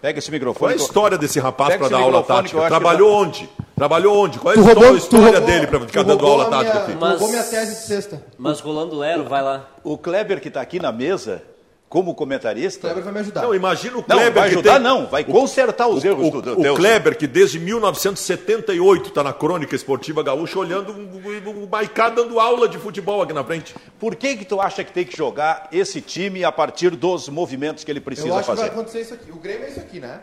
Pega 0.00 0.18
esse 0.18 0.30
microfone. 0.30 0.58
Qual 0.58 0.70
é 0.70 0.74
a 0.74 0.76
história 0.76 1.18
desse 1.18 1.40
rapaz 1.40 1.76
para 1.76 1.88
dar 1.88 1.98
aula 1.98 2.22
tática? 2.22 2.66
Trabalhou 2.66 3.10
tá... 3.10 3.16
onde? 3.16 3.50
Trabalhou 3.74 4.24
onde? 4.24 4.38
Qual 4.38 4.54
é 4.54 4.56
a 4.56 4.60
história, 4.60 4.80
roubou, 4.80 4.96
história 4.96 5.26
roubou, 5.26 5.46
dele 5.46 5.66
para 5.66 5.80
ficar 5.80 6.02
dando 6.02 6.26
aula 6.26 6.44
tática 6.50 6.72
minha, 6.72 6.84
aqui? 6.84 6.96
Mas, 6.98 7.10
roubou 7.10 7.28
minha 7.28 7.44
tese 7.44 7.74
de 7.74 7.80
sexta. 7.82 8.22
Mas 8.38 8.60
Rolando 8.60 8.96
Lero, 8.96 9.24
vai 9.24 9.42
lá. 9.42 9.68
O 9.82 9.98
Kleber 9.98 10.40
que 10.40 10.48
está 10.48 10.60
aqui 10.60 10.78
na 10.78 10.92
mesa, 10.92 11.42
como 11.88 12.14
comentarista. 12.14 12.88
O 12.88 12.90
Kleber 12.90 13.04
vai 13.04 13.12
me 13.12 13.20
ajudar. 13.20 13.42
Não, 13.42 13.54
imagina 13.54 13.98
o 13.98 14.02
Kleber. 14.02 14.26
Não, 14.26 14.32
vai 14.32 14.48
ajudar, 14.48 14.72
tem... 14.74 14.82
não, 14.82 15.06
vai 15.06 15.24
consertar 15.24 15.86
os 15.88 16.02
o, 16.02 16.06
erros 16.06 16.28
o, 16.28 16.42
do, 16.42 16.56
do 16.56 16.72
O 16.72 16.76
Kleber, 16.76 17.16
que 17.16 17.26
desde 17.26 17.60
1978 17.60 19.08
está 19.08 19.22
na 19.22 19.32
crônica 19.32 19.74
esportiva 19.74 20.22
gaúcha, 20.22 20.58
olhando 20.58 20.92
o, 20.92 21.64
o 21.64 21.68
Maicá 21.68 22.08
dando 22.08 22.40
aula 22.40 22.68
de 22.68 22.78
futebol 22.78 23.22
aqui 23.22 23.32
na 23.32 23.44
frente. 23.44 23.74
Por 23.98 24.16
que, 24.16 24.36
que 24.36 24.44
tu 24.44 24.60
acha 24.60 24.82
que 24.82 24.92
tem 24.92 25.04
que 25.04 25.16
jogar 25.16 25.68
esse 25.70 26.00
time 26.00 26.44
a 26.44 26.50
partir 26.50 26.90
dos 26.90 27.28
movimentos 27.28 27.84
que 27.84 27.90
ele 27.90 28.00
precisa 28.00 28.28
fazer? 28.28 28.34
Eu 28.34 28.38
acho 28.40 28.46
fazer? 28.46 28.62
que 28.62 28.68
vai 28.68 28.78
acontecer 28.78 29.00
isso 29.00 29.14
aqui. 29.14 29.30
O 29.30 29.36
Grêmio 29.36 29.66
é 29.66 29.70
isso 29.70 29.80
aqui, 29.80 30.00
né? 30.00 30.20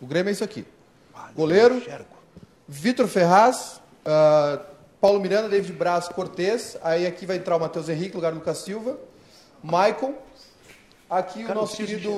O 0.00 0.06
Grêmio 0.06 0.30
é 0.30 0.32
isso 0.32 0.44
aqui. 0.44 0.64
Goleiro, 1.34 1.82
Vitor 2.68 3.08
Ferraz, 3.08 3.80
uh, 4.06 4.60
Paulo 5.00 5.18
Miranda, 5.18 5.48
David 5.48 5.72
Braz, 5.72 6.08
Cortez. 6.08 6.76
Aí 6.82 7.06
aqui 7.06 7.26
vai 7.26 7.36
entrar 7.36 7.56
o 7.56 7.60
Matheus 7.60 7.88
Henrique, 7.88 8.10
no 8.10 8.16
lugar 8.16 8.30
do 8.30 8.38
Lucas 8.38 8.58
Silva. 8.58 8.96
Michael. 9.62 10.14
Aqui 11.08 11.44
Cara, 11.44 11.58
o 11.58 11.62
nosso 11.62 11.76
querido 11.76 12.10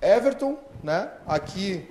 Everton, 0.00 0.58
né? 0.82 1.10
Aqui 1.26 1.88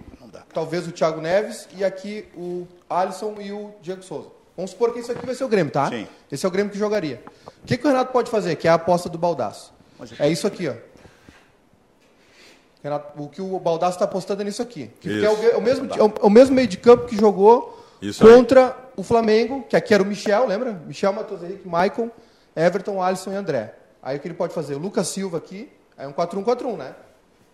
talvez 0.53 0.87
o 0.87 0.91
Thiago 0.91 1.21
Neves 1.21 1.67
e 1.75 1.83
aqui 1.83 2.25
o 2.35 2.67
Alisson 2.89 3.35
e 3.39 3.51
o 3.51 3.73
Diego 3.81 4.03
Souza. 4.03 4.29
Vamos 4.55 4.71
supor 4.71 4.93
que 4.93 4.99
isso 4.99 5.11
aqui 5.11 5.25
vai 5.25 5.33
ser 5.33 5.43
o 5.43 5.47
Grêmio, 5.47 5.71
tá? 5.71 5.89
Sim. 5.89 6.07
Esse 6.31 6.45
é 6.45 6.49
o 6.49 6.51
Grêmio 6.51 6.71
que 6.71 6.77
jogaria. 6.77 7.23
O 7.63 7.65
que, 7.65 7.77
que 7.77 7.85
o 7.85 7.87
Renato 7.87 8.11
pode 8.11 8.29
fazer? 8.29 8.55
Que 8.57 8.67
é 8.67 8.71
a 8.71 8.75
aposta 8.75 9.07
do 9.07 9.17
Baldaço. 9.17 9.73
É 10.19 10.27
isso 10.29 10.45
aqui, 10.45 10.67
ó. 10.67 10.73
Renato, 12.83 13.21
o 13.21 13.29
que 13.29 13.41
o 13.41 13.59
Baldaço 13.59 13.93
está 13.93 14.05
apostando 14.05 14.41
é 14.41 14.45
nisso 14.45 14.61
aqui. 14.61 14.89
Que 14.99 15.09
Isso. 15.09 15.25
é 15.25 15.29
o, 15.29 15.51
é 15.51 15.57
o 15.57 15.61
mesmo, 15.61 15.93
é 15.93 16.03
o, 16.03 16.07
é 16.07 16.25
o 16.25 16.29
mesmo 16.29 16.55
meio 16.55 16.67
de 16.67 16.77
campo 16.77 17.05
que 17.05 17.15
jogou 17.15 17.79
Isso 18.01 18.25
aí. 18.25 18.33
contra 18.33 18.75
o 18.95 19.03
Flamengo, 19.03 19.63
que 19.69 19.75
aqui 19.75 19.93
era 19.93 20.01
o 20.01 20.05
Michel, 20.05 20.47
lembra? 20.47 20.73
Michel, 20.73 21.13
Matheus 21.13 21.43
Henrique, 21.43 21.67
Maicon, 21.67 22.09
Everton, 22.55 23.01
Alisson 23.01 23.31
e 23.31 23.35
André. 23.35 23.75
Aí 24.01 24.17
o 24.17 24.19
que 24.19 24.27
ele 24.27 24.33
pode 24.33 24.53
fazer? 24.53 24.73
O 24.75 24.79
Lucas 24.79 25.07
Silva 25.07 25.37
aqui, 25.37 25.69
aí 26.01 26.07
um 26.07 26.13
4-1-4-1, 26.13 26.77
né? 26.77 26.95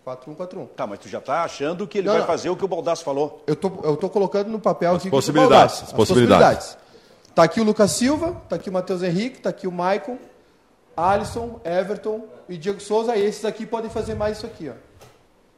4-1-4-1. 0.06 0.68
Tá, 0.74 0.86
mas 0.86 0.98
tu 1.00 1.08
já 1.08 1.20
tá 1.20 1.42
achando 1.44 1.86
que 1.86 1.98
ele 1.98 2.06
Não, 2.06 2.14
vai 2.14 2.20
não. 2.22 2.26
fazer 2.26 2.48
o 2.48 2.56
que 2.56 2.64
o 2.64 2.68
Baldasso 2.68 3.04
falou. 3.04 3.42
Eu 3.46 3.54
tô, 3.54 3.70
eu 3.82 3.96
tô 3.96 4.08
colocando 4.08 4.48
no 4.48 4.58
papel 4.58 4.92
aqui 4.92 5.00
o 5.00 5.02
que 5.02 5.10
possibilidades, 5.10 5.82
as 5.82 5.92
possibilidades. 5.92 6.78
Tá 7.34 7.42
aqui 7.42 7.60
o 7.60 7.64
Lucas 7.64 7.90
Silva, 7.92 8.40
tá 8.48 8.56
aqui 8.56 8.70
o 8.70 8.72
Matheus 8.72 9.02
Henrique, 9.02 9.40
tá 9.40 9.50
aqui 9.50 9.68
o 9.68 9.72
Maicon, 9.72 10.18
Alisson, 10.96 11.60
Everton 11.64 12.26
e 12.48 12.56
Diego 12.56 12.80
Souza. 12.80 13.14
E 13.16 13.24
esses 13.24 13.44
aqui 13.44 13.66
podem 13.66 13.90
fazer 13.90 14.14
mais 14.14 14.38
isso 14.38 14.46
aqui, 14.46 14.70
ó. 14.70 14.72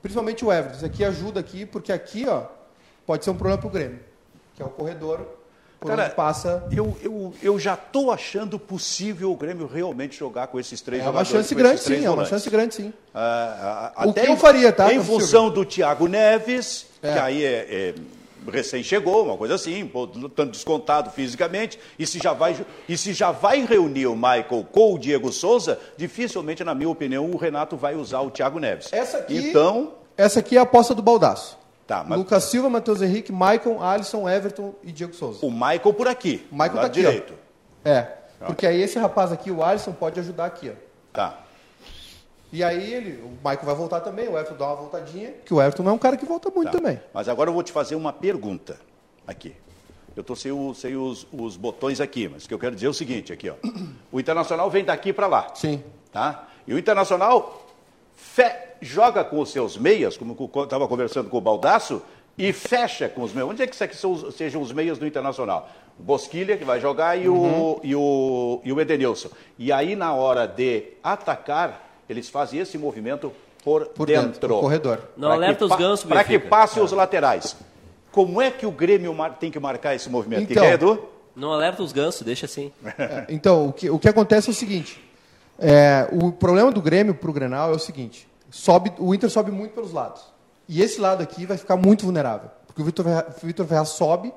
Principalmente 0.02 0.44
o 0.44 0.52
Everton. 0.52 0.76
Isso 0.76 0.86
aqui 0.86 1.04
ajuda 1.04 1.40
aqui, 1.40 1.64
porque 1.64 1.92
aqui, 1.92 2.26
ó, 2.28 2.42
pode 3.06 3.24
ser 3.24 3.30
um 3.30 3.36
problema 3.36 3.60
pro 3.60 3.70
Grêmio, 3.70 4.00
que 4.54 4.62
é 4.62 4.66
o 4.66 4.68
corredor 4.68 5.26
por 5.80 5.88
Cara, 5.88 6.04
onde 6.04 6.14
passa. 6.14 6.62
Eu, 6.70 6.94
eu, 7.02 7.34
eu 7.42 7.58
já 7.58 7.74
tô 7.74 8.10
achando 8.10 8.58
possível 8.58 9.32
o 9.32 9.36
Grêmio 9.36 9.66
realmente 9.66 10.16
jogar 10.16 10.46
com 10.48 10.60
esses 10.60 10.80
três 10.82 11.00
É 11.00 11.04
uma 11.06 11.24
jogadores. 11.24 11.32
chance 11.32 11.54
com 11.54 11.58
grande, 11.58 11.74
esses 11.76 11.86
três 11.86 12.00
sim, 12.00 12.06
é 12.06 12.10
uma 12.10 12.24
chance 12.26 12.50
grande, 12.50 12.74
sim. 12.74 12.92
O 13.14 14.10
até 14.10 14.26
que 14.26 14.30
eu 14.30 14.36
faria, 14.36 14.70
tá, 14.72 14.92
Em 14.92 15.02
função 15.02 15.48
do 15.50 15.64
Thiago 15.64 16.06
Neves, 16.06 16.86
É. 17.02 17.12
que 17.14 17.18
aí 17.18 17.44
é, 17.44 17.66
é, 17.70 17.94
recém 18.52 18.82
chegou, 18.82 19.24
uma 19.24 19.36
coisa 19.38 19.54
assim, 19.54 19.90
tanto 20.36 20.52
descontado 20.52 21.10
fisicamente, 21.10 21.78
e 21.98 22.06
se 22.06 22.18
já 22.18 22.32
vai 22.34 22.54
e 22.88 22.96
se 22.98 23.12
já 23.14 23.30
vai 23.30 23.64
reunir 23.64 24.06
o 24.06 24.14
Michael 24.14 24.66
com 24.70 24.94
o 24.94 24.98
Diego 24.98 25.32
Souza, 25.32 25.78
dificilmente, 25.96 26.62
na 26.62 26.74
minha 26.74 26.90
opinião, 26.90 27.30
o 27.30 27.36
Renato 27.38 27.76
vai 27.76 27.94
usar 27.94 28.20
o 28.20 28.30
Thiago 28.30 28.58
Neves. 28.58 28.92
Essa 28.92 29.16
aqui, 29.18 29.48
Então, 29.48 29.92
essa 30.16 30.40
aqui 30.40 30.56
é 30.56 30.60
a 30.60 30.62
aposta 30.64 30.94
do 30.94 31.00
Baldaço. 31.02 31.58
Tá, 31.94 32.04
mas 32.06 32.18
Lucas 32.18 32.44
Silva, 32.44 32.70
Matheus 32.70 33.02
Henrique, 33.02 33.32
Maicon, 33.32 33.82
Alisson, 33.82 34.28
Everton 34.28 34.74
e 34.82 34.92
Diego 34.92 35.12
Souza. 35.14 35.44
o 35.44 35.50
Michael 35.50 35.92
por 35.94 36.06
aqui, 36.08 36.46
O 36.50 36.54
Michael 36.54 36.74
tá 36.74 36.86
aqui, 36.86 37.00
ó. 37.00 37.02
direito. 37.08 37.34
É, 37.84 38.02
porque 38.46 38.66
aí 38.66 38.80
esse 38.80 38.98
rapaz 38.98 39.32
aqui, 39.32 39.50
o 39.50 39.62
Alisson, 39.62 39.92
pode 39.92 40.18
ajudar 40.20 40.46
aqui, 40.46 40.70
ó. 40.70 40.74
Tá. 41.12 41.40
E 42.52 42.64
aí 42.64 42.92
ele, 42.92 43.22
o 43.22 43.28
Michael 43.36 43.64
vai 43.64 43.74
voltar 43.74 44.00
também, 44.00 44.28
o 44.28 44.32
Everton 44.36 44.56
dá 44.56 44.66
uma 44.66 44.76
voltadinha, 44.76 45.32
que 45.44 45.54
o 45.54 45.60
Everton 45.62 45.82
não 45.84 45.92
é 45.92 45.94
um 45.94 45.98
cara 45.98 46.16
que 46.16 46.24
volta 46.24 46.50
muito 46.50 46.70
Tá. 46.72 46.78
também. 46.78 47.00
Mas 47.14 47.28
agora 47.28 47.48
eu 47.50 47.54
vou 47.54 47.62
te 47.62 47.70
fazer 47.72 47.94
uma 47.94 48.12
pergunta 48.12 48.78
aqui. 49.26 49.54
Eu 50.16 50.22
estou 50.22 50.34
sem, 50.34 50.50
o- 50.50 50.74
sem 50.74 50.96
os, 50.96 51.26
os 51.32 51.56
botões 51.56 52.00
aqui, 52.00 52.28
mas 52.28 52.44
o 52.44 52.48
que 52.48 52.54
eu 52.54 52.58
quero 52.58 52.74
dizer 52.74 52.88
é 52.88 52.90
o 52.90 52.94
seguinte 52.94 53.32
aqui, 53.32 53.48
ó. 53.48 53.54
O 54.10 54.18
Internacional 54.18 54.68
vem 54.68 54.84
daqui 54.84 55.12
para 55.12 55.28
lá. 55.28 55.52
Sim. 55.54 55.82
Tá? 56.12 56.48
E 56.66 56.74
o 56.74 56.78
Internacional 56.78 57.69
fe- 58.20 58.56
joga 58.80 59.24
com 59.24 59.40
os 59.40 59.50
seus 59.50 59.76
meias, 59.76 60.16
como 60.16 60.36
eu 60.54 60.62
estava 60.64 60.86
conversando 60.86 61.28
com 61.30 61.38
o 61.38 61.40
Baldaço, 61.40 62.02
e 62.38 62.52
fecha 62.52 63.08
com 63.08 63.22
os 63.22 63.32
meias. 63.32 63.48
Onde 63.50 63.62
é 63.62 63.66
que 63.66 63.74
isso 63.74 63.84
aqui 63.84 63.96
são 63.96 64.12
os- 64.12 64.34
sejam 64.34 64.60
os 64.62 64.72
meias 64.72 64.98
do 64.98 65.06
Internacional? 65.06 65.68
O 65.98 66.02
Bosquilha, 66.02 66.56
que 66.56 66.64
vai 66.64 66.80
jogar, 66.80 67.16
e, 67.18 67.28
Uhum. 67.28 67.72
o, 67.72 67.80
e, 67.82 67.94
o, 67.94 68.60
e 68.64 68.72
o 68.72 68.80
Edenilson. 68.80 69.28
E 69.58 69.70
aí, 69.72 69.94
na 69.94 70.14
hora 70.14 70.46
de 70.46 70.84
atacar, 71.02 71.88
eles 72.08 72.28
fazem 72.28 72.60
esse 72.60 72.78
movimento 72.78 73.32
por, 73.62 73.86
Por 73.86 74.06
dentro. 74.06 74.28
dentro, 74.32 74.48
no 74.48 74.60
corredor. 74.60 75.00
Não 75.16 75.30
alerta 75.30 75.64
os 75.66 75.76
gansos, 75.76 76.08
Para 76.08 76.24
que 76.24 76.38
passe 76.38 76.80
os 76.80 76.92
laterais. 76.92 77.56
Como 78.10 78.40
é 78.40 78.50
que 78.50 78.64
o 78.64 78.70
Grêmio 78.70 79.14
tem 79.38 79.50
que 79.50 79.60
marcar 79.60 79.94
esse 79.94 80.08
movimento? 80.08 80.50
Então. 80.50 80.62
que 80.62 80.68
é, 80.68 80.72
Edu? 80.74 81.04
Não 81.36 81.52
alerta 81.52 81.82
os 81.82 81.92
gansos, 81.92 82.22
deixa 82.22 82.46
assim. 82.46 82.72
Então, 83.28 83.68
o 83.68 83.72
que, 83.72 83.88
o 83.90 83.98
que 83.98 84.08
acontece 84.08 84.48
é 84.48 84.52
o 84.52 84.54
seguinte: 84.54 85.00
é, 85.60 86.08
o 86.10 86.32
problema 86.32 86.72
do 86.72 86.80
Grêmio 86.80 87.14
pro 87.14 87.32
Grenal 87.32 87.72
é 87.72 87.76
o 87.76 87.78
seguinte: 87.78 88.26
sobe, 88.50 88.92
o 88.98 89.14
Inter 89.14 89.28
sobe 89.28 89.50
muito 89.50 89.74
pelos 89.74 89.92
lados. 89.92 90.22
E 90.66 90.80
esse 90.80 91.00
lado 91.00 91.22
aqui 91.22 91.44
vai 91.44 91.56
ficar 91.56 91.76
muito 91.76 92.04
vulnerável. 92.04 92.50
Porque 92.66 92.80
o 92.80 92.84
Vitor 92.84 93.66
Ferraz, 93.66 93.90
o 93.90 93.92
sobe 93.92 94.32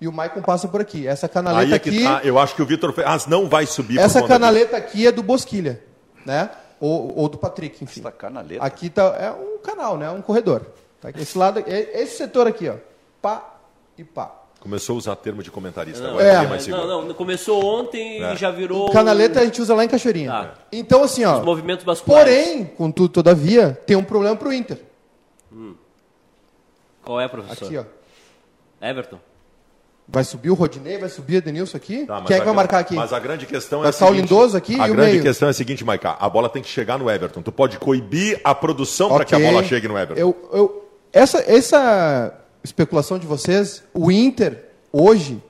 e 0.00 0.06
o 0.06 0.12
Maicon 0.12 0.42
passa 0.42 0.68
por 0.68 0.80
aqui. 0.80 1.06
Essa 1.06 1.28
canaleta 1.28 1.66
Aí 1.66 1.72
é 1.72 1.78
que 1.78 1.88
aqui. 1.88 2.04
tá. 2.04 2.20
Eu 2.22 2.38
acho 2.38 2.54
que 2.54 2.62
o 2.62 2.66
Vitor 2.66 2.92
Ferraz 2.92 3.26
não 3.26 3.48
vai 3.48 3.66
subir 3.66 3.96
por 3.96 4.04
Essa 4.04 4.22
canaleta 4.22 4.76
aqui 4.76 5.06
é 5.06 5.12
do 5.12 5.22
Bosquilha, 5.22 5.82
né? 6.26 6.50
Ou, 6.78 7.16
ou 7.16 7.28
do 7.28 7.38
Patrick, 7.38 7.82
enfim. 7.82 8.00
Essa 8.00 8.12
canaleta? 8.12 8.62
Aqui 8.64 8.90
tá, 8.90 9.16
é 9.18 9.30
um 9.30 9.58
canal, 9.58 9.96
né? 9.96 10.10
Um 10.10 10.20
corredor. 10.20 10.66
Tá? 11.00 11.10
Esse 11.16 11.38
lado, 11.38 11.64
é 11.66 12.02
esse 12.02 12.18
setor 12.18 12.46
aqui, 12.46 12.68
ó. 12.68 12.74
Pá 13.20 13.54
e 13.96 14.04
pá. 14.04 14.41
Começou 14.62 14.94
a 14.94 14.98
usar 14.98 15.16
termo 15.16 15.42
de 15.42 15.50
comentarista 15.50 16.04
Não, 16.04 16.10
agora, 16.10 16.24
É. 16.24 16.46
mais 16.46 16.68
não, 16.68 17.04
não, 17.04 17.14
começou 17.14 17.64
ontem 17.64 18.22
É. 18.22 18.32
e 18.32 18.36
já 18.36 18.48
virou. 18.48 18.92
Canaleta 18.92 19.40
a 19.40 19.44
gente 19.44 19.60
usa 19.60 19.74
lá 19.74 19.84
em 19.84 19.88
Cachoeirinha. 19.88 20.30
Tá. 20.30 20.54
Então, 20.70 21.02
assim, 21.02 21.24
ó. 21.24 21.40
Os 21.40 21.44
movimentos 21.44 21.84
vasculares. 21.84 22.32
Porém, 22.32 22.64
contudo, 22.64 23.08
todavia, 23.08 23.76
tem 23.84 23.96
um 23.96 24.04
problema 24.04 24.36
pro 24.36 24.52
Inter. 24.52 24.78
Qual 27.02 27.20
é, 27.20 27.26
professor? 27.26 27.64
Aqui, 27.66 27.76
ó. 27.76 27.84
Everton. 28.80 29.18
Vai 30.06 30.22
subir 30.22 30.50
o 30.50 30.54
Rodinei, 30.54 30.96
vai 30.96 31.08
subir 31.08 31.34
o 31.34 31.38
Edenilson 31.38 31.76
aqui. 31.76 32.06
Tá, 32.06 32.22
Quem 32.22 32.36
é 32.36 32.38
que 32.38 32.44
vai 32.44 32.54
marcar 32.54 32.78
aqui? 32.78 32.94
Mas 32.94 33.12
a 33.12 33.18
grande 33.18 33.46
questão 33.46 33.84
é 33.84 33.90
Vai 33.90 34.10
o 34.10 34.14
Lindoso 34.14 34.56
aqui 34.56 34.80
A 34.80 34.86
e 34.86 34.90
o 34.92 34.94
grande 34.94 35.10
meio. 35.12 35.22
questão 35.24 35.48
é 35.48 35.50
a 35.50 35.54
seguinte, 35.54 35.84
Maiká, 35.84 36.16
a 36.20 36.28
bola 36.28 36.48
tem 36.48 36.62
que 36.62 36.68
chegar 36.68 36.98
no 37.00 37.10
Everton. 37.10 37.42
Tu 37.42 37.50
pode 37.50 37.78
coibir 37.78 38.40
a 38.44 38.54
produção 38.54 39.08
para 39.08 39.24
que 39.24 39.34
a 39.34 39.40
bola 39.40 39.64
chegue 39.64 39.88
no 39.88 39.98
Everton. 39.98 40.20
Eu, 40.20 40.50
eu, 40.52 40.88
essa, 41.12 41.38
essa 41.50 42.32
especulação 42.64 43.18
de 43.18 43.26
vocês, 43.26 43.82
o 43.92 44.10
Inter, 44.10 44.68
hoje, 44.92 45.42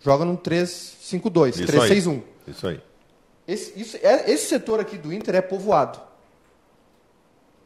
joga 0.00 0.24
num 0.24 0.36
3-5-2, 0.36 1.48
Isso 1.60 1.66
3-6-1. 1.66 2.10
aí. 2.12 2.22
Isso 2.48 2.66
aí. 2.66 2.80
Esse, 3.46 3.80
isso, 3.80 3.96
é- 4.02 4.30
esse 4.30 4.46
setor 4.46 4.78
aqui 4.80 4.96
do 4.96 5.12
Inter 5.12 5.34
é 5.34 5.40
povoado. 5.40 6.00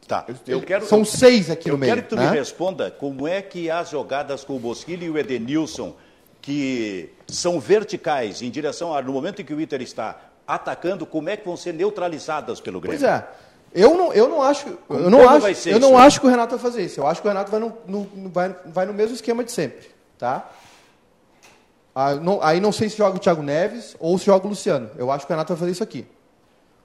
Tá. 0.07 0.25
Eu 0.47 0.61
quero, 0.61 0.85
São 0.85 1.03
seis 1.03 1.49
aqui 1.49 1.69
eu 1.69 1.73
no 1.73 1.79
meio. 1.79 1.91
quero 1.93 2.03
que 2.03 2.09
tu 2.09 2.15
né? 2.15 2.29
me 2.29 2.37
responda 2.37 2.91
como 2.91 3.27
é 3.27 3.41
que 3.41 3.71
as 3.71 3.89
jogadas 3.89 4.43
com 4.43 4.55
o 4.55 4.59
Bosquilha 4.59 5.03
e 5.05 5.09
o 5.09 5.17
Edenilson, 5.17 5.95
que 6.41 7.09
são 7.27 7.59
verticais 7.59 8.43
em 8.43 8.51
direção 8.51 8.93
a, 8.95 9.01
no 9.01 9.11
momento 9.13 9.41
em 9.41 9.45
que 9.45 9.53
o 9.53 9.59
Inter 9.59 9.81
está 9.81 10.19
atacando, 10.47 11.07
como 11.07 11.27
é 11.29 11.35
que 11.35 11.43
vão 11.43 11.57
ser 11.57 11.73
neutralizadas 11.73 12.59
pelo 12.61 12.79
Grêmio? 12.79 12.99
Pois 12.99 13.11
é. 13.11 13.27
Eu 13.75 13.95
não, 13.97 14.13
eu 14.13 14.29
não 14.29 14.41
acho, 14.41 14.69
eu 14.89 15.09
não 15.09 15.27
acho, 15.29 15.45
eu 15.47 15.51
isso 15.51 15.79
não 15.79 15.97
aí? 15.97 16.05
acho 16.07 16.21
que 16.21 16.25
o 16.25 16.29
Renato 16.29 16.55
vai 16.55 16.59
fazer 16.71 16.83
isso. 16.85 16.99
Eu 16.99 17.05
acho 17.05 17.21
que 17.21 17.27
o 17.27 17.29
Renato 17.29 17.51
vai 17.51 17.59
no, 17.59 17.73
no- 17.85 18.09
no- 18.15 18.29
vai, 18.29 18.55
vai 18.67 18.85
no 18.85 18.93
mesmo 18.93 19.13
esquema 19.15 19.43
de 19.43 19.51
sempre, 19.51 19.87
tá? 20.17 20.49
Ah, 21.93 22.15
não- 22.15 22.41
aí 22.41 22.59
não 22.59 22.71
sei 22.71 22.89
se 22.89 22.97
joga 22.97 23.17
o 23.17 23.19
Thiago 23.19 23.41
Neves 23.41 23.95
ou 23.99 24.17
se 24.17 24.25
joga 24.25 24.45
o 24.45 24.49
Luciano. 24.49 24.89
Eu 24.97 25.11
acho 25.11 25.25
que 25.25 25.31
o 25.31 25.35
Renato 25.35 25.53
vai 25.53 25.59
fazer 25.59 25.71
isso 25.71 25.83
aqui. 25.83 26.05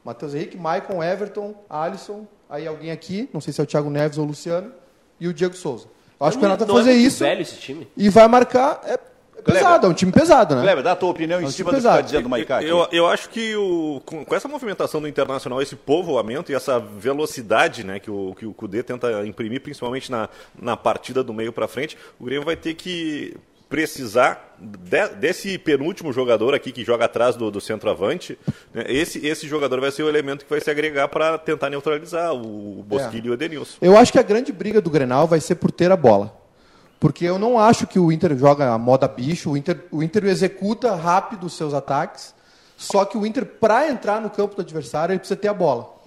Matheus 0.05 0.35
Henrique, 0.35 0.57
Maicon, 0.57 1.03
Everton, 1.03 1.55
Alisson, 1.69 2.27
aí 2.49 2.67
alguém 2.67 2.91
aqui, 2.91 3.29
não 3.33 3.41
sei 3.41 3.53
se 3.53 3.61
é 3.61 3.65
o 3.65 3.67
Thiago 3.67 3.91
Neves 3.91 4.19
ou 4.19 4.25
o 4.25 4.27
Luciano, 4.29 4.73
e 5.21 5.29
o 5.29 5.35
Diego 5.35 5.55
Souza. 5.55 5.87
Eu 6.19 6.27
acho 6.27 6.39
que 6.39 6.45
o 6.45 6.47
Renato 6.47 6.65
vai 6.65 6.73
Não 6.75 6.81
é 6.81 6.83
fazer 6.85 6.95
muito 6.95 7.07
isso 7.07 7.19
velho 7.25 7.43
esse 7.43 7.57
time. 7.57 7.89
e 7.97 8.09
vai 8.09 8.27
marcar. 8.29 8.81
É, 8.85 8.95
é 8.95 8.99
pesado, 9.43 9.87
é 9.87 9.91
um 9.91 9.93
time 9.95 10.13
pesado, 10.13 10.55
né? 10.55 10.63
Kleber, 10.63 10.83
dá 10.85 10.93
a 10.93 10.97
tua 10.97 11.11
opinião 11.11 11.39
É 11.41 11.43
em 11.43 11.47
um 11.47 11.51
cima 11.51 11.71
do 11.71 11.75
que 11.75 11.79
está 11.79 12.01
dizendo 12.01 12.27
o 12.27 12.29
Maicá. 12.31 12.63
Eu, 12.63 12.87
eu 12.93 13.07
acho 13.07 13.29
que 13.29 13.55
o, 13.57 14.01
com, 14.05 14.25
com 14.25 14.35
essa 14.35 14.49
movimentação 14.49 15.01
do 15.01 15.09
Internacional, 15.09 15.61
esse 15.63 15.77
povoamento 15.77 16.53
e 16.53 16.55
essa 16.55 16.79
velocidade 16.79 17.85
né, 17.85 17.99
que, 17.99 18.11
o, 18.11 18.35
que 18.39 18.47
o 18.47 18.53
Cudê 18.53 18.83
tenta 18.83 19.27
imprimir, 19.27 19.61
principalmente 19.61 20.11
na, 20.11 20.29
na 20.61 20.77
partida 20.77 21.23
do 21.23 21.33
meio 21.35 21.53
para 21.53 21.67
frente, 21.69 21.97
o 22.19 22.25
Grêmio 22.25 22.45
vai 22.45 22.57
ter 22.57 22.75
que 22.75 23.37
precisar 23.69 24.57
de- 24.59 25.09
desse 25.15 25.57
penúltimo 25.57 26.13
jogador 26.13 26.55
aqui 26.55 26.73
que 26.73 26.85
joga 26.85 27.05
atrás 27.05 27.37
do, 27.37 27.53
do 27.53 27.61
centroavante. 27.61 28.37
né, 28.75 28.85
esse, 28.89 29.25
esse 29.25 29.47
jogador 29.47 29.81
vai 29.81 29.93
ser 29.93 30.03
o 30.03 30.09
elemento 30.09 30.45
que 30.45 30.51
vai 30.51 30.61
se 30.61 30.69
agregar 30.69 31.07
para 31.07 31.39
tentar 31.39 31.71
neutralizar 31.71 32.33
o, 32.35 32.81
o 32.81 32.83
Bosquilha 32.83 33.29
e 33.29 33.31
o 33.31 33.35
Edenilson. 33.35 33.79
Eu 33.81 33.97
acho 33.97 34.11
que 34.11 34.19
a 34.19 34.23
grande 34.23 34.53
briga 34.53 34.81
do 34.81 34.91
Grenal 34.91 35.27
vai 35.29 35.39
ser 35.41 35.55
por 35.55 35.71
ter 35.71 35.93
a 35.93 35.97
bola. 35.97 36.40
Porque 37.01 37.25
eu 37.25 37.39
não 37.39 37.59
acho 37.59 37.87
que 37.87 37.99
o 37.99 38.13
Inter 38.13 38.37
joga 38.37 38.71
a 38.73 38.79
moda 38.79 39.09
bicho, 39.09 39.51
o 39.51 39.57
Inter, 39.57 39.85
o 39.91 40.03
Inter 40.03 40.27
executa 40.27 40.95
rápido 40.95 41.47
os 41.47 41.55
seus 41.55 41.73
ataques, 41.73 42.35
só 42.77 43.05
que 43.07 43.17
o 43.17 43.25
Inter, 43.27 43.45
para 43.47 43.89
entrar 43.89 44.21
no 44.21 44.29
campo 44.31 44.55
do 44.55 44.61
adversário, 44.61 45.13
ele 45.15 45.19
precisa 45.19 45.41
ter 45.41 45.49
a 45.49 45.55
bola. 45.55 45.99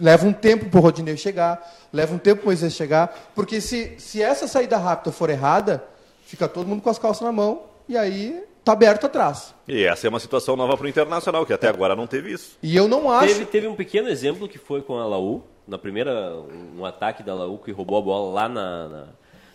Leva 0.00 0.26
um 0.26 0.32
tempo 0.32 0.66
para 0.70 0.78
o 0.78 0.82
Rodinei 0.82 1.16
chegar, 1.18 1.60
leva 1.92 2.14
um 2.14 2.18
tempo 2.18 2.36
para 2.40 2.44
o 2.44 2.46
Moisés 2.46 2.72
chegar, 2.72 3.30
porque 3.34 3.60
se, 3.60 3.96
se 3.98 4.22
essa 4.22 4.48
saída 4.48 4.78
rápida 4.78 5.12
for 5.12 5.28
errada, 5.28 5.84
fica 6.24 6.48
todo 6.48 6.66
mundo 6.66 6.80
com 6.80 6.88
as 6.88 6.98
calças 6.98 7.22
na 7.22 7.32
mão 7.32 7.64
e 7.88 7.96
aí 7.98 8.42
tá 8.64 8.72
aberto 8.72 9.04
atrás. 9.06 9.54
E 9.66 9.84
essa 9.84 10.06
é 10.06 10.08
uma 10.10 10.20
situação 10.20 10.56
nova 10.56 10.76
para 10.76 10.86
o 10.86 10.88
Internacional, 10.88 11.44
que 11.44 11.52
até 11.52 11.68
agora 11.68 11.94
não 11.96 12.06
teve 12.06 12.32
isso. 12.32 12.56
E 12.62 12.74
eu 12.76 12.86
não 12.88 13.10
acho. 13.10 13.34
Teve, 13.34 13.44
teve 13.46 13.66
um 13.66 13.74
pequeno 13.74 14.08
exemplo 14.08 14.48
que 14.48 14.58
foi 14.58 14.80
com 14.80 14.96
a 14.98 15.04
Laú, 15.06 15.42
na 15.66 15.76
primeira, 15.76 16.34
um 16.76 16.84
ataque 16.86 17.22
da 17.22 17.34
Laú 17.34 17.58
que 17.58 17.70
roubou 17.72 17.98
a 17.98 18.02
bola 18.02 18.32
lá 18.32 18.48
na, 18.48 18.88
na- 18.88 19.06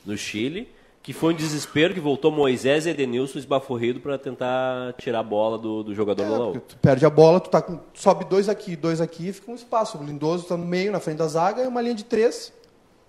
no 0.06 0.18
Chile, 0.18 0.70
que 1.04 1.12
foi 1.12 1.34
um 1.34 1.36
desespero 1.38 1.94
que 1.94 2.00
voltou 2.00 2.32
Moisés 2.32 2.86
e 2.86 2.90
Edenilson 2.90 3.38
esbaforrido 3.38 4.00
para 4.00 4.18
tentar 4.18 4.94
tirar 4.98 5.20
a 5.20 5.24
bola 5.24 5.58
do, 5.60 5.84
do 5.84 5.94
jogador 5.94 6.56
É, 6.56 6.60
tu 6.60 6.78
perde 6.78 7.06
a 7.06 7.10
bola, 7.10 7.42
tu 7.42 7.50
tá 7.50 7.62
com, 7.62 7.78
sobe 7.94 8.24
dois 8.24 8.48
aqui, 8.48 8.74
dois 8.78 9.02
aqui, 9.02 9.34
fica 9.34 9.52
um 9.52 9.56
espaço. 9.56 9.98
O 9.98 10.04
Lindoso 10.04 10.44
está 10.44 10.56
no 10.56 10.66
meio, 10.66 10.94
na 10.94 11.02
frente 11.02 11.18
da 11.18 11.28
zaga, 11.28 11.62
e 11.62 11.68
uma 11.68 11.82
linha 11.82 11.94
de 11.94 12.06
três. 12.06 12.54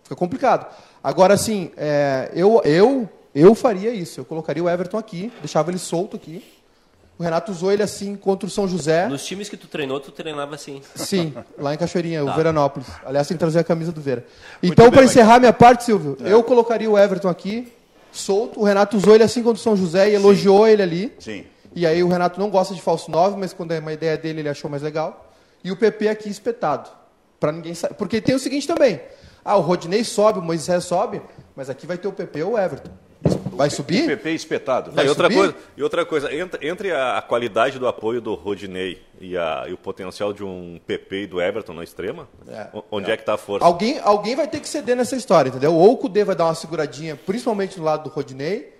Fica 0.02 0.16
complicado. 0.16 0.66
Agora, 1.02 1.34
assim, 1.34 1.70
é, 1.76 2.32
eu, 2.34 2.60
eu, 2.64 3.08
eu 3.32 3.54
faria 3.54 3.90
isso. 3.94 4.20
Eu 4.20 4.24
colocaria 4.24 4.62
o 4.62 4.68
Everton 4.68 4.98
aqui, 4.98 5.32
deixava 5.40 5.70
ele 5.70 5.78
solto 5.78 6.16
aqui. 6.16 6.44
O 7.16 7.22
Renato 7.22 7.52
usou 7.52 7.70
ele 7.70 7.82
assim 7.82 8.16
contra 8.16 8.44
o 8.44 8.50
São 8.50 8.66
José. 8.66 9.06
Nos 9.06 9.24
times 9.24 9.48
que 9.48 9.56
tu 9.56 9.68
treinou, 9.68 10.00
tu 10.00 10.10
treinava 10.10 10.56
assim. 10.56 10.82
Sim, 10.96 11.32
lá 11.56 11.72
em 11.72 11.78
Cachoeirinha, 11.78 12.24
Tá. 12.24 12.32
o 12.32 12.34
Veranópolis. 12.34 12.88
Aliás, 13.06 13.28
tem 13.28 13.36
que 13.36 13.38
trazer 13.38 13.60
a 13.60 13.64
camisa 13.64 13.92
do 13.92 14.00
Vera. 14.00 14.26
Então, 14.60 14.90
para 14.90 15.04
encerrar 15.04 15.38
minha 15.38 15.52
parte, 15.52 15.84
Silvio, 15.84 16.18
É. 16.24 16.32
eu 16.32 16.42
colocaria 16.42 16.90
o 16.90 16.98
Everton 16.98 17.28
aqui, 17.28 17.72
solto. 18.18 18.60
O 18.60 18.64
Renato 18.64 18.96
usou 18.96 19.14
ele 19.14 19.24
assim 19.24 19.42
contra 19.42 19.58
o 19.60 19.62
São 19.62 19.76
José 19.76 20.10
e 20.10 20.14
elogiou 20.14 20.66
ele 20.66 20.82
ali. 20.82 21.12
Sim. 21.18 21.44
E 21.74 21.86
aí 21.86 22.02
o 22.02 22.08
Renato 22.08 22.38
não 22.38 22.50
gosta 22.50 22.74
de 22.74 22.80
falso 22.80 23.10
9, 23.10 23.36
mas 23.36 23.52
quando 23.52 23.72
é 23.72 23.78
uma 23.80 23.92
ideia 23.92 24.16
dele, 24.16 24.40
ele 24.40 24.48
achou 24.48 24.70
mais 24.70 24.82
legal. 24.82 25.32
E 25.62 25.72
o 25.72 25.76
PP 25.76 26.08
aqui 26.08 26.28
espetado. 26.28 26.88
Para 27.40 27.50
ninguém 27.52 27.74
sa- 27.74 27.88
Porque 27.88 28.20
tem 28.20 28.34
o 28.34 28.38
seguinte 28.38 28.66
também. 28.66 29.00
Ah, 29.44 29.56
o 29.56 29.60
Rodinei 29.60 30.04
sobe, 30.04 30.38
o 30.38 30.42
Moisés 30.42 30.84
sobe, 30.84 31.20
mas 31.54 31.68
aqui 31.68 31.86
vai 31.86 31.98
ter 31.98 32.08
o 32.08 32.12
PP 32.12 32.42
ou 32.44 32.52
o 32.52 32.58
Everton. 32.58 32.90
Vai 33.56 33.70
subir? 33.70 34.06
PP 34.06 34.30
espetado. 34.30 34.90
Vai 34.92 35.06
e, 35.06 35.08
outra 35.08 35.24
subir? 35.24 35.36
coisa, 35.36 35.54
e 35.76 35.82
outra 35.82 36.04
coisa, 36.06 36.34
entre, 36.34 36.68
entre 36.68 36.92
a, 36.92 37.18
a 37.18 37.22
qualidade 37.22 37.78
do 37.78 37.86
apoio 37.88 38.20
do 38.20 38.34
Rodinei 38.34 39.00
e, 39.20 39.36
a- 39.36 39.64
e 39.68 39.72
o 39.72 39.76
potencial 39.78 40.32
de 40.32 40.42
um 40.44 40.80
PP 40.86 41.22
e 41.22 41.26
do 41.26 41.40
Everton 41.40 41.72
na 41.74 41.84
extrema, 41.84 42.28
É. 42.48 42.66
onde 42.90 43.10
é, 43.10 43.16
que 43.16 43.22
está 43.22 43.34
a 43.34 43.38
força? 43.38 43.64
Alguém, 43.66 43.98
alguém 44.02 44.34
vai 44.36 44.46
ter 44.48 44.60
que 44.60 44.68
ceder 44.68 44.96
nessa 44.96 45.16
história, 45.16 45.48
entendeu? 45.48 45.74
Ou 45.74 45.92
o 45.92 45.96
Cudê 45.96 46.24
vai 46.24 46.34
dar 46.36 46.44
uma 46.46 46.54
seguradinha, 46.54 47.16
principalmente 47.16 47.78
no 47.78 47.84
lado 47.84 48.04
do 48.04 48.10
Rodinei, 48.10 48.74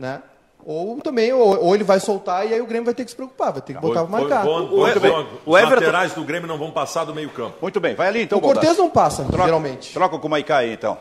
né? 0.00 0.22
Ou 0.66 1.00
também, 1.00 1.32
ou, 1.32 1.64
ou 1.64 1.74
ele 1.74 1.84
vai 1.84 1.98
soltar 1.98 2.46
e 2.46 2.52
aí 2.52 2.60
o 2.60 2.66
Grêmio 2.66 2.84
vai 2.84 2.92
ter 2.92 3.04
que 3.04 3.10
se 3.10 3.16
preocupar, 3.16 3.52
vai 3.52 3.62
ter 3.62 3.72
que 3.74 3.80
botar 3.80 4.04
pra 4.04 4.10
marcar. 4.20 4.44
Bom, 4.44 4.66
bom, 4.66 4.76
Muito 4.78 5.00
bem. 5.00 5.10
bom. 5.10 5.26
O 5.46 5.52
Os 5.52 5.56
Everton- 5.58 5.74
laterais 5.76 6.12
do 6.12 6.24
Grêmio 6.24 6.46
não 6.48 6.58
vão 6.58 6.70
passar 6.70 7.04
do 7.04 7.14
meio 7.14 7.30
campo. 7.30 7.56
Muito 7.62 7.80
bem, 7.80 7.94
vai 7.94 8.08
ali 8.08 8.22
então, 8.22 8.36
o 8.38 8.40
Cortez 8.40 8.76
não 8.76 8.90
passa, 8.90 9.24
Troca, 9.24 9.44
geralmente. 9.44 9.94
Troca 9.94 10.18
com 10.18 10.26
o 10.26 10.30
Maicá 10.30 10.58
aí, 10.58 10.72
então. 10.74 10.98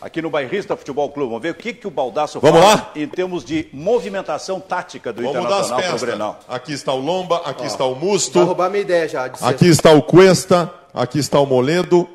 Aqui 0.00 0.22
no 0.22 0.30
Bairrista 0.30 0.76
Futebol 0.76 1.10
Clube. 1.10 1.28
Vamos 1.30 1.42
ver 1.42 1.50
o 1.50 1.54
que, 1.54 1.72
que 1.72 1.86
o 1.86 1.90
Baldasso 1.90 2.38
Vamos 2.38 2.60
faz 2.60 2.74
lá? 2.76 2.92
em 2.94 3.08
termos 3.08 3.44
de 3.44 3.68
movimentação 3.72 4.60
tática 4.60 5.12
do 5.12 5.22
Vamos 5.22 5.42
mudar 5.42 5.58
as 5.60 5.66
Internacional 5.66 5.78
para 5.80 5.88
o 5.88 5.92
peças. 5.92 6.08
Grenal. 6.08 6.40
Aqui 6.48 6.72
está 6.72 6.92
o 6.92 7.00
Lomba, 7.00 7.36
aqui 7.44 7.66
está 7.66 7.84
o 7.84 7.94
Vai 7.94 8.04
Musto, 8.04 8.44
roubar 8.44 8.70
minha 8.70 8.82
ideia 8.82 9.08
já. 9.08 9.26
De 9.26 9.38
ser- 9.38 9.44
aqui 9.44 9.66
está 9.68 9.90
o 9.90 10.00
Cuesta, 10.02 10.72
aqui 10.94 11.18
está 11.18 11.40
o 11.40 11.46
Moledo. 11.46 12.08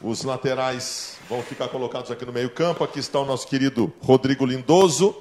Os 0.00 0.22
laterais 0.22 1.16
vão 1.28 1.42
ficar 1.42 1.68
colocados 1.68 2.10
aqui 2.10 2.24
no 2.24 2.32
meio 2.32 2.50
campo. 2.50 2.84
Aqui 2.84 3.00
está 3.00 3.18
o 3.18 3.24
nosso 3.24 3.46
querido 3.48 3.92
Rodrigo 4.00 4.46
Lindoso. 4.46 5.14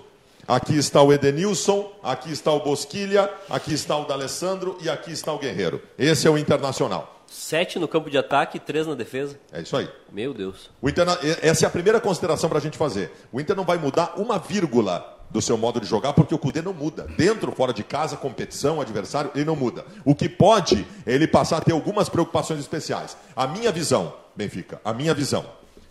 Aqui 0.48 0.76
está 0.78 1.02
o 1.04 1.14
Edenilson, 1.14 1.92
aqui 2.02 2.32
está 2.32 2.52
o 2.52 2.60
Bosquilha, 2.62 3.30
aqui 3.48 3.72
está 3.76 3.96
o 3.98 4.06
D'Alessandro 4.06 4.80
e 4.82 4.90
aqui 4.90 5.12
está 5.12 5.32
o 5.32 5.38
Guerreiro. 5.38 5.80
Esse 5.98 6.28
é 6.28 6.30
o 6.32 6.40
Internacional. 6.40 7.19
Sete 7.32 7.78
no 7.78 7.88
campo 7.88 8.10
de 8.10 8.18
ataque 8.18 8.58
e 8.58 8.60
três 8.60 8.88
na 8.88 8.96
defesa. 8.96 9.40
É 9.52 9.62
isso 9.62 9.78
aí. 9.78 9.88
Meu 10.12 10.34
Deus. 10.34 10.72
O 10.82 10.90
Interna- 10.90 11.18
Essa 11.42 11.66
é 11.66 11.68
a 11.68 11.70
primeira 11.70 12.00
consideração 12.02 12.50
para 12.50 12.58
a 12.58 12.62
gente 12.62 12.78
fazer. 12.78 13.12
O 13.32 13.40
Inter 13.40 13.56
não 13.56 13.64
vai 13.64 13.78
mudar 13.78 14.14
uma 14.18 14.40
vírgula 14.40 15.18
do 15.30 15.40
seu 15.40 15.56
modo 15.56 15.80
de 15.80 15.86
jogar, 15.86 16.14
porque 16.14 16.34
o 16.34 16.40
Cudê 16.40 16.60
não 16.60 16.74
muda. 16.74 17.04
Dentro, 17.16 17.52
fora 17.52 17.72
de 17.72 17.84
casa, 17.84 18.18
competição, 18.18 18.82
adversário, 18.82 19.30
ele 19.36 19.46
não 19.46 19.56
muda. 19.56 19.86
O 20.04 20.16
que 20.16 20.28
pode 20.28 20.88
é 21.06 21.14
ele 21.14 21.28
passar 21.28 21.58
a 21.58 21.62
ter 21.62 21.72
algumas 21.72 22.10
preocupações 22.10 22.60
especiais. 22.60 23.16
A 23.36 23.46
minha 23.46 23.72
visão, 23.72 24.12
Benfica, 24.36 24.82
a 24.84 24.92
minha 24.92 25.14
visão. 25.14 25.46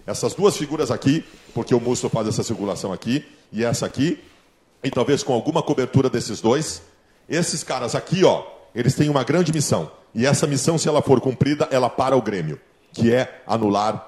Essas 0.05 0.35
duas 0.35 0.57
figuras 0.57 0.91
aqui, 0.91 1.25
porque 1.55 1.73
o 1.73 1.79
Musso 1.81 2.09
faz 2.11 2.27
essa 2.27 2.43
circulação 2.43 2.93
aqui, 2.93 3.25
e 3.53 3.63
essa 3.63 3.87
aqui, 3.87 4.19
e 4.83 4.91
talvez 4.91 5.23
com 5.23 5.33
alguma 5.35 5.63
cobertura 5.63 6.11
desses 6.11 6.41
dois, 6.41 6.83
esses 7.29 7.63
caras 7.63 7.95
aqui, 7.95 8.25
ó, 8.25 8.43
eles 8.79 8.95
têm 8.95 9.09
uma 9.09 9.25
grande 9.25 9.53
missão. 9.53 9.91
E 10.15 10.25
essa 10.27 10.47
missão, 10.47 10.79
se 10.79 10.89
ela 10.89 11.03
for 11.03 11.21
cumprida, 11.21 11.69
ela 11.71 11.91
para 11.91 12.17
o 12.17 12.23
Grêmio, 12.23 12.61
que 12.93 13.13
é 13.13 13.43
anular 13.47 14.07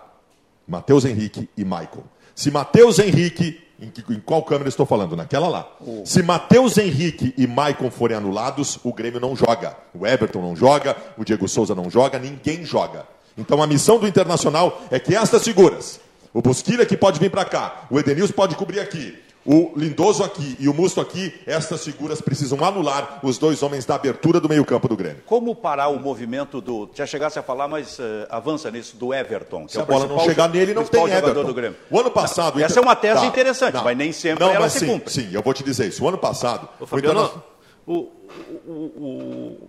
Matheus 0.66 1.04
Henrique 1.04 1.48
e 1.56 1.64
Maicon. 1.64 2.02
Se 2.34 2.50
Matheus 2.50 2.98
Henrique, 2.98 3.60
em, 3.80 3.90
que- 3.90 4.12
em 4.12 4.20
qual 4.20 4.42
câmera 4.42 4.68
estou 4.68 4.86
falando? 4.86 5.16
Naquela 5.16 5.48
lá. 5.48 5.68
Se 6.04 6.22
Matheus 6.22 6.78
Henrique 6.78 7.34
e 7.36 7.46
Maicon 7.46 7.90
forem 7.90 8.16
anulados, 8.16 8.78
o 8.84 8.92
Grêmio 8.92 9.20
não 9.20 9.34
joga. 9.34 9.76
O 9.94 10.06
Everton 10.06 10.40
não 10.40 10.54
joga, 10.56 10.96
o 11.18 11.24
Diego 11.24 11.48
Souza 11.48 11.74
não 11.74 11.90
joga, 11.90 12.18
ninguém 12.18 12.64
joga. 12.64 13.06
Então 13.36 13.62
a 13.62 13.66
missão 13.66 13.98
do 13.98 14.06
Internacional 14.06 14.80
é 14.90 14.98
que 14.98 15.14
estas 15.14 15.44
figuras, 15.44 16.00
o 16.32 16.40
Bosquilha 16.40 16.86
que 16.86 16.96
pode 16.96 17.18
vir 17.18 17.30
para 17.30 17.44
cá, 17.44 17.86
o 17.90 17.98
Edenilson 17.98 18.32
pode 18.32 18.54
cobrir 18.54 18.80
aqui, 18.80 19.18
o 19.44 19.72
Lindoso 19.76 20.22
aqui 20.22 20.54
e 20.60 20.68
o 20.68 20.74
Musto 20.74 21.00
aqui, 21.00 21.32
estas 21.46 21.82
figuras 21.84 22.20
precisam 22.20 22.62
anular 22.62 23.20
os 23.22 23.38
dois 23.38 23.62
homens 23.62 23.86
da 23.86 23.94
abertura 23.94 24.38
do 24.38 24.48
meio-campo 24.48 24.86
do 24.86 24.96
Grêmio. 24.96 25.22
Como 25.24 25.54
parar 25.56 25.88
o 25.88 25.98
movimento 25.98 26.60
do. 26.60 26.90
Já 26.94 27.06
chegasse 27.06 27.38
a 27.38 27.42
falar, 27.42 27.66
mas 27.66 27.98
eh, 27.98 28.26
avança 28.30 28.70
nisso, 28.70 28.96
do 28.96 29.14
Everton. 29.14 29.64
Que 29.66 29.72
Se 29.72 29.78
é 29.78 29.82
a 29.82 29.84
bola 29.86 30.06
não 30.06 30.20
chegar 30.20 30.48
nele, 30.48 30.74
não 30.74 30.84
tem 30.84 31.00
jogador 31.00 31.28
Everton. 31.30 31.44
do 31.46 31.54
Grêmio. 31.54 31.78
O 31.90 31.98
ano 31.98 32.10
passado... 32.10 32.56
o 32.56 32.60
Essa 32.60 32.72
Inter- 32.74 32.78
é 32.82 32.86
uma 32.86 32.96
tese 32.96 33.24
interessante, 33.26 33.78
mas 33.82 33.96
nem 33.96 34.12
sempre 34.12 34.44
não, 34.44 34.50
ela 34.50 34.60
mas 34.60 34.72
se 34.74 34.80
sim, 34.80 34.86
cumpre. 34.86 35.12
Sim, 35.12 35.30
eu 35.32 35.42
vou 35.42 35.54
te 35.54 35.64
dizer 35.64 35.88
isso. 35.88 36.04
O 36.04 36.08
ano 36.08 36.18
passado... 36.18 36.68
Ô, 36.78 36.84
o 36.84 36.86
Fabiano, 36.86 37.20
Interna- 37.24 37.42
o, 37.86 37.92
o, 37.94 38.72
o, 38.72 39.68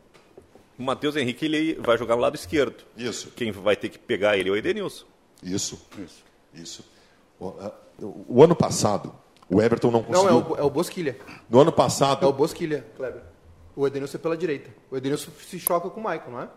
o 0.78 0.84
Matheus 0.84 1.16
Henrique 1.16 1.46
ele 1.46 1.76
vai 1.76 1.98
jogar 1.98 2.16
no 2.16 2.22
lado 2.22 2.36
esquerdo. 2.36 2.84
Isso. 2.98 3.32
Quem 3.36 3.52
vai 3.52 3.76
ter 3.76 3.88
que 3.90 3.98
pegar 3.98 4.38
ele 4.38 4.50
é 4.50 4.52
o 4.52 4.56
Edenilson. 4.58 5.06
Isso. 5.42 5.80
Isso. 5.98 6.24
Isso. 6.54 6.86
O, 7.40 7.48
o- 8.02 8.26
o 8.28 8.44
ano 8.44 8.56
passado, 8.56 9.14
o 9.52 9.62
Everton 9.62 9.92
não 9.92 10.00
Não, 10.02 10.06
conseguiu... 10.06 10.30
é 10.30 10.34
o, 10.34 10.56
é 10.58 10.64
o 10.64 10.70
Bosquilha. 10.70 11.18
No 11.50 11.60
ano 11.60 11.72
passado... 11.72 12.26
É 12.26 12.30
o 12.30 12.34
Bosquilha, 12.34 12.86
Kleber. 12.96 13.22
O 13.76 13.86
Edenilson 13.86 14.18
é 14.18 14.20
pela 14.20 14.38
direita. 14.38 14.70
O 14.90 14.98
Edenilson 14.98 15.32
se 15.48 15.60
choca 15.60 15.90
com 15.90 16.00
o 16.00 16.04
Maicon, 16.04 16.32
não 16.32 16.42
é? 16.42 16.48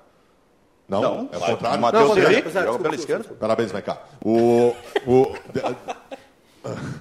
Não, 0.89 1.01
Não, 1.01 1.29
é 1.33 1.37
o 1.37 1.41
contrário. 1.41 1.79
o 1.79 1.81
Matheus 1.81 2.09
Não, 2.09 2.19
Henrique 2.19 2.51
joga 2.51 2.79
pela 2.79 2.95
esquerda. 2.95 3.35
Parabéns, 3.35 3.73
Maiká. 3.73 4.03
O, 4.23 4.75
o, 5.07 5.35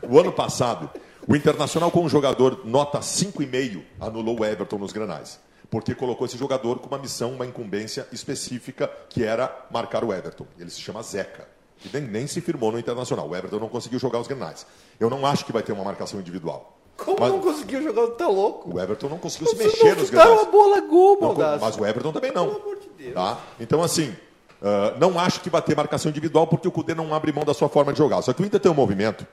o 0.09 0.19
ano 0.19 0.31
passado, 0.31 0.89
o 1.27 1.35
Internacional 1.35 1.91
com 1.91 2.01
um 2.03 2.09
jogador 2.09 2.61
nota 2.65 2.99
5,5 2.99 3.83
anulou 3.99 4.39
o 4.39 4.45
Everton 4.45 4.77
nos 4.77 4.93
granais. 4.93 5.39
Porque 5.69 5.93
colocou 5.95 6.25
esse 6.25 6.37
jogador 6.37 6.79
com 6.79 6.87
uma 6.87 6.99
missão, 6.99 7.33
uma 7.33 7.45
incumbência 7.45 8.07
específica, 8.11 8.89
que 9.09 9.23
era 9.23 9.65
marcar 9.71 10.03
o 10.03 10.13
Everton. 10.13 10.45
Ele 10.57 10.69
se 10.69 10.79
chama 10.79 11.01
Zeca. 11.01 11.47
E 11.83 11.89
nem, 11.91 12.03
nem 12.03 12.27
se 12.27 12.39
firmou 12.41 12.71
no 12.71 12.79
Internacional. 12.79 13.27
O 13.27 13.35
Everton 13.35 13.59
não 13.59 13.69
conseguiu 13.69 13.99
jogar 13.99 14.19
os 14.19 14.27
granais. 14.27 14.65
Eu 14.99 15.09
não 15.09 15.25
acho 15.25 15.45
que 15.45 15.51
vai 15.51 15.63
ter 15.63 15.71
uma 15.71 15.83
marcação 15.83 16.19
individual. 16.19 16.77
Como 16.97 17.19
Mas 17.19 17.31
não 17.31 17.39
conseguiu 17.39 17.81
jogar? 17.81 18.07
Tá 18.11 18.27
louco? 18.27 18.75
O 18.75 18.79
Everton 18.79 19.09
não 19.09 19.17
conseguiu 19.17 19.47
se 19.47 19.55
mexer 19.55 19.95
nos 19.95 20.09
granais. 20.09 20.41
uma 20.41 20.51
bola 20.51 20.79
gol, 20.81 21.17
Não, 21.19 21.35
mas 21.59 21.77
o 21.77 21.85
Everton 21.85 22.11
também 22.11 22.31
não. 22.31 22.47
Pelo 22.47 22.61
amor 22.61 22.79
de 22.79 22.89
Deus. 22.89 23.13
Tá? 23.15 23.39
Então, 23.59 23.81
assim, 23.81 24.15
ah, 24.63 24.95
não 24.97 25.19
acho 25.19 25.41
que 25.41 25.49
vai 25.49 25.61
ter 25.61 25.75
marcação 25.75 26.09
individual 26.09 26.47
porque 26.47 26.67
o 26.67 26.71
Cudê 26.71 26.95
não 26.95 27.13
abre 27.13 27.33
mão 27.33 27.43
da 27.43 27.53
sua 27.53 27.67
forma 27.67 27.91
de 27.91 27.99
jogar. 27.99 28.21
Só 28.21 28.31
que 28.31 28.41
o 28.41 28.45
Inter 28.45 28.59
tem 28.59 28.71
um 28.71 28.75
movimento 28.75 29.27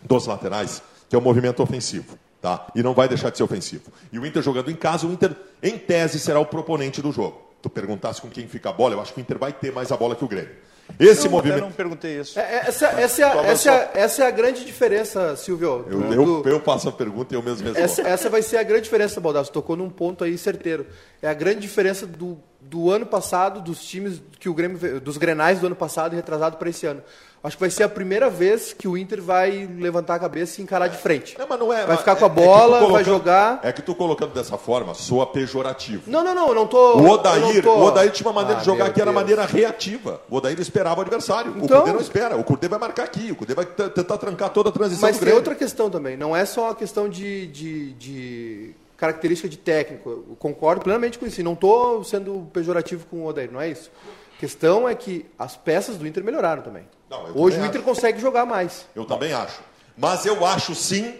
dos 0.00 0.26
laterais 0.26 0.80
que 1.08 1.16
é 1.16 1.18
um 1.18 1.22
movimento 1.22 1.62
ofensivo. 1.62 2.16
Tá? 2.40 2.68
E 2.74 2.82
não 2.84 2.94
vai 2.94 3.08
deixar 3.08 3.30
de 3.30 3.36
ser 3.36 3.42
ofensivo. 3.42 3.90
E 4.12 4.18
o 4.18 4.24
Inter 4.24 4.40
jogando 4.40 4.70
em 4.70 4.76
casa, 4.76 5.06
o 5.06 5.12
Inter, 5.12 5.34
em 5.60 5.76
tese, 5.76 6.20
será 6.20 6.38
o 6.38 6.46
proponente 6.46 7.02
do 7.02 7.10
jogo. 7.10 7.42
Tu 7.60 7.68
perguntasse 7.68 8.22
com 8.22 8.28
quem 8.28 8.46
fica 8.46 8.70
a 8.70 8.72
bola, 8.72 8.94
eu 8.94 9.00
acho 9.00 9.12
que 9.12 9.18
o 9.18 9.22
Inter 9.22 9.36
vai 9.36 9.52
ter 9.52 9.72
mais 9.72 9.90
a 9.90 9.96
bola 9.96 10.14
que 10.14 10.24
o 10.24 10.28
Grêmio. 10.28 10.54
Esse 10.98 11.26
Eu 11.26 11.30
movimento. 11.30 11.60
não 11.60 11.70
perguntei 11.72 12.18
isso. 12.20 12.38
É, 12.38 12.42
é, 12.42 12.56
Essa, 12.68 12.86
essa, 12.88 13.22
é 13.22 13.24
a- 13.24 13.42
essa, 13.46 13.70
é 13.70 13.74
a- 13.74 13.90
essa 13.94 14.24
é 14.24 14.26
a 14.26 14.30
grande 14.30 14.64
diferença, 14.64 15.36
Silvio. 15.36 15.84
Eu, 15.88 16.00
do- 16.00 16.14
eu, 16.14 16.24
do- 16.42 16.48
eu 16.48 16.60
passo 16.60 16.88
a 16.88 16.92
pergunta 16.92 17.34
e 17.34 17.36
eu 17.36 17.42
mesmo 17.42 17.64
respondo. 17.66 17.84
essa, 17.84 18.02
essa 18.02 18.30
vai 18.30 18.42
ser 18.42 18.56
a 18.56 18.62
grande 18.62 18.82
diferença, 18.84 19.20
Baldasso. 19.20 19.52
Tocou 19.52 19.76
num 19.76 19.90
ponto 19.90 20.24
aí 20.24 20.36
certeiro. 20.38 20.86
É 21.22 21.28
a 21.28 21.34
grande 21.34 21.60
diferença 21.60 22.06
do, 22.06 22.38
do 22.60 22.90
ano 22.90 23.06
passado, 23.06 23.60
dos 23.60 23.84
times 23.84 24.20
que 24.40 24.48
o 24.48 24.54
Grêmio, 24.54 25.00
dos 25.00 25.16
Grenais 25.18 25.60
do 25.60 25.66
ano 25.66 25.76
passado 25.76 26.14
e 26.14 26.16
retrasado 26.16 26.56
para 26.56 26.68
esse 26.70 26.86
ano. 26.86 27.02
Acho 27.42 27.56
que 27.56 27.60
vai 27.60 27.70
ser 27.70 27.84
a 27.84 27.88
primeira 27.88 28.28
vez 28.28 28.72
que 28.72 28.88
o 28.88 28.98
Inter 28.98 29.22
vai 29.22 29.68
levantar 29.78 30.16
a 30.16 30.18
cabeça 30.18 30.60
e 30.60 30.64
encarar 30.64 30.88
de 30.88 30.96
frente. 30.96 31.38
Não, 31.38 31.46
mas 31.48 31.58
não 31.58 31.72
é, 31.72 31.86
Vai 31.86 31.96
ficar 31.96 32.16
com 32.16 32.24
a 32.24 32.28
é- 32.28 32.30
é 32.30 32.34
bola, 32.34 32.70
vai 32.78 32.80
colocando- 32.80 33.04
jogar. 33.04 33.60
É 33.62 33.72
que 33.72 33.80
tu 33.80 33.94
colocando 33.94 34.34
dessa 34.34 34.58
forma 34.58 34.92
soa 34.92 35.24
pejorativo. 35.24 36.02
Não, 36.10 36.24
não, 36.24 36.34
não, 36.34 36.52
não 36.52 36.66
tô. 36.66 36.98
O 36.98 37.08
Odair, 37.08 37.62
tô- 37.62 37.70
o 37.76 37.84
Odair 37.84 38.10
tinha 38.10 38.26
uma 38.28 38.32
maneira 38.34 38.58
Ah, 38.58 38.60
de 38.60 38.66
jogar 38.66 38.92
que 38.92 39.00
era 39.00 39.10
Deus. 39.12 39.14
maneira 39.22 39.44
reativa. 39.46 40.20
O 40.28 40.36
Odair 40.36 40.58
esperava 40.60 40.98
o 40.98 41.02
adversário. 41.02 41.52
O 41.52 41.64
Então- 41.64 41.80
Cudê 41.80 41.92
não 41.92 42.00
espera. 42.00 42.36
O 42.36 42.42
Cudê 42.42 42.66
vai 42.68 42.78
marcar 42.78 43.04
aqui. 43.04 43.30
O 43.30 43.36
Cudê 43.36 43.54
vai 43.54 43.64
tentar 43.64 44.18
trancar 44.18 44.50
toda 44.50 44.70
a 44.70 44.72
transição 44.72 45.02
Mas 45.08 45.16
do 45.16 45.20
tem 45.20 45.26
Grêmio. 45.26 45.38
outra 45.38 45.54
questão 45.54 45.88
também. 45.88 46.16
Não 46.16 46.34
é 46.36 46.44
só 46.44 46.64
uma 46.64 46.74
questão 46.74 47.08
de, 47.08 47.46
de, 47.46 47.92
de 47.92 48.74
característica 48.96 49.48
de 49.48 49.56
técnico. 49.56 50.10
Eu 50.10 50.36
concordo 50.40 50.82
plenamente 50.82 51.18
com 51.18 51.24
isso. 51.24 51.40
E 51.40 51.44
não 51.44 51.52
estou 51.52 52.02
sendo 52.02 52.48
pejorativo 52.52 53.06
com 53.06 53.18
o 53.18 53.26
Odair, 53.26 53.48
não 53.52 53.60
é 53.60 53.68
isso. 53.70 53.90
A 54.36 54.40
questão 54.40 54.88
é 54.88 54.94
que 54.96 55.24
as 55.38 55.56
peças 55.56 55.96
do 55.96 56.04
Inter 56.06 56.24
melhoraram 56.24 56.62
também. 56.62 56.82
Não, 57.10 57.24
Hoje 57.34 57.58
o 57.58 57.64
Inter 57.64 57.76
acho. 57.80 57.82
consegue 57.84 58.20
jogar 58.20 58.44
mais. 58.46 58.86
Eu 58.94 59.04
também 59.04 59.32
acho. 59.32 59.60
Mas 59.96 60.26
eu 60.26 60.44
acho 60.44 60.74
sim 60.74 61.14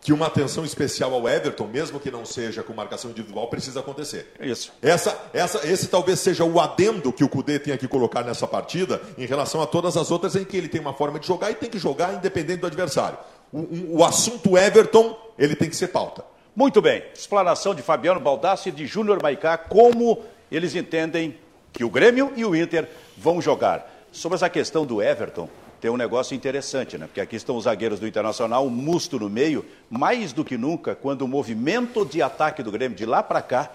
que 0.00 0.12
uma 0.12 0.26
atenção 0.26 0.64
especial 0.64 1.12
ao 1.12 1.28
Everton, 1.28 1.66
mesmo 1.66 1.98
que 1.98 2.12
não 2.12 2.24
seja 2.24 2.62
com 2.62 2.72
marcação 2.72 3.10
individual, 3.10 3.48
precisa 3.48 3.80
acontecer. 3.80 4.32
Isso. 4.40 4.72
Essa, 4.80 5.18
essa, 5.32 5.66
esse 5.66 5.88
talvez 5.88 6.20
seja 6.20 6.44
o 6.44 6.60
adendo 6.60 7.12
que 7.12 7.24
o 7.24 7.28
Cudê 7.28 7.58
tenha 7.58 7.76
que 7.76 7.88
colocar 7.88 8.22
nessa 8.22 8.46
partida 8.46 9.02
em 9.18 9.26
relação 9.26 9.60
a 9.60 9.66
todas 9.66 9.96
as 9.96 10.12
outras 10.12 10.36
em 10.36 10.44
que 10.44 10.56
ele 10.56 10.68
tem 10.68 10.80
uma 10.80 10.94
forma 10.94 11.18
de 11.18 11.26
jogar 11.26 11.50
e 11.50 11.54
tem 11.56 11.68
que 11.68 11.78
jogar 11.78 12.14
independente 12.14 12.60
do 12.60 12.68
adversário. 12.68 13.18
O, 13.52 13.58
um- 13.58 13.86
o 13.98 14.04
assunto 14.04 14.56
Everton, 14.56 15.18
ele 15.36 15.56
tem 15.56 15.68
que 15.68 15.74
ser 15.76 15.88
pauta. 15.88 16.24
Muito 16.54 16.80
bem. 16.80 17.02
Explanação 17.12 17.74
de 17.74 17.82
Fabiano 17.82 18.20
Baldassi 18.20 18.68
e 18.68 18.72
de 18.72 18.86
Júnior 18.86 19.20
Maicá, 19.20 19.58
como 19.58 20.22
eles 20.52 20.74
entendem 20.76 21.36
que 21.72 21.82
o 21.82 21.90
Grêmio 21.90 22.32
e 22.36 22.44
o 22.44 22.54
Inter 22.54 22.88
vão 23.18 23.42
jogar. 23.42 23.95
Sobre 24.16 24.36
essa 24.36 24.48
questão 24.48 24.86
do 24.86 25.02
Everton, 25.02 25.46
tem 25.78 25.90
um 25.90 25.96
negócio 25.96 26.34
interessante, 26.34 26.96
né? 26.96 27.04
Porque 27.06 27.20
aqui 27.20 27.36
estão 27.36 27.54
os 27.54 27.64
zagueiros 27.64 28.00
do 28.00 28.06
Internacional, 28.06 28.66
o 28.66 28.70
Musto 28.70 29.18
no 29.18 29.28
meio, 29.28 29.62
mais 29.90 30.32
do 30.32 30.42
que 30.42 30.56
nunca, 30.56 30.94
quando 30.94 31.20
o 31.20 31.28
movimento 31.28 32.02
de 32.02 32.22
ataque 32.22 32.62
do 32.62 32.72
Grêmio 32.72 32.96
de 32.96 33.04
lá 33.04 33.22
para 33.22 33.42
cá 33.42 33.70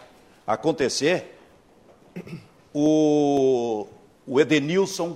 acontecer, 0.48 1.38
o, 2.74 3.86
o 4.26 4.40
Edenilson 4.42 5.16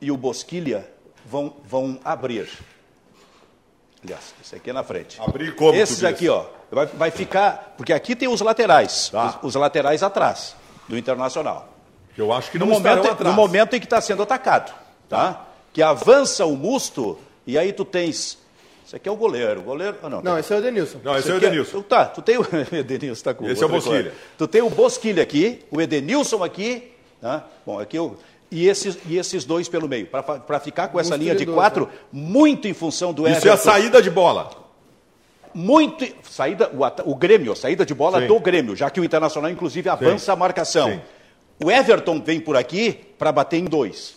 e 0.00 0.10
o 0.10 0.16
Bosquilha 0.16 0.90
vão, 1.26 1.54
vão 1.62 2.00
abrir. 2.02 2.48
Aliás, 4.02 4.34
esse 4.42 4.56
aqui 4.56 4.70
é 4.70 4.72
na 4.72 4.82
frente. 4.82 5.20
Abrir 5.20 5.54
como, 5.54 5.74
Esses 5.74 6.02
aqui, 6.02 6.30
ó, 6.30 6.46
vai, 6.70 6.86
vai 6.86 7.10
ficar. 7.10 7.74
Porque 7.76 7.92
aqui 7.92 8.16
tem 8.16 8.26
os 8.26 8.40
laterais, 8.40 9.10
Tá. 9.10 9.38
os, 9.42 9.48
os 9.48 9.54
laterais 9.54 10.02
atrás 10.02 10.56
do 10.88 10.96
Internacional. 10.96 11.68
Que 12.20 12.24
eu 12.24 12.32
acho 12.34 12.50
que 12.50 12.58
No 12.58 12.66
momento, 12.66 13.08
atrás. 13.08 13.20
no 13.20 13.32
momento 13.32 13.74
em 13.74 13.80
que 13.80 13.86
está 13.86 13.98
sendo 13.98 14.22
atacado, 14.22 14.74
tá? 15.08 15.46
Que 15.72 15.80
avança 15.82 16.44
o 16.44 16.54
musto 16.54 17.18
e 17.46 17.56
aí 17.56 17.72
tu 17.72 17.82
tens. 17.82 18.38
Isso 18.84 18.94
aqui 18.94 19.08
é 19.08 19.12
o 19.12 19.16
goleiro. 19.16 19.60
O 19.60 19.62
goleiro. 19.62 19.96
Ah, 20.02 20.10
não, 20.10 20.20
Não, 20.20 20.38
esse 20.38 20.52
é 20.52 20.56
o 20.58 20.60
Denilson. 20.60 20.98
Não, 21.02 21.16
esse 21.16 21.30
é 21.30 21.32
o 21.32 21.36
aqui 21.38 21.46
Edenilson. 21.46 21.80
Tá, 21.80 22.04
tu 22.04 22.20
tem 22.20 22.36
o 22.36 22.44
Edenilson 22.76 23.22
tá 23.24 23.32
com 23.32 23.48
Esse 23.48 23.62
é 23.62 23.66
o 23.66 23.70
coisa. 23.70 23.86
Bosquilha. 23.88 24.12
Tu 24.36 24.48
tem 24.48 24.60
o 24.60 24.68
Bosquilha 24.68 25.22
aqui, 25.22 25.60
o 25.70 25.80
Edenilson 25.80 26.44
aqui, 26.44 26.92
tá? 27.22 27.46
Bom, 27.64 27.78
aqui 27.80 27.96
eu 27.96 28.18
e 28.50 28.68
esses, 28.68 28.98
e 29.06 29.16
esses 29.16 29.44
dois 29.46 29.66
pelo 29.68 29.88
meio, 29.88 30.06
para 30.06 30.60
ficar 30.60 30.88
com 30.88 31.00
essa 31.00 31.10
Musto 31.10 31.22
linha 31.22 31.34
de 31.34 31.46
dois, 31.46 31.56
quatro, 31.56 31.86
né? 31.86 31.92
muito 32.12 32.68
em 32.68 32.74
função 32.74 33.12
do 33.14 33.22
Isso 33.26 33.46
é 33.46 33.50
a 33.50 33.54
Everton. 33.54 33.70
saída 33.70 34.02
de 34.02 34.10
bola. 34.10 34.50
Muito. 35.54 36.06
Saída, 36.28 36.68
o, 36.74 37.10
o 37.10 37.14
Grêmio, 37.14 37.52
a 37.52 37.56
saída 37.56 37.86
de 37.86 37.94
bola 37.94 38.20
Sim. 38.20 38.26
do 38.26 38.38
Grêmio, 38.40 38.76
já 38.76 38.90
que 38.90 39.00
o 39.00 39.04
Internacional, 39.04 39.50
inclusive, 39.50 39.88
avança 39.88 40.32
a 40.32 40.36
marcação. 40.36 40.88
Sim. 40.90 41.00
O 41.62 41.70
Everton 41.70 42.20
vem 42.24 42.40
por 42.40 42.56
aqui 42.56 42.98
para 43.18 43.30
bater 43.32 43.58
em 43.58 43.64
dois. 43.64 44.14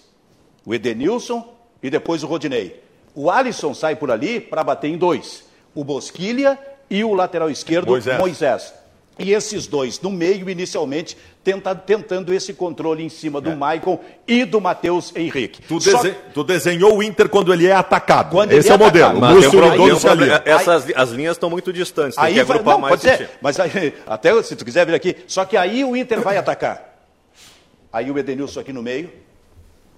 O 0.66 0.74
Edenilson 0.74 1.54
e 1.82 1.90
depois 1.90 2.24
o 2.24 2.28
Rodinei. 2.28 2.82
O 3.14 3.30
Alisson 3.30 3.74
sai 3.74 3.96
por 3.96 4.10
ali 4.10 4.40
para 4.40 4.64
bater 4.64 4.88
em 4.90 4.98
dois. 4.98 5.44
O 5.76 5.84
Bosquilha 5.84 6.58
e 6.90 7.04
o 7.04 7.14
lateral 7.14 7.50
esquerdo, 7.50 7.88
Moisés. 7.88 8.18
Moisés. 8.20 8.74
E 9.20 9.32
esses 9.32 9.68
dois 9.68 10.02
no 10.02 10.10
meio, 10.10 10.50
inicialmente, 10.50 11.16
tenta- 11.44 11.76
tentando 11.76 12.34
esse 12.34 12.52
controle 12.54 13.04
em 13.04 13.10
cima 13.10 13.40
do 13.40 13.56
Maicon 13.56 14.00
e 14.28 14.44
do 14.44 14.60
Matheus 14.60 15.14
Henrique. 15.16 15.62
Tu, 15.62 15.80
Só- 15.82 16.02
dese- 16.02 16.16
tu 16.34 16.44
desenhou 16.44 16.98
o 16.98 17.04
Inter 17.04 17.30
quando 17.30 17.54
ele 17.54 17.68
é 17.68 17.74
atacado. 17.74 18.32
Quando 18.32 18.52
Esse 18.54 18.70
ele 18.70 18.70
é 18.70 18.72
é 18.72 18.76
o 18.76 18.80
modelo. 18.80 19.06
atacado. 19.18 19.22
Mas 19.22 19.40
tem 19.40 19.48
um 19.48 19.52
problema, 19.52 19.86
tem 19.92 20.00
problema. 20.00 20.42
Essas 20.46 20.86
as 20.96 21.10
linhas 21.12 21.36
estão 21.36 21.50
muito 21.50 21.72
distantes, 21.72 22.16
tem 22.16 22.26
Aí 22.26 22.34
que 22.34 22.44
vai, 22.44 22.56
agrupar 22.58 22.74
não, 22.76 22.82
mais 22.82 23.02
pode 23.02 23.18
ser, 23.18 23.30
mas 23.42 23.60
aí, 23.60 23.94
até 24.08 24.42
se 24.42 24.56
tu 24.56 24.66
quiser 24.66 24.86
vir 24.88 24.96
aqui, 24.96 25.16
só 25.28 25.46
que 25.46 25.56
aí 25.58 25.84
o 25.84 25.96
Inter 25.96 26.20
vai 26.22 26.38
atacar. 26.38 26.93
Aí 27.94 28.10
o 28.10 28.18
Edenilson 28.18 28.60
aqui 28.60 28.74
no 28.74 28.82
meio 28.82 29.10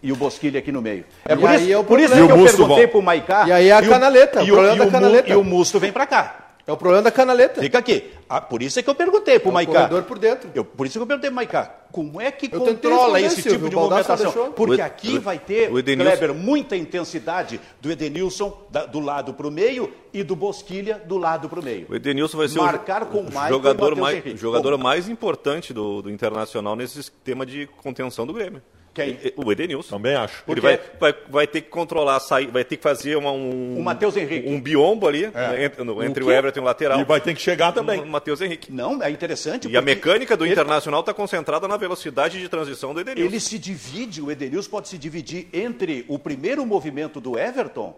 e 0.04 0.12
o 0.12 0.16
Bosquilha 0.18 0.60
aqui 0.60 0.72
no 0.72 0.82
meio. 0.82 1.06
É 1.28 1.34
E 1.34 1.38
por 1.38 1.50
isso, 1.52 1.72
é 1.72 1.78
o 1.78 1.84
por 1.84 2.00
isso 2.00 2.14
que 2.14 2.20
E 2.20 2.22
o 2.22 2.24
eu 2.26 2.28
perguntei 2.44 2.66
volta. 2.68 2.88
pro 2.90 3.02
Maicá. 3.02 3.48
E 3.48 3.52
aí 3.54 3.70
é 3.70 3.72
a 3.72 3.80
o- 3.80 3.88
canaleta, 3.90 4.42
o 4.42 4.44
e 4.44 4.48
problema 4.52 4.76
e 4.76 4.80
da 4.80 4.86
Mu- 4.86 4.92
canaleta. 4.92 5.30
E 5.30 5.36
o 5.36 5.44
Musto 5.44 5.80
vem 5.80 5.92
para 5.94 6.06
cá. 6.06 6.45
É 6.68 6.72
o 6.72 6.78
problema 6.78 7.04
da 7.04 7.12
canaleta. 7.12 7.62
Fica 7.62 7.78
aqui. 7.78 8.12
Ah, 8.28 8.42
por 8.42 8.64
isso 8.64 8.80
é 8.80 8.82
que 8.82 8.90
eu 8.90 8.96
perguntei 8.96 9.38
pro 9.38 9.50
É 9.50 9.52
o 9.52 9.54
Maicá. 9.54 9.72
corredor 9.74 10.04
por 10.04 10.18
dentro. 10.18 10.50
Eu, 10.56 10.66
por 10.66 10.88
isso 10.88 10.98
que 10.98 11.04
eu 11.04 11.06
perguntei 11.06 11.30
pro 11.30 11.36
Maicá. 11.36 11.72
Como 11.92 12.20
é 12.20 12.32
que 12.32 12.50
Eu 12.52 12.60
controla 12.60 13.22
esse 13.22 13.36
Silvio, 13.44 13.52
tipo 13.60 13.70
de 13.70 13.76
movimentação? 13.76 14.52
Porque 14.52 14.82
O- 14.82 14.86
aqui 14.86 15.18
o- 15.18 15.22
vai 15.22 15.38
ter, 15.38 15.72
Edenilson- 15.72 16.18
Kleber, 16.18 16.34
muita 16.36 16.76
intensidade 16.76 17.62
do 17.80 17.92
Edenilson 17.92 18.66
da- 18.72 18.86
do 18.88 19.00
lado 19.00 19.34
para 19.36 19.48
o 19.48 19.52
meio 19.52 19.94
e 20.12 20.24
do 20.24 20.36
Bosquilha 20.36 21.00
do 21.06 21.18
lado 21.18 21.48
para 21.48 21.60
o 21.60 21.64
meio. 21.64 21.86
O 21.88 21.96
Edenilson 21.96 22.38
vai 22.38 22.48
ser 22.48 22.58
Marcar 22.60 23.04
o, 23.04 23.06
com 23.06 23.20
o 23.22 23.28
e 23.30 23.50
jogador, 23.50 23.96
mais, 23.96 24.18
Henrique. 24.18 24.36
jogador 24.38 24.76
Bom. 24.76 24.84
mais 24.84 25.08
importante 25.08 25.72
do, 25.72 26.02
do 26.02 26.10
Internacional 26.10 26.76
nesse 26.76 26.96
sistema 26.96 27.46
de 27.46 27.68
contenção 27.84 28.26
do 28.26 28.34
Grêmio. 28.34 28.62
Quem? 28.96 29.20
O 29.36 29.52
Edenilson. 29.52 29.98
Também 29.98 30.16
acho. 30.16 30.42
Ele 30.48 30.62
vai, 30.62 30.80
vai, 31.00 31.14
vai 31.30 31.46
ter 31.48 31.62
que 31.62 31.70
controlar, 31.70 32.20
sair, 32.22 32.48
vai 32.48 32.64
ter 32.64 32.78
que 32.78 32.82
fazer 32.84 33.16
uma, 33.18 33.30
um, 33.32 33.78
O 33.78 33.84
Matheus 33.84 34.16
Henrique. 34.18 34.48
um 34.50 34.60
biombo 34.60 35.08
ali, 35.08 35.26
É. 35.26 35.30
né, 35.32 35.66
entre, 35.66 35.84
no- 35.84 36.02
entre 36.02 36.24
o, 36.24 36.28
quê? 36.28 36.34
Everton 36.34 36.60
e 36.60 36.62
o 36.62 36.66
lateral. 36.66 37.00
E 37.00 37.04
vai 37.04 37.20
ter 37.22 37.36
que 37.36 37.42
chegar 37.42 37.74
também. 37.74 38.00
O 38.02 38.08
Matheus 38.08 38.40
Henrique. 38.42 38.72
Não, 38.72 39.04
é 39.04 39.10
interessante. 39.12 39.68
E 39.68 39.76
a 39.78 39.82
mecânica 39.82 40.36
do 40.38 40.46
ele- 40.46 40.54
Internacional 40.54 41.02
está 41.02 41.14
concentrada 41.14 41.68
na 41.68 41.78
velocidade 41.78 42.40
de 42.40 42.48
transição 42.48 42.94
do 42.94 43.02
Edenilson. 43.02 43.28
Ele 43.30 43.40
se 43.40 43.60
divide, 43.60 44.22
o 44.22 44.32
Edenilson 44.32 44.70
pode 44.70 44.88
se 44.88 44.98
dividir 44.98 45.48
entre 45.52 46.06
o 46.08 46.18
primeiro 46.18 46.66
movimento 46.66 47.20
do 47.20 47.38
Everton 47.38 47.94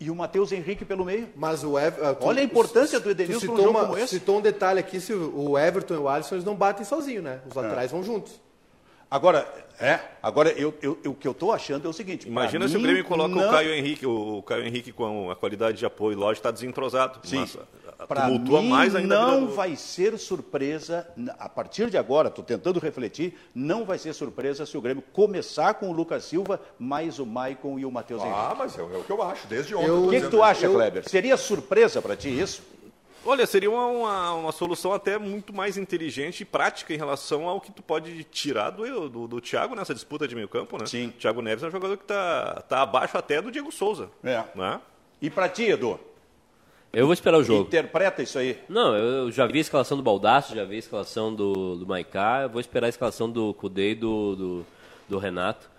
e 0.00 0.10
o 0.10 0.16
Matheus 0.16 0.50
Henrique 0.50 0.84
pelo 0.84 1.04
meio. 1.04 1.28
Mas 1.36 1.62
o 1.62 1.78
Everton. 1.78 2.26
Olha 2.26 2.40
a 2.40 2.44
importância 2.44 2.98
do 2.98 3.08
Edenilson 3.10 3.46
num 3.46 3.52
citou 3.52 3.64
jogo 3.66 3.78
uma- 3.78 3.86
como 3.86 3.98
esse. 3.98 4.08
Citou 4.18 4.38
um 4.38 4.40
detalhe 4.40 4.80
aqui: 4.80 5.00
se 5.00 5.12
o 5.14 5.56
Everton 5.56 5.94
e 5.94 5.98
o 5.98 6.08
Alisson 6.08 6.34
eles 6.34 6.44
não 6.44 6.56
batem 6.56 6.84
sozinho, 6.84 7.22
né? 7.22 7.38
Os 7.48 7.54
laterais 7.54 7.92
vão 7.92 8.02
juntos. 8.02 8.40
Agora, 9.12 9.46
é, 9.78 10.00
agora 10.22 10.50
eu, 10.52 10.72
eu- 10.80 10.98
eu- 11.04 11.10
o 11.10 11.14
que 11.14 11.28
eu 11.28 11.32
estou 11.32 11.52
achando 11.52 11.86
é 11.86 11.90
o 11.90 11.92
seguinte. 11.92 12.26
Imagina 12.26 12.66
se 12.66 12.78
o 12.78 12.80
Grêmio 12.80 13.04
coloca 13.04 13.34
não- 13.34 13.46
o 13.46 13.50
Caio 13.50 13.74
Henrique, 13.74 14.06
o, 14.06 14.38
o 14.38 14.42
Caio 14.42 14.64
Henrique 14.64 14.90
com 14.90 15.30
a 15.30 15.36
qualidade 15.36 15.76
de 15.76 15.84
apoio, 15.84 16.16
lógico, 16.16 16.38
está 16.38 16.50
desentrosado. 16.50 17.20
Sim. 17.22 17.40
Mas, 17.40 17.56
a- 17.58 18.04
a- 18.04 18.06
Pra 18.06 18.22
tumultua 18.24 18.62
mim, 18.62 18.68
mais 18.70 18.96
ainda 18.96 19.14
não 19.20 19.44
do- 19.46 19.52
vai 19.54 19.76
ser 19.76 20.18
surpresa, 20.18 21.06
a 21.38 21.46
partir 21.46 21.90
de 21.90 21.98
agora, 21.98 22.28
estou 22.28 22.42
tentando 22.42 22.80
refletir, 22.80 23.38
não 23.54 23.84
vai 23.84 23.98
ser 23.98 24.14
surpresa 24.14 24.64
se 24.64 24.78
o 24.78 24.80
Grêmio 24.80 25.04
começar 25.12 25.74
com 25.74 25.90
o 25.90 25.92
Lucas 25.92 26.24
Silva, 26.24 26.58
mais 26.78 27.18
o 27.18 27.26
Maicon 27.26 27.78
e 27.78 27.84
o 27.84 27.90
Matheus 27.90 28.22
Henrique. 28.22 28.38
Ah, 28.40 28.54
mas 28.56 28.78
é, 28.78 28.80
é 28.80 28.84
o 28.84 29.04
que 29.04 29.12
eu 29.12 29.22
acho. 29.22 29.46
Desde 29.46 29.74
ontem. 29.74 29.88
Eu- 29.88 30.06
O 30.06 30.10
que, 30.10 30.22
que 30.22 30.28
tu 30.28 30.42
acha, 30.42 30.64
eu- 30.64 30.72
Kleber? 30.72 31.06
Seria 31.06 31.36
surpresa 31.36 32.00
para 32.00 32.16
ti 32.16 32.28
isso? 32.30 32.62
Olha, 33.24 33.46
seria 33.46 33.70
uma, 33.70 33.86
uma, 33.86 34.34
uma 34.34 34.52
solução 34.52 34.92
até 34.92 35.16
muito 35.16 35.52
mais 35.52 35.76
inteligente 35.76 36.40
e 36.40 36.44
prática 36.44 36.92
em 36.92 36.96
relação 36.96 37.48
ao 37.48 37.60
que 37.60 37.70
tu 37.70 37.82
pode 37.82 38.24
tirar 38.24 38.70
do, 38.70 39.08
do, 39.08 39.28
do 39.28 39.40
Thiago 39.40 39.74
nessa 39.76 39.94
disputa 39.94 40.26
de 40.26 40.34
meio 40.34 40.48
campo, 40.48 40.76
né? 40.76 40.86
Sim. 40.86 41.08
O 41.08 41.12
Thiago 41.12 41.40
Neves 41.40 41.62
é 41.62 41.68
um 41.68 41.70
jogador 41.70 41.96
que 41.96 42.04
está 42.04 42.62
tá 42.68 42.82
abaixo 42.82 43.16
até 43.16 43.40
do 43.40 43.50
Diego 43.50 43.70
Souza. 43.70 44.10
É. 44.24 44.42
Né? 44.54 44.80
E 45.20 45.30
para 45.30 45.48
ti, 45.48 45.64
Edu? 45.64 45.98
Eu 46.92 47.06
vou 47.06 47.14
esperar 47.14 47.38
o 47.38 47.44
jogo. 47.44 47.62
Interpreta 47.62 48.22
isso 48.22 48.38
aí. 48.38 48.58
Não, 48.68 48.94
eu 48.94 49.30
já 49.30 49.46
vi 49.46 49.58
a 49.58 49.60
escalação 49.62 49.96
do 49.96 50.02
Baldaço, 50.02 50.54
já 50.54 50.64
vi 50.64 50.76
a 50.76 50.78
escalação 50.78 51.34
do, 51.34 51.76
do 51.76 51.86
Maicá, 51.86 52.42
eu 52.42 52.50
vou 52.50 52.60
esperar 52.60 52.86
a 52.86 52.90
escalação 52.90 53.30
do 53.30 53.54
Cudê 53.54 53.92
e 53.92 53.94
do, 53.94 54.36
do, 54.36 54.66
do 55.08 55.18
Renato, 55.18 55.70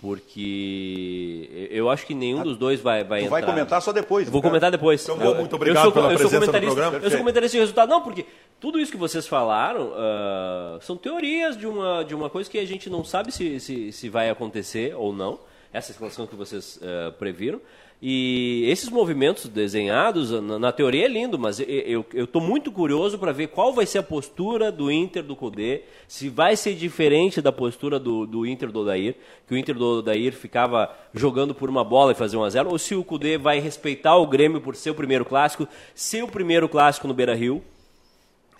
porque 0.00 1.68
eu 1.70 1.90
acho 1.90 2.06
que 2.06 2.14
nenhum 2.14 2.42
dos 2.42 2.56
dois 2.56 2.80
vai, 2.80 3.04
vai 3.04 3.20
Tu 3.20 3.26
entrar. 3.26 3.40
vai 3.40 3.46
comentar 3.46 3.82
só 3.82 3.92
depois. 3.92 4.26
Eu 4.26 4.32
vou 4.32 4.40
né? 4.40 4.48
comentar 4.48 4.70
depois. 4.70 5.02
Então, 5.02 5.20
eu, 5.22 5.34
muito 5.34 5.54
obrigado 5.54 5.82
sou, 5.84 5.92
pela 5.92 6.08
presença 6.08 6.46
no 6.46 6.60
programa. 6.60 6.96
Eu 6.96 7.10
sou 7.10 7.18
comentarista 7.18 7.54
de 7.54 7.60
resultado. 7.60 7.90
Não, 7.90 8.00
porque 8.00 8.24
tudo 8.58 8.80
isso 8.80 8.90
que 8.90 8.96
vocês 8.96 9.26
falaram 9.26 9.92
ah, 9.94 10.78
são 10.80 10.96
teorias 10.96 11.54
de 11.54 11.66
uma, 11.66 12.02
de 12.02 12.14
uma 12.14 12.30
coisa 12.30 12.48
que 12.48 12.58
a 12.58 12.66
gente 12.66 12.88
não 12.88 13.04
sabe 13.04 13.30
se, 13.30 13.60
se, 13.60 13.92
se 13.92 14.08
vai 14.08 14.30
acontecer 14.30 14.94
ou 14.96 15.12
não. 15.12 15.38
Essa 15.70 15.92
escalação 15.92 16.26
que 16.26 16.34
vocês 16.34 16.80
ah, 16.82 17.12
previram. 17.18 17.60
E 18.02 18.64
esses 18.66 18.88
movimentos 18.88 19.46
desenhados, 19.46 20.30
na, 20.30 20.58
na 20.58 20.72
teoria 20.72 21.04
é 21.04 21.08
lindo, 21.08 21.38
mas 21.38 21.60
eu 21.60 22.04
estou 22.16 22.40
muito 22.40 22.72
curioso 22.72 23.18
para 23.18 23.30
ver 23.30 23.48
qual 23.48 23.74
vai 23.74 23.84
ser 23.84 23.98
a 23.98 24.02
postura 24.02 24.72
do 24.72 24.90
Inter 24.90 25.22
do 25.22 25.36
Cudê, 25.36 25.82
se 26.08 26.30
vai 26.30 26.56
ser 26.56 26.74
diferente 26.74 27.42
da 27.42 27.52
postura 27.52 27.98
do, 27.98 28.24
do 28.24 28.46
Inter 28.46 28.72
do 28.72 28.80
Odair, 28.80 29.16
que 29.46 29.52
o 29.52 29.56
Inter 29.58 29.74
do 29.74 29.98
Odair 29.98 30.32
ficava 30.32 30.90
jogando 31.12 31.54
por 31.54 31.68
uma 31.68 31.84
bola 31.84 32.12
e 32.12 32.14
fazer 32.14 32.38
1 32.38 32.44
a 32.44 32.50
0 32.50 32.70
ou 32.70 32.78
se 32.78 32.94
o 32.94 33.04
Cudê 33.04 33.36
vai 33.36 33.60
respeitar 33.60 34.16
o 34.16 34.26
Grêmio 34.26 34.62
por 34.62 34.74
ser 34.74 34.90
o 34.90 34.94
primeiro 34.94 35.26
clássico, 35.26 35.68
ser 35.94 36.22
o 36.22 36.28
primeiro 36.28 36.70
clássico 36.70 37.06
no 37.06 37.12
Beira-Rio, 37.12 37.62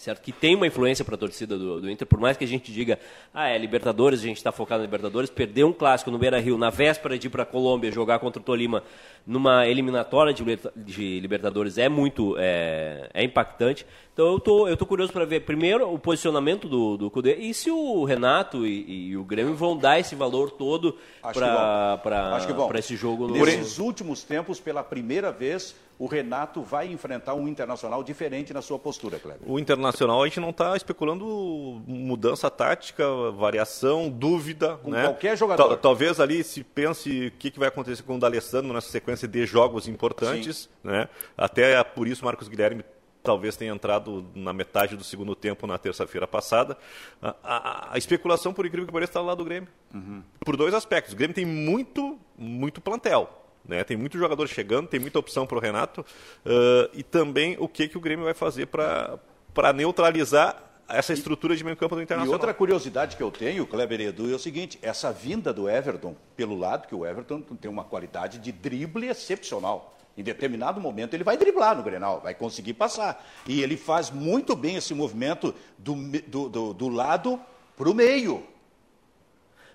certo? 0.01 0.23
Que 0.23 0.33
tem 0.33 0.57
uma 0.57 0.67
influência 0.67 1.05
para 1.05 1.15
a 1.15 1.19
torcida 1.19 1.59
do, 1.59 1.79
do 1.79 1.91
Inter, 1.91 2.09
por 2.09 2.19
mais 2.19 2.35
que 2.35 2.43
a 2.43 2.47
gente 2.47 2.73
diga, 2.73 2.99
ah, 3.35 3.51
é 3.51 3.59
Libertadores, 3.59 4.21
a 4.21 4.23
gente 4.23 4.39
está 4.39 4.51
focado 4.51 4.79
na 4.79 4.87
Libertadores, 4.87 5.29
perder 5.29 5.65
um 5.65 5.75
clássico 5.75 6.11
no 6.11 6.19
Beira-Rio 6.19 6.57
na 6.57 6.71
véspera 6.71 7.19
de 7.19 7.27
ir 7.27 7.31
para 7.31 7.43
a 7.43 7.47
Colômbia 7.47 7.93
jogar 7.93 8.19
contra 8.19 8.41
o 8.41 8.45
Tolima 8.45 8.83
numa 9.27 9.67
eliminatória 9.67 10.33
de, 10.33 10.43
de 10.75 11.21
Libertadores 11.21 11.77
é 11.77 11.89
muito 11.89 12.35
é, 12.39 13.11
é 13.13 13.23
impactante. 13.23 13.87
Então 14.15 14.33
eu 14.33 14.41
tô, 14.41 14.67
eu 14.67 14.77
tô 14.77 14.87
curioso 14.87 15.13
para 15.13 15.27
ver 15.27 15.41
primeiro 15.41 15.93
o 15.93 15.99
posicionamento 15.99 16.67
do, 16.67 16.97
do 16.97 17.11
Cudê 17.11 17.35
e 17.37 17.53
se 17.53 17.71
o 17.71 18.03
Renato 18.05 18.67
e, 18.67 19.11
e 19.11 19.17
o 19.19 19.25
Grêmio 19.25 19.55
vão 19.55 19.77
dar 19.77 20.01
esse 20.01 20.15
valor 20.15 20.51
todo 20.51 20.97
para 21.23 22.79
esse 22.79 22.97
jogo 22.97 23.29
no 23.29 23.37
Nesses 23.45 23.79
últimos 23.79 24.23
tempos, 24.23 24.59
pela 24.59 24.83
primeira 24.83 25.31
vez, 25.31 25.75
o 26.01 26.07
Renato 26.07 26.63
vai 26.63 26.91
enfrentar 26.91 27.35
um 27.35 27.47
internacional 27.47 28.03
diferente 28.03 28.55
na 28.55 28.63
sua 28.63 28.79
postura, 28.79 29.19
Kleber. 29.19 29.43
O 29.47 29.59
Internacional 29.59 30.23
a 30.23 30.27
gente 30.27 30.41
não 30.41 30.49
está 30.49 30.75
especulando 30.75 31.27
mudança 31.87 32.51
tática, 32.51 33.05
variação, 33.33 34.09
dúvida. 34.09 34.79
Com 34.79 34.91
né? 34.93 35.03
qualquer 35.05 35.37
jogador. 35.37 35.63
Tal- 35.69 35.77
talvez 35.77 36.19
ali 36.19 36.43
se 36.43 36.65
pense 36.65 37.27
o 37.27 37.31
que, 37.33 37.51
que 37.51 37.59
vai 37.59 37.69
acontecer 37.69 38.03
com 38.03 38.17
o 38.17 38.19
D'Alessandro 38.19 38.73
nessa 38.73 38.89
sequência 38.89 39.29
de 39.29 39.45
jogos 39.45 39.87
importantes. 39.87 40.71
Né? 40.83 41.07
Até 41.37 41.85
por 41.85 42.09
isso 42.09 42.25
Marcos 42.25 42.49
Guilherme 42.49 42.83
talvez 43.23 43.55
tenha 43.55 43.71
entrado 43.71 44.25
na 44.35 44.51
metade 44.55 44.97
do 44.97 45.05
segundo 45.05 45.35
tempo 45.35 45.67
na 45.67 45.77
terça-feira 45.77 46.27
passada. 46.27 46.79
A, 47.21 47.35
a- 47.45 47.89
a 47.93 47.99
especulação, 47.99 48.55
por 48.55 48.65
incrível 48.65 48.87
que 48.87 48.93
pareça, 48.95 49.11
está 49.11 49.21
lá 49.21 49.35
do 49.35 49.45
Grêmio. 49.45 49.69
Por 50.43 50.57
dois 50.57 50.73
aspectos. 50.73 51.13
O 51.13 51.17
Grêmio 51.19 51.35
tem 51.35 51.45
muito, 51.45 52.19
muito 52.39 52.81
plantel. 52.81 53.40
Né? 53.65 53.85
Tem 53.85 53.97
muito 53.97 54.19
jogador 54.19 54.47
chegando, 54.49 54.89
tem 54.89 55.01
muita 55.01 55.19
opção 55.19 55.47
para 55.47 55.57
o 55.57 55.61
Renato. 55.61 56.05
ãh, 56.45 56.89
e 56.95 57.03
também 57.03 57.57
o 57.59 57.69
que, 57.69 57.89
que 57.89 57.99
o 57.99 58.01
Grêmio 58.01 58.25
vai 58.25 58.35
fazer 58.35 58.67
para 58.67 59.73
neutralizar 59.75 60.71
essa 60.89 61.13
estrutura 61.13 61.55
de 61.55 61.63
meio 61.63 61.77
campo 61.77 61.95
do 61.95 62.01
E 62.01 62.05
Internacional. 62.05 62.33
outra 62.35 62.53
curiosidade 62.53 63.17
que 63.17 63.23
eu 63.23 63.31
tenho, 63.31 63.67
Kleber 63.67 64.01
e 64.01 64.07
Edu, 64.07 64.31
é 64.31 64.35
o 64.35 64.39
seguinte: 64.39 64.79
essa 64.83 65.13
vinda 65.13 65.53
do 65.53 65.69
Everton 65.69 66.17
pelo 66.37 66.59
lado, 66.59 66.89
que 66.89 66.95
o 66.95 67.07
Everton 67.07 67.41
tem 67.41 67.71
uma 67.71 67.85
qualidade 67.85 68.39
de 68.39 68.53
drible 68.53 69.09
excepcional. 69.09 69.97
Em 70.17 70.23
determinado 70.23 70.81
momento 70.81 71.15
ele 71.15 71.25
vai 71.25 71.37
driblar 71.37 71.77
no 71.77 71.83
Grenal, 71.83 72.21
vai 72.21 72.35
conseguir 72.35 72.75
passar. 72.75 73.25
E 73.47 73.63
ele 73.63 73.77
faz 73.77 74.11
muito 74.11 74.57
bem 74.57 74.77
esse 74.77 74.93
movimento 74.93 75.55
do, 75.79 75.95
do, 76.27 76.49
do, 76.49 76.75
do 76.75 76.89
lado 76.89 77.41
para 77.77 77.89
o 77.89 77.95
meio. 77.95 78.43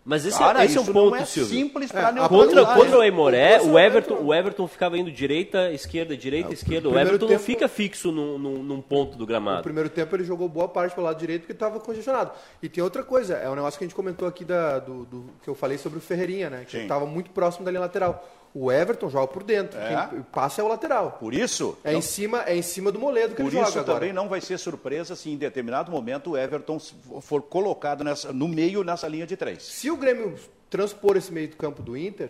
Mas 0.08 0.24
esse, 0.24 0.38
Cara, 0.38 0.64
esse 0.64 0.78
é 0.78 0.80
um 0.80 0.84
isso 0.84 0.94
ponto, 0.94 1.10
não 1.10 1.16
é 1.16 1.26
Silvio. 1.26 1.50
simples 1.58 1.92
para 1.92 2.14
Contra, 2.14 2.28
neutralizar. 2.46 2.78
contra 2.78 2.98
o 3.00 3.02
Aimoré, 3.02 3.54
Contra 3.58 3.68
o 3.68 3.74
o 3.74 3.80
Everton, 3.80 4.14
o 4.22 4.34
Everton 4.36 4.68
ficava 4.68 4.98
indo 5.00 5.12
direita, 5.12 5.72
esquerda, 5.72 6.16
direita, 6.16 6.54
esquerda. 6.54 6.88
O 6.90 7.00
Everton 7.00 7.26
não 7.26 7.30
tempo- 7.32 7.44
fica 7.44 7.68
fixo 7.68 8.12
num, 8.12 8.38
num- 8.38 8.62
num 8.62 8.82
ponto 8.82 9.14
do 9.14 9.22
No 9.22 9.26
gramado. 9.26 9.64
primeiro 9.64 9.90
tempo 9.90 10.16
ele 10.16 10.24
jogou 10.24 10.48
boa 10.48 10.68
parte 10.68 10.94
pelo 10.94 11.08
lado 11.08 11.18
direito 11.18 11.42
porque 11.42 11.54
estava 11.54 11.80
congestionado. 11.80 12.32
E 12.62 12.70
tem 12.70 12.84
outra 12.84 13.02
coisa, 13.04 13.34
é 13.34 13.50
um 13.50 13.56
negócio 13.56 13.80
que 13.80 13.84
a 13.84 13.88
gente 13.88 13.96
comentou 13.96 14.28
aqui 14.28 14.46
da, 14.46 14.78
do, 14.78 15.06
do- 15.06 15.26
que 15.42 15.50
eu 15.50 15.56
falei 15.56 15.80
sobre 15.80 15.98
o 15.98 16.02
Ferreirinha, 16.02 16.52
né? 16.52 16.66
Que 16.70 16.78
estava 16.78 17.08
muito 17.08 17.32
próximo 17.32 17.66
da 17.66 17.72
linha 17.72 17.82
lateral. 17.82 18.24
O 18.58 18.72
Everton 18.72 19.10
joga 19.10 19.28
por 19.28 19.44
dentro, 19.44 19.78
É. 19.78 20.08
quem 20.10 20.22
passa 20.24 20.62
é 20.62 20.64
o 20.64 20.68
lateral. 20.70 21.18
Por 21.20 21.34
isso, 21.34 21.78
É 21.84 21.94
em 21.94 22.00
cima, 22.02 22.42
é 22.48 22.56
em 22.56 22.62
cima 22.62 22.90
do 22.90 22.98
Moledo 22.98 23.36
que 23.36 23.42
Por 23.42 23.50
ele 23.50 23.58
joga 23.58 23.68
isso 23.70 23.80
agora. 23.80 24.00
também 24.00 24.14
não 24.14 24.30
vai 24.30 24.40
ser 24.40 24.58
surpresa 24.58 25.14
se 25.14 25.30
em 25.30 25.36
determinado 25.36 25.92
momento 25.92 26.32
o 26.32 26.38
Everton 26.38 26.80
for 27.22 27.42
colocado 27.42 28.02
nessa- 28.02 28.32
no 28.32 28.48
meio 28.48 28.82
nessa 28.82 29.10
linha 29.10 29.28
de 29.28 29.36
três. 29.36 29.62
Se 29.62 29.92
o 29.92 29.98
Grêmio 29.98 30.36
transpor 30.70 31.18
esse 31.18 31.34
meio 31.34 31.50
do 31.50 31.58
campo 31.58 31.84
do 31.84 31.98
Inter, 31.98 32.30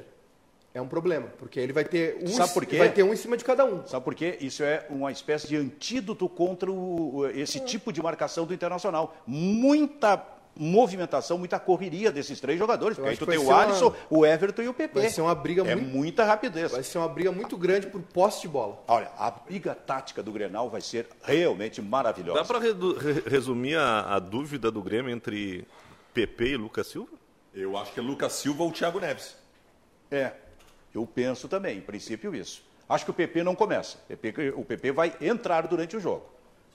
é 0.74 0.82
um 0.82 0.88
problema, 0.88 1.28
porque 1.38 1.60
ele 1.60 1.72
vai 1.72 1.86
ter 1.86 2.18
um, 2.22 2.28
Sabe 2.28 2.54
por 2.54 2.66
quê? 2.66 2.78
vai 2.80 2.92
ter 2.92 3.04
um 3.04 3.14
em 3.14 3.16
cima 3.16 3.38
de 3.38 3.46
cada 3.46 3.64
um. 3.64 3.86
Sabe 3.86 4.04
por 4.04 4.16
quê? 4.16 4.38
Isso 4.42 4.64
é 4.64 4.84
uma 4.90 5.12
espécie 5.12 5.48
de 5.48 5.56
antídoto 5.56 6.28
contra 6.28 6.72
o- 6.72 7.28
esse 7.36 7.60
tipo 7.60 7.94
de 7.94 8.02
marcação 8.02 8.46
do 8.48 8.54
Internacional. 8.54 9.16
Muita 9.28 10.18
movimentação, 10.58 11.38
muita 11.38 11.60
correria 11.60 12.12
desses 12.12 12.39
três 12.39 12.58
jogadores. 12.58 12.95
Porque 12.97 13.10
aí 13.12 13.18
tu 13.18 13.26
que 13.26 13.32
tem 13.32 13.39
o 13.39 13.53
Alisson, 13.53 13.93
o 14.10 14.26
Everton 14.26 14.62
e 14.62 14.68
o 14.68 14.74
PP. 14.74 14.99
Vai 15.01 15.10
ser 15.10 15.22
uma 15.22 15.36
briga 15.36 15.62
é 15.64 15.76
muito- 15.76 15.89
muita 15.95 16.24
rapidez. 16.24 16.72
Vai 16.72 16.84
ser 16.84 16.97
uma 16.97 17.10
briga 17.10 17.32
muito 17.32 17.58
grande 17.58 17.88
por 17.88 18.01
posse 18.01 18.41
de 18.41 18.47
bola. 18.47 18.82
Olha, 18.88 19.10
a 19.18 19.30
briga 19.32 19.76
tática 19.76 20.24
do 20.24 20.32
Grenal 20.32 20.70
vai 20.70 20.82
ser 20.82 21.08
realmente 21.24 21.82
maravilhosa. 21.82 22.39
Dá 22.39 22.45
para 22.45 22.60
resumir 23.30 23.76
a, 23.78 24.16
a 24.16 24.20
dúvida 24.20 24.72
do 24.72 24.82
Grêmio 24.82 25.12
entre 25.12 25.66
PP 26.14 26.45
e 26.51 26.58
Lucas 26.58 26.88
Silva? 26.88 27.12
Eu 27.53 27.78
acho 27.78 27.93
que 27.93 27.99
é 27.99 28.03
Lucas 28.03 28.34
Silva 28.34 28.64
ou 28.64 28.72
Thiago 28.72 28.99
Neves. 28.99 29.36
É, 30.12 30.32
eu 30.93 31.06
penso 31.06 31.47
também, 31.47 31.78
em 31.78 31.82
princípio 31.82 32.34
isso. 32.36 32.64
Acho 32.88 33.06
que 33.06 33.12
o 33.12 33.14
PP 33.14 33.43
não 33.43 33.56
começa. 33.56 33.97
O 34.56 34.64
PP 34.64 34.91
vai 34.91 35.16
entrar 35.20 35.68
durante 35.68 35.97
o 35.97 35.99
jogo, 35.99 36.26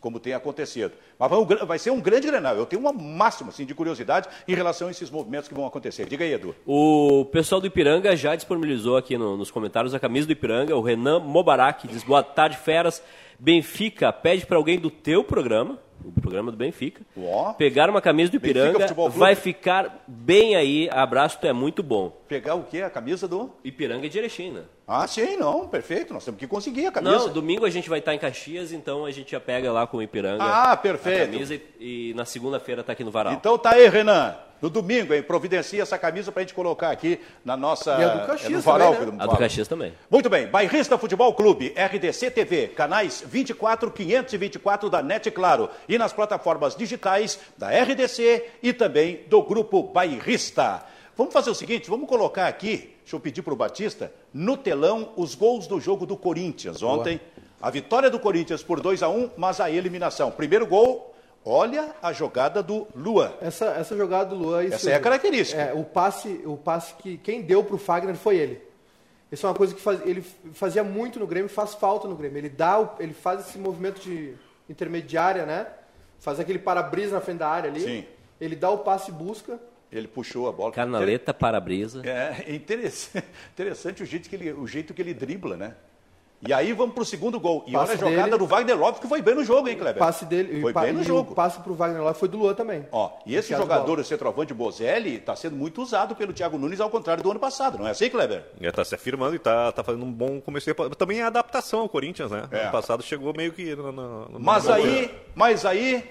como 0.01 0.19
tem 0.19 0.33
acontecido. 0.33 0.93
Mas 1.19 1.31
vai, 1.67 1.79
ser 1.79 1.91
um 1.91 2.01
grande 2.01 2.27
Grenal. 2.27 2.57
Eu 2.57 2.67
tenho 2.67 2.81
uma 2.81 2.93
máxima 2.93 3.51
assim, 3.51 3.65
de 3.65 3.75
curiosidade 3.75 4.29
em 4.49 4.55
relação 4.55 4.89
a 4.89 4.91
esses 4.91 5.11
movimentos 5.11 5.49
que 5.49 5.55
vão 5.55 5.67
acontecer. 5.67 6.07
Diga 6.07 6.25
aí, 6.25 6.33
Edu. 6.33 6.55
O 6.67 7.27
pessoal 7.31 7.61
do 7.61 7.67
Ipiranga 7.67 8.17
já 8.17 8.35
disponibilizou 8.35 8.97
aqui 8.97 9.19
no- 9.19 9.37
nos 9.37 9.51
comentários 9.51 9.95
a 9.95 10.01
camisa 10.01 10.27
do 10.27 10.33
Ipiranga. 10.33 10.77
O 10.77 10.81
Renan 10.81 11.21
Mobarak 11.21 11.87
diz: 11.87 12.03
Boa 12.03 12.23
tarde, 12.23 12.57
feras. 12.57 13.03
Benfica 13.39 14.13
pede 14.13 14.45
para 14.45 14.57
alguém 14.59 14.79
do 14.79 14.91
teu 14.91 15.25
programa, 15.25 15.79
o 16.05 16.13
programa 16.21 16.51
do 16.51 16.57
Benfica, 16.57 17.03
Ó. 17.17 17.53
pegar 17.53 17.91
uma 17.91 18.01
camisa 18.01 18.31
do 18.31 18.37
Ipiranga. 18.37 18.87
Vai 19.11 19.35
ficar 19.35 20.03
bem 20.07 20.57
aí. 20.57 20.89
Abraço, 20.93 21.39
tu 21.41 21.47
é 21.47 21.53
muito 21.53 21.83
bom. 21.83 22.11
Pegar 22.29 22.55
o 22.55 22.65
quê? 22.65 22.83
A 22.83 22.91
camisa 22.91 23.27
do. 23.27 23.51
Ipiranga 23.65 24.09
de 24.09 24.19
Erechim, 24.19 24.51
né? 24.51 24.63
Ah, 24.87 25.07
sim, 25.07 25.37
não, 25.37 25.69
perfeito. 25.69 26.13
Nós 26.13 26.25
temos 26.25 26.39
que 26.39 26.47
conseguir 26.47 26.87
a 26.87 26.93
camisa. 26.93 27.19
Não, 27.19 27.29
domingo 27.29 27.65
a 27.65 27.71
gente 27.71 27.89
vai 27.89 28.01
estar 28.01 28.15
em 28.15 28.19
Caxias, 28.19 28.73
então 28.73 29.05
a 29.05 29.11
gente 29.11 29.31
já 29.33 29.41
pega 29.41 29.71
lá 29.71 29.87
com 29.87 29.99
o 29.99 30.03
Ipiranga. 30.03 30.43
Ah, 30.43 30.73
A 30.73 30.77
perfeito. 30.77 31.31
camisa 31.31 31.55
e, 31.55 32.11
e 32.11 32.15
na 32.15 32.25
segunda-feira 32.25 32.83
tá 32.83 32.93
aqui 32.93 33.05
no 33.05 33.11
Varal. 33.11 33.33
Então 33.33 33.57
tá 33.57 33.71
aí, 33.71 33.89
Renan. 33.89 34.37
No 34.61 34.69
domingo, 34.69 35.15
hein? 35.15 35.23
Providencia 35.23 35.83
essa 35.83 35.97
camisa 35.97 36.31
pra 36.31 36.43
gente 36.43 36.53
colocar 36.53 36.91
aqui 36.91 37.19
na 37.43 37.57
nossa. 37.57 37.93
E 37.99 38.05
a 38.05 38.09
do 38.09 38.27
Caxias 38.27 38.53
é 38.53 38.57
no 38.57 38.61
varal 38.61 38.95
também, 38.95 39.13
né? 39.13 39.17
a 39.25 39.27
do. 39.27 39.37
Caxias 39.39 39.67
também. 39.69 39.95
Muito 40.11 40.29
bem, 40.29 40.47
Bairrista 40.49 40.99
Futebol 40.99 41.33
Clube, 41.33 41.73
RDC 41.75 42.31
TV, 42.31 42.69
canais 42.69 43.25
24, 43.27 43.91
524 43.91 44.91
da 44.91 45.03
NET 45.03 45.31
Claro 45.31 45.71
e 45.91 45.99
nas 45.99 46.13
plataformas 46.13 46.75
digitais 46.77 47.39
da 47.59 47.69
RDC 47.69 48.47
e 48.63 48.73
também 48.73 49.25
do 49.29 49.43
Grupo 49.43 49.83
Bairrista. 49.83 50.85
Vamos 51.17 51.33
fazer 51.35 51.51
o 51.51 51.55
seguinte, 51.55 51.91
vamos 51.91 52.09
colocar 52.09 52.47
aqui, 52.47 52.95
deixa 53.03 53.17
eu 53.17 53.21
pedir 53.21 53.43
para 53.43 53.53
o 53.53 53.57
Batista, 53.57 54.13
no 54.33 54.57
telão 54.57 55.13
os 55.17 55.35
gols 55.35 55.67
do 55.67 55.79
jogo 55.81 56.07
do 56.07 56.17
Corinthians 56.17 56.83
ontem. 56.83 57.21
A 57.61 57.69
vitória 57.71 58.09
do 58.09 58.19
Corinthians 58.19 58.63
por 58.63 58.81
2 58.81 59.03
a 59.03 59.09
1 59.09 59.31
mas 59.37 59.61
a 59.61 59.71
eliminação. 59.71 60.31
Primeiro 60.31 60.67
gol, 60.67 61.15
olha 61.45 61.95
a 62.01 62.13
jogada 62.13 62.63
do 62.63 62.87
Lua. 62.95 63.37
Essa, 63.43 63.67
essa 63.73 63.95
jogada 63.97 64.31
do 64.31 64.37
Luan... 64.37 64.65
isso- 64.65 64.75
Essa 64.77 64.91
é 64.93 64.95
a 64.95 65.01
característica. 65.01 65.61
É, 65.61 65.75
o 65.75 65.85
passe, 65.85 66.41
o 66.47 66.57
passe 66.57 66.95
que 66.95 67.19
quem 67.19 67.43
deu 67.43 67.63
pro 67.65 67.77
Fagner 67.77 68.15
foi 68.15 68.37
ele. 68.37 68.63
Isso 69.31 69.45
é 69.47 69.49
uma 69.51 69.55
coisa 69.55 69.75
que 69.75 69.81
faz- 69.81 70.01
ele 70.07 70.25
fazia 70.55 70.83
muito 70.83 71.19
no 71.21 71.27
Grêmio, 71.27 71.51
faz 71.51 71.75
falta 71.75 72.09
no 72.09 72.17
Grêmio. 72.17 72.39
Ele 72.39 72.49
dá, 72.49 72.81
o- 72.81 72.91
ele 72.99 73.13
faz 73.13 73.41
esse 73.47 73.59
movimento 73.59 74.01
de 74.01 74.35
intermediária, 74.71 75.45
né? 75.45 75.67
Faz 76.21 76.39
aquele 76.39 76.59
para-brisa 76.59 77.15
na 77.15 77.21
frente 77.21 77.39
da 77.39 77.49
área 77.49 77.71
ali. 77.71 77.81
Sim. 77.81 78.05
Ele 78.41 78.55
dá 78.55 78.71
o 78.71 78.79
passe 78.79 79.11
e 79.11 79.15
busca. 79.15 79.59
Ele 79.91 80.07
puxou 80.07 80.49
a 80.49 80.53
bola. 80.53 80.73
Canaleta, 80.73 81.35
para-brisa. 81.35 82.03
É 82.07 82.45
é 82.47 82.55
interessante, 82.55 83.27
interessante 83.53 84.03
o, 84.03 84.07
jeito 84.07 84.29
que 84.29 84.37
ele, 84.37 84.53
o 84.53 84.67
jeito 84.67 84.95
que 84.95 85.03
ele 85.03 85.13
dribla, 85.13 85.57
né? 85.57 85.75
E 86.47 86.55
aí 86.55 86.73
vamos 86.73 86.95
pro 86.95 87.05
segundo 87.05 87.39
gol. 87.39 87.63
E 87.67 87.73
Passe 87.73 87.93
olha 87.93 87.95
a 87.95 88.09
jogada 88.11 88.25
dele. 88.31 88.39
do 88.39 88.47
Wagner 88.47 88.79
Lopes, 88.79 88.99
que 88.99 89.07
foi 89.07 89.21
bem 89.21 89.35
no 89.35 89.45
jogo, 89.45 89.69
hein, 89.69 89.75
O 89.75 89.79
Kleber? 89.79 89.99
passe 89.99 90.25
dele, 90.25 90.59
Foi 90.63 90.73
pa- 90.73 90.81
bem 90.83 90.95
no 90.95 91.03
jogo. 91.05 91.33
o 91.33 91.35
passe 91.35 91.61
pro 91.61 91.75
Wagner 91.75 92.03
lá 92.03 92.15
foi 92.15 92.29
do 92.31 92.39
Luan 92.39 92.55
também. 92.55 92.87
Ó, 92.91 93.11
e 93.27 93.37
esse 93.37 93.55
jogador, 93.55 93.99
o 93.99 94.05
centroavante 94.05 94.55
Bozelli, 94.55 95.17
está 95.17 95.37
sendo 95.37 95.55
muito 95.55 95.83
usado 95.83 96.17
pelo 96.17 96.33
Thiago 96.33 96.57
Nunes, 96.57 96.81
ao 96.81 96.89
contrário 96.89 97.23
do 97.23 97.31
ano 97.31 97.39
passado, 97.41 97.77
não 97.79 97.87
é 97.87 97.91
assim, 97.91 98.09
Kleber? 98.09 98.43
Está 98.59 98.83
se 98.87 98.95
afirmando 98.95 99.35
e 99.35 99.37
está 99.37 99.71
tá 99.71 99.85
fazendo 99.85 100.05
um 100.07 100.11
bom 100.11 100.41
começo. 100.41 100.65
de- 100.73 100.97
Também 100.97 101.21
é 101.21 101.25
adaptação 101.25 101.81
ao 101.81 101.89
Corinthians, 101.91 102.31
né? 102.31 102.45
É. 102.51 102.63
Ano 102.63 102.73
passado 102.73 103.03
chegou 103.03 103.35
meio 103.37 103.53
que. 103.53 103.77
No, 103.77 103.93
no- 103.93 104.29
no- 104.31 104.41
Mas 104.41 104.67
aí, 104.67 105.15
mas 105.35 105.67
aí, 105.67 106.03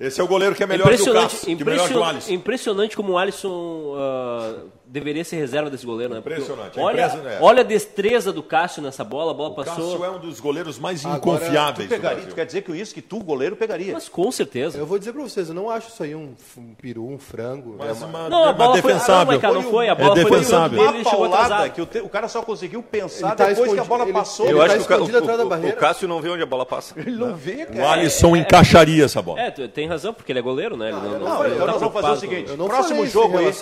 Esse 0.00 0.20
é 0.20 0.24
o 0.24 0.26
goleiro 0.26 0.56
que 0.56 0.62
é 0.62 0.66
melhor 0.66 0.86
que 0.88 0.90
o 0.90 0.94
impressionante, 0.94 1.30
Cássio, 1.30 1.56
que 1.56 1.62
é 1.62 1.64
melhor 1.66 1.88
que 1.88 1.94
o 1.94 2.02
Alisson. 2.02 2.32
impressionante 2.32 2.96
como 2.96 3.12
o 3.12 3.18
Alisson 3.18 3.94
ah, 3.96 4.54
deveria 4.94 5.24
ser 5.24 5.36
reserva 5.36 5.68
desse 5.68 5.84
goleiro, 5.84 6.14
né? 6.14 6.20
Porque 6.20 6.38
Impressionante, 6.40 6.78
é 6.78 6.82
Olha, 6.82 7.00
é. 7.02 7.38
olha 7.40 7.60
a 7.60 7.64
destreza 7.64 8.32
do 8.32 8.42
Cássio 8.42 8.80
nessa 8.80 9.02
bola, 9.02 9.32
a 9.32 9.34
bola 9.34 9.50
O 9.50 9.54
passou. 9.54 9.90
Cássio 9.90 10.04
é 10.04 10.10
um 10.10 10.18
dos 10.20 10.38
goleiros 10.38 10.78
mais 10.78 11.04
Agora, 11.04 11.18
inconfiáveis 11.18 11.88
tu, 11.88 11.90
pegaria, 11.94 12.24
tu 12.26 12.34
quer 12.34 12.46
dizer 12.46 12.62
que 12.62 12.72
isso 12.72 12.94
que 12.94 13.02
tu, 13.02 13.18
goleiro, 13.22 13.56
pegaria. 13.56 13.92
Mas 13.92 14.08
com 14.08 14.30
certeza. 14.30 14.78
Eu 14.78 14.86
vou 14.86 14.98
dizer 14.98 15.12
pra 15.12 15.22
vocês, 15.22 15.48
eu 15.48 15.54
não 15.54 15.68
acho 15.68 15.88
isso 15.88 16.02
aí 16.02 16.14
um, 16.14 16.34
um 16.56 16.74
peru, 16.80 17.06
um 17.08 17.18
frango. 17.18 17.74
Mas 17.78 18.00
É 18.00 18.06
uma- 18.06 18.18
uma, 18.20 18.28
Não, 18.28 18.44
a 18.44 18.50
é 18.50 18.52
bola 18.52 18.74
uma 18.74 18.82
foi. 18.82 18.92
Ah, 18.92 18.94
defensável. 18.94 19.40
não, 19.42 19.54
não 19.54 19.62
foi. 19.70 19.88
A 19.88 19.92
É 19.92 19.94
bola 19.96 20.14
foi 20.14 20.22
no 20.24 20.30
defensável. 20.30 20.78
canto 20.78 20.92
dele, 20.92 21.04
chegou 21.04 21.20
paulada 21.20 21.44
atrasado. 21.44 21.70
que 21.72 21.82
o, 21.82 21.86
te- 21.86 22.00
o 22.00 22.08
cara 22.08 22.28
só 22.28 22.42
conseguiu 22.42 22.82
pensar 22.82 23.34
tá 23.34 23.46
depois 23.48 23.72
que 23.72 23.80
a 23.80 23.84
bola 23.84 24.04
ele- 24.04 24.12
passou. 24.12 24.46
ele 24.46 24.54
Eu 24.54 24.58
tá 24.58 24.64
acho 24.64 24.86
que 24.86 24.92
o, 24.94 24.96
o- 24.98 25.44
o, 25.44 25.48
barreira. 25.48 25.76
o 25.76 25.80
Cássio 25.80 26.06
não 26.06 26.20
vê 26.20 26.28
onde 26.30 26.42
a 26.42 26.46
bola 26.46 26.64
passa. 26.64 26.94
Ele 27.00 27.16
não 27.16 27.34
vê, 27.34 27.64
O 27.64 27.74
cara. 27.74 27.90
Alisson 27.90 28.36
encaixaria 28.36 29.04
essa 29.04 29.20
bola. 29.20 29.40
É, 29.40 29.50
tem 29.50 29.88
razão, 29.88 30.14
porque 30.14 30.30
ele 30.30 30.38
é 30.38 30.42
goleiro, 30.42 30.76
né? 30.76 30.90
Não, 30.92 31.00
não, 31.02 31.10
não 31.18 31.18
Não, 31.18 31.46
então 31.48 31.66
nós 31.66 31.80
vamos 31.80 31.92
fazer 32.00 32.12
o 32.12 32.16
seguinte. 32.16 32.52
Não 32.56 32.66
próximo 32.68 33.04
jogo 33.06 33.38
aí. 33.38 33.52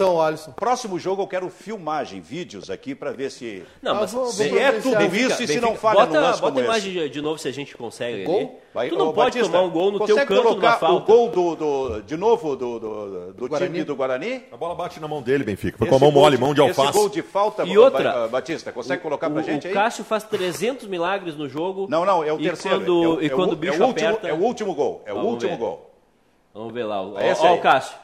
Próximo 0.57 0.99
jogo 0.99 1.22
eu 1.23 1.27
quero 1.27 1.49
filmagem, 1.49 2.21
vídeos 2.21 2.69
aqui 2.71 2.95
para 2.95 3.13
ver 3.13 3.31
se. 3.31 3.63
Não, 3.81 3.93
Ah, 3.93 4.01
mas 4.01 4.13
vou- 4.13 4.25
vou 4.25 4.33
Se 4.33 4.59
é 4.59 4.73
tudo 4.73 4.97
Benfica- 4.97 5.17
isso 5.17 5.43
e 5.43 5.47
se 5.47 5.55
Benfica- 5.55 5.61
não 5.67 5.75
falha 5.77 6.01
bota, 6.01 6.21
no 6.21 6.27
lance 6.27 6.41
bota 6.41 6.53
como 6.55 6.59
a 6.59 6.61
esse. 6.79 6.89
imagem 6.89 6.93
de, 7.05 7.09
de 7.15 7.21
novo 7.23 7.39
se 7.39 7.49
a 7.49 7.53
gente 7.53 7.77
consegue 7.77 8.25
Gol? 8.25 8.39
ali. 8.39 8.51
Vai, 8.75 8.89
tu 8.89 8.97
não 8.97 9.09
ô, 9.09 9.13
pode 9.13 9.37
Batista, 9.37 9.53
tomar 9.53 9.65
um 9.67 9.71
gol 9.71 9.93
no 9.93 9.99
teu 9.99 10.09
consegue 10.17 10.27
canto 10.29 10.43
numa 10.43 10.51
colocar 10.51 10.79
falta. 10.79 11.13
o 11.13 11.17
gol 11.17 11.29
do, 11.31 11.57
do- 11.57 12.03
de 12.03 12.17
novo 12.17 12.57
do, 12.57 12.79
do, 12.81 13.33
do 13.35 13.49
Guarani. 13.49 13.71
time 13.73 13.85
do 13.85 13.95
Guarani? 13.97 14.45
A 14.51 14.57
bola 14.57 14.75
bate 14.75 14.99
na 14.99 15.07
mão 15.09 15.21
dele, 15.21 15.45
Benfica. 15.45 15.77
Foi 15.79 15.87
Esse 15.87 15.91
com 15.91 15.97
a 16.05 16.11
mão 16.11 16.11
mole, 16.11 16.37
de- 16.37 16.43
mão 16.43 16.55
de 16.55 16.61
Esse 16.63 16.81
alface. 16.81 16.99
gol 16.99 17.09
de 17.09 17.23
falta, 17.23 17.65
E 17.65 17.77
outra, 17.77 18.13
Ba- 18.13 18.29
Batista, 18.29 18.73
consegue 18.73 19.03
colocar 19.03 19.29
pra 19.29 19.41
o, 19.41 19.45
gente 19.45 19.67
o 19.67 19.69
aí? 19.69 19.75
Cássio 19.75 20.05
faz 20.05 20.25
300 20.25 20.87
milagres 20.89 21.37
no 21.37 21.49
jogo. 21.49 21.87
Não, 21.89 22.05
não, 22.07 22.25
é 22.25 22.33
o 22.33 22.39
terceiro. 22.39 22.79
Quando, 22.79 23.05
é, 23.05 23.09
o- 23.09 23.23
e 23.23 23.27
é 23.27 23.29
quando 23.29 23.51
o, 23.51 23.53
o 23.53 23.57
bicho 23.57 23.75
é 23.75 23.85
o 23.85 23.89
último, 23.89 24.09
aperta... 24.09 24.29
É 24.29 24.33
o 24.33 24.37
último 24.41 24.75
gol. 24.75 25.03
É 25.05 25.13
o 25.13 25.17
Vamos 25.17 25.33
último 25.33 25.51
ver. 25.53 25.59
gol. 25.59 25.91
Vamos 26.55 26.73
ver 26.75 26.85
lá. 26.85 27.03
Ó, 27.03 27.19
É 27.19 27.31
esse 27.31 27.47
o 27.47 27.59
Cássio. 27.59 27.97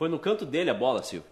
Foi 0.00 0.08
no 0.08 0.18
canto 0.18 0.46
dele 0.46 0.70
a 0.70 0.72
bola, 0.74 1.02
Silvio. 1.02 1.28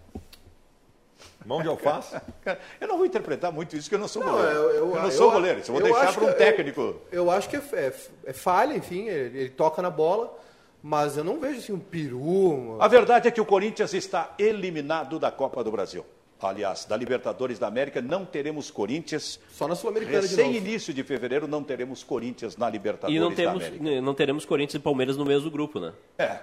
Mão 1.47 1.63
de 1.63 1.69
alface. 1.69 2.21
Cara, 2.45 2.61
Eu 2.79 2.87
não 2.87 2.99
vou 2.99 3.07
interpretar 3.07 3.51
muito 3.51 3.75
isso, 3.75 3.85
porque 3.85 3.95
eu 3.95 3.99
não 3.99 4.07
sou 4.09 4.23
Não, 4.23 4.33
goleiro. 4.33 4.55
eu- 4.59 4.71
eu- 4.75 4.87
não 4.95 5.05
eu- 5.07 5.11
sou 5.11 5.31
goleiro, 5.33 5.61
isso 5.61 5.71
eu 5.71 5.79
vou 5.79 5.89
eu 5.89 5.95
deixar 5.95 6.13
para 6.13 6.25
um 6.25 6.29
eu- 6.29 6.35
técnico. 6.37 6.97
Eu 7.11 7.31
acho 7.31 7.49
que 7.49 7.57
é, 7.57 7.63
é- 7.73 7.95
é 8.27 8.33
falha, 8.35 8.75
enfim, 8.77 9.07
ele, 9.09 9.39
ele 9.39 9.49
toca 9.49 9.81
na 9.81 9.89
bola, 9.89 10.39
mas 10.83 11.17
eu 11.17 11.25
não 11.25 11.41
vejo 11.41 11.61
assim 11.61 11.73
um 11.73 11.79
peru. 11.79 12.21
uma- 12.21 12.85
A 12.85 12.89
verdade 12.89 13.27
é 13.27 13.31
que 13.31 13.41
o 13.41 13.47
Corinthians 13.47 13.95
está 13.95 14.35
eliminado 14.39 15.19
da 15.19 15.31
Copa 15.33 15.65
do 15.65 15.71
Brasil. 15.73 16.05
Aliás, 16.39 16.85
da 16.85 16.95
Libertadores 16.95 17.59
da 17.59 17.69
América 17.69 18.03
não 18.03 18.27
teremos 18.27 18.71
Corinthians. 18.71 19.41
Só 19.51 19.67
na 19.67 19.75
Sul-Americana 19.75 20.29
de 20.29 20.37
novo. 20.37 20.53
início 20.53 20.93
de 20.93 21.03
fevereiro 21.03 21.49
não 21.49 21.65
teremos 21.65 22.05
Corinthians 22.05 22.55
na 22.59 22.69
Libertadores 22.69 23.17
E 23.17 23.19
não 23.19 23.31
da 23.31 23.35
temos, 23.37 23.65
América. 23.65 24.01
não 24.03 24.13
teremos 24.15 24.45
Corinthians 24.45 24.75
e 24.79 24.85
Palmeiras 24.85 25.17
no 25.17 25.25
mesmo 25.25 25.51
grupo, 25.51 25.81
né? 25.81 25.95
É. 26.19 26.41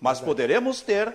Mas 0.00 0.18
poderemos 0.20 0.80
ter 0.80 1.12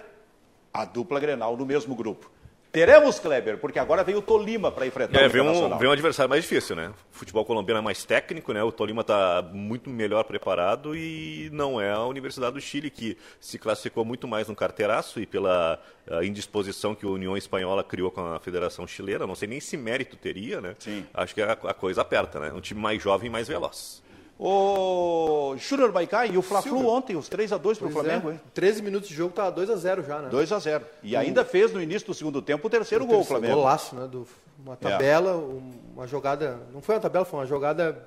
a 0.74 0.86
dupla 0.86 1.20
Grenal 1.20 1.56
no 1.56 1.66
mesmo 1.66 1.96
grupo. 1.96 2.32
Teremos, 2.74 3.20
Kleber, 3.20 3.60
porque 3.60 3.78
agora 3.78 4.04
vem 4.04 4.16
o 4.16 4.22
Tolima 4.22 4.72
para 4.72 4.88
enfrentar 4.88 5.22
É, 5.22 5.28
o 5.28 5.30
vem 5.30 5.44
um, 5.44 5.78
vem 5.78 5.88
um 5.88 5.92
adversário 5.92 6.28
mais 6.28 6.42
difícil, 6.42 6.76
né? 6.76 6.92
O 7.12 7.16
futebol 7.16 7.46
colombiano 7.46 7.78
é 7.78 7.84
mais 7.84 8.04
técnico, 8.04 8.52
né? 8.52 8.64
O 8.64 8.72
Tolima 8.72 9.02
está 9.02 9.44
muito 9.54 9.92
melhor 9.92 10.24
preparado 10.24 10.96
e 10.96 11.52
não 11.54 11.80
é 11.80 11.92
a 11.92 12.04
Universidade 12.04 12.56
do 12.56 12.60
Chile 12.60 12.90
que 12.90 13.16
se 13.40 13.60
classificou 13.60 14.04
muito 14.04 14.28
mais 14.28 14.48
no 14.48 14.56
carteiraço 14.56 15.20
e 15.20 15.28
pela 15.28 15.80
ah, 16.10 16.26
indisposição 16.26 16.96
que 16.96 17.06
a 17.06 17.10
União 17.10 17.38
Espanhola 17.38 17.84
criou 17.84 18.10
com 18.10 18.26
a 18.26 18.40
Federação 18.40 18.88
Chilena. 18.88 19.28
Não 19.28 19.36
sei 19.36 19.48
nem 19.48 19.60
se 19.60 19.78
mérito 19.78 20.18
teria, 20.18 20.60
né? 20.60 20.76
Sim. 20.80 21.06
Acho 21.14 21.36
que 21.36 21.44
a, 21.44 21.52
a 21.52 21.76
coisa 21.76 22.02
aperta, 22.02 22.40
né? 22.40 22.52
Um 22.52 22.60
time 22.60 22.82
mais 22.82 23.00
jovem 23.00 23.28
e 23.28 23.32
mais 23.32 23.48
veloz. 23.48 24.02
O 24.46 25.56
Júnior 25.58 25.94
Maicá 25.94 26.26
e 26.26 26.38
o 26.38 26.42
Fla-Flu 26.42 26.86
ontem, 26.88 27.16
os 27.16 27.30
3 27.30 27.54
a 27.54 27.58
2 27.58 27.78
para 27.78 27.88
o 27.88 27.92
Flamengo, 27.92 28.30
é, 28.30 28.34
hein? 28.34 28.42
13 28.54 28.82
minutos 28.82 29.08
de 29.08 29.16
jogo, 29.16 29.34
tá 29.34 29.50
2 29.50 29.70
a 29.70 29.76
0 29.78 30.04
já, 30.04 30.20
né? 30.20 30.28
2 30.30 30.52
a 30.52 30.60
0 30.60 30.86
E 31.02 31.16
ainda 31.16 31.46
fez 31.46 31.72
no 31.72 31.82
início 31.82 32.06
do 32.08 32.14
segundo 32.14 32.42
tempo 32.42 32.68
o 32.68 32.70
terceiro 32.70 33.06
gol, 33.06 33.16
o 33.16 33.18
Terceiro 33.20 33.40
Flamengo. 33.42 33.62
Golaço, 33.62 33.96
né? 33.96 34.06
Do, 34.08 34.28
uma 34.60 34.76
tabela, 34.76 35.38
um- 35.38 35.72
uma 35.96 36.06
jogada. 36.08 36.60
Não 36.74 36.82
foi 36.82 36.96
uma 36.96 37.02
tabela, 37.02 37.24
foi 37.24 37.40
uma 37.40 37.46
jogada 37.46 38.06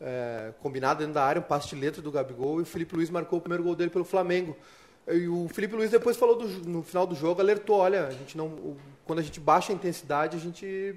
é, 0.00 0.52
combinada 0.60 0.98
dentro 1.00 1.14
da 1.14 1.24
área, 1.24 1.40
um 1.40 1.44
passe 1.44 1.68
de 1.68 1.76
letra 1.76 2.02
do 2.02 2.10
Gabigol 2.10 2.58
e 2.58 2.62
o 2.62 2.66
Felipe 2.66 2.94
Luiz 2.96 3.08
marcou 3.08 3.38
o 3.38 3.42
primeiro 3.42 3.62
gol 3.64 3.74
dele 3.74 3.88
pelo 3.90 4.04
Flamengo. 4.04 4.56
E 5.08 5.26
o 5.26 5.48
Felipe 5.48 5.74
Luiz 5.74 5.90
depois 5.90 6.16
falou 6.16 6.36
do 6.36 6.46
no 6.68 6.82
final 6.82 7.06
do 7.06 7.14
jogo, 7.14 7.40
alertou, 7.40 7.78
olha, 7.78 8.08
a 8.08 8.10
gente 8.10 8.36
não, 8.36 8.46
o- 8.46 8.76
quando 9.06 9.20
a 9.20 9.22
gente 9.22 9.40
baixa 9.40 9.72
a 9.72 9.74
intensidade, 9.74 10.36
a 10.36 10.40
gente 10.40 10.94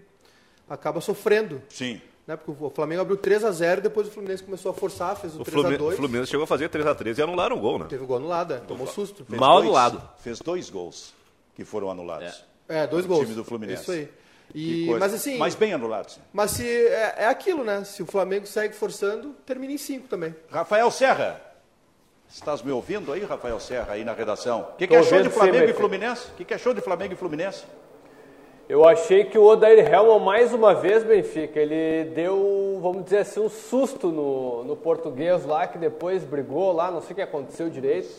acaba 0.69 0.99
sofrendo. 1.01 1.61
Sim. 1.69 2.01
Né? 2.27 2.35
Porque 2.35 2.63
o 2.63 2.69
Flamengo 2.71 3.01
abriu 3.01 3.17
3 3.17 3.43
a 3.43 3.51
0 3.51 3.81
depois 3.81 4.07
o 4.07 4.11
Fluminense 4.11 4.43
começou 4.43 4.71
a 4.71 4.73
forçar, 4.73 5.15
fez 5.15 5.35
o, 5.35 5.41
O 5.41 5.43
3 5.43 5.47
a 5.47 5.51
Fluminense, 5.61 5.83
2 5.83 5.93
o 5.93 5.97
Fluminense 5.97 6.31
chegou 6.31 6.43
a 6.43 6.47
fazer 6.47 6.69
3x3 6.69 7.17
e 7.17 7.21
anularam 7.21 7.55
o 7.55 7.59
gol, 7.59 7.77
né? 7.79 7.85
Teve 7.87 8.03
o 8.03 8.07
gol 8.07 8.17
anulado, 8.17 8.53
é, 8.55 8.57
tomou 8.57 8.87
susto. 8.87 9.23
Fez 9.25 9.39
Mal 9.39 9.53
dois- 9.57 9.65
anulado. 9.65 10.09
Fez 10.19 10.39
dois 10.39 10.69
gols 10.69 11.13
que 11.55 11.63
foram 11.63 11.89
anulados. 11.91 12.43
É, 12.67 12.87
dois 12.87 13.05
O 13.05 13.07
gols. 13.07 13.21
time 13.25 13.35
do 13.35 13.43
Fluminense. 13.43 13.81
Isso 13.83 13.91
aí. 13.91 14.09
E, 14.53 14.87
mas 14.99 15.13
assim, 15.13 15.37
Mas 15.37 15.53
bem 15.55 15.73
anulados. 15.73 16.19
Mas 16.31 16.51
se 16.51 16.67
é, 16.67 17.15
é 17.19 17.27
aquilo, 17.27 17.63
né? 17.63 17.83
Se 17.83 18.01
o 18.03 18.05
Flamengo 18.05 18.45
segue 18.47 18.73
forçando, 18.75 19.35
termina 19.45 19.73
em 19.73 19.77
5 19.77 20.07
também. 20.07 20.35
Rafael 20.49 20.89
Serra. 20.91 21.41
Estás 22.29 22.61
me 22.63 22.71
ouvindo 22.71 23.11
aí, 23.13 23.23
Rafael 23.23 23.59
Serra, 23.59 23.93
aí 23.93 24.03
na 24.03 24.13
redação? 24.13 24.61
O 24.73 24.77
que, 24.77 24.87
que 24.87 24.95
achou 24.95 25.21
de 25.21 25.29
Flamengo 25.29 25.69
e. 25.69 25.73
Fluminense? 25.73 26.27
O 26.29 26.35
que, 26.35 26.45
que 26.45 26.53
achou 26.53 26.73
de 26.73 26.81
Flamengo 26.81 27.13
e 27.13 27.15
Fluminense? 27.15 27.63
Eu 28.67 28.83
achei 28.83 29.23
que 29.25 29.37
o 29.37 29.43
Odair 29.43 29.93
Helman, 29.93 30.19
mais 30.19 30.51
uma 30.51 30.73
vez, 30.73 31.03
Benfica, 31.03 31.59
ele 31.59 32.09
deu, 32.15 32.79
vamos 32.81 33.03
dizer 33.03 33.19
assim, 33.19 33.39
um 33.39 33.47
susto 33.47 34.07
no, 34.07 34.63
no 34.63 34.75
português 34.75 35.45
lá, 35.45 35.67
que 35.67 35.77
depois 35.77 36.23
brigou 36.23 36.71
lá, 36.71 36.89
não 36.89 36.99
sei 36.99 37.11
o 37.11 37.15
que 37.15 37.21
aconteceu 37.21 37.69
direito. 37.69 38.09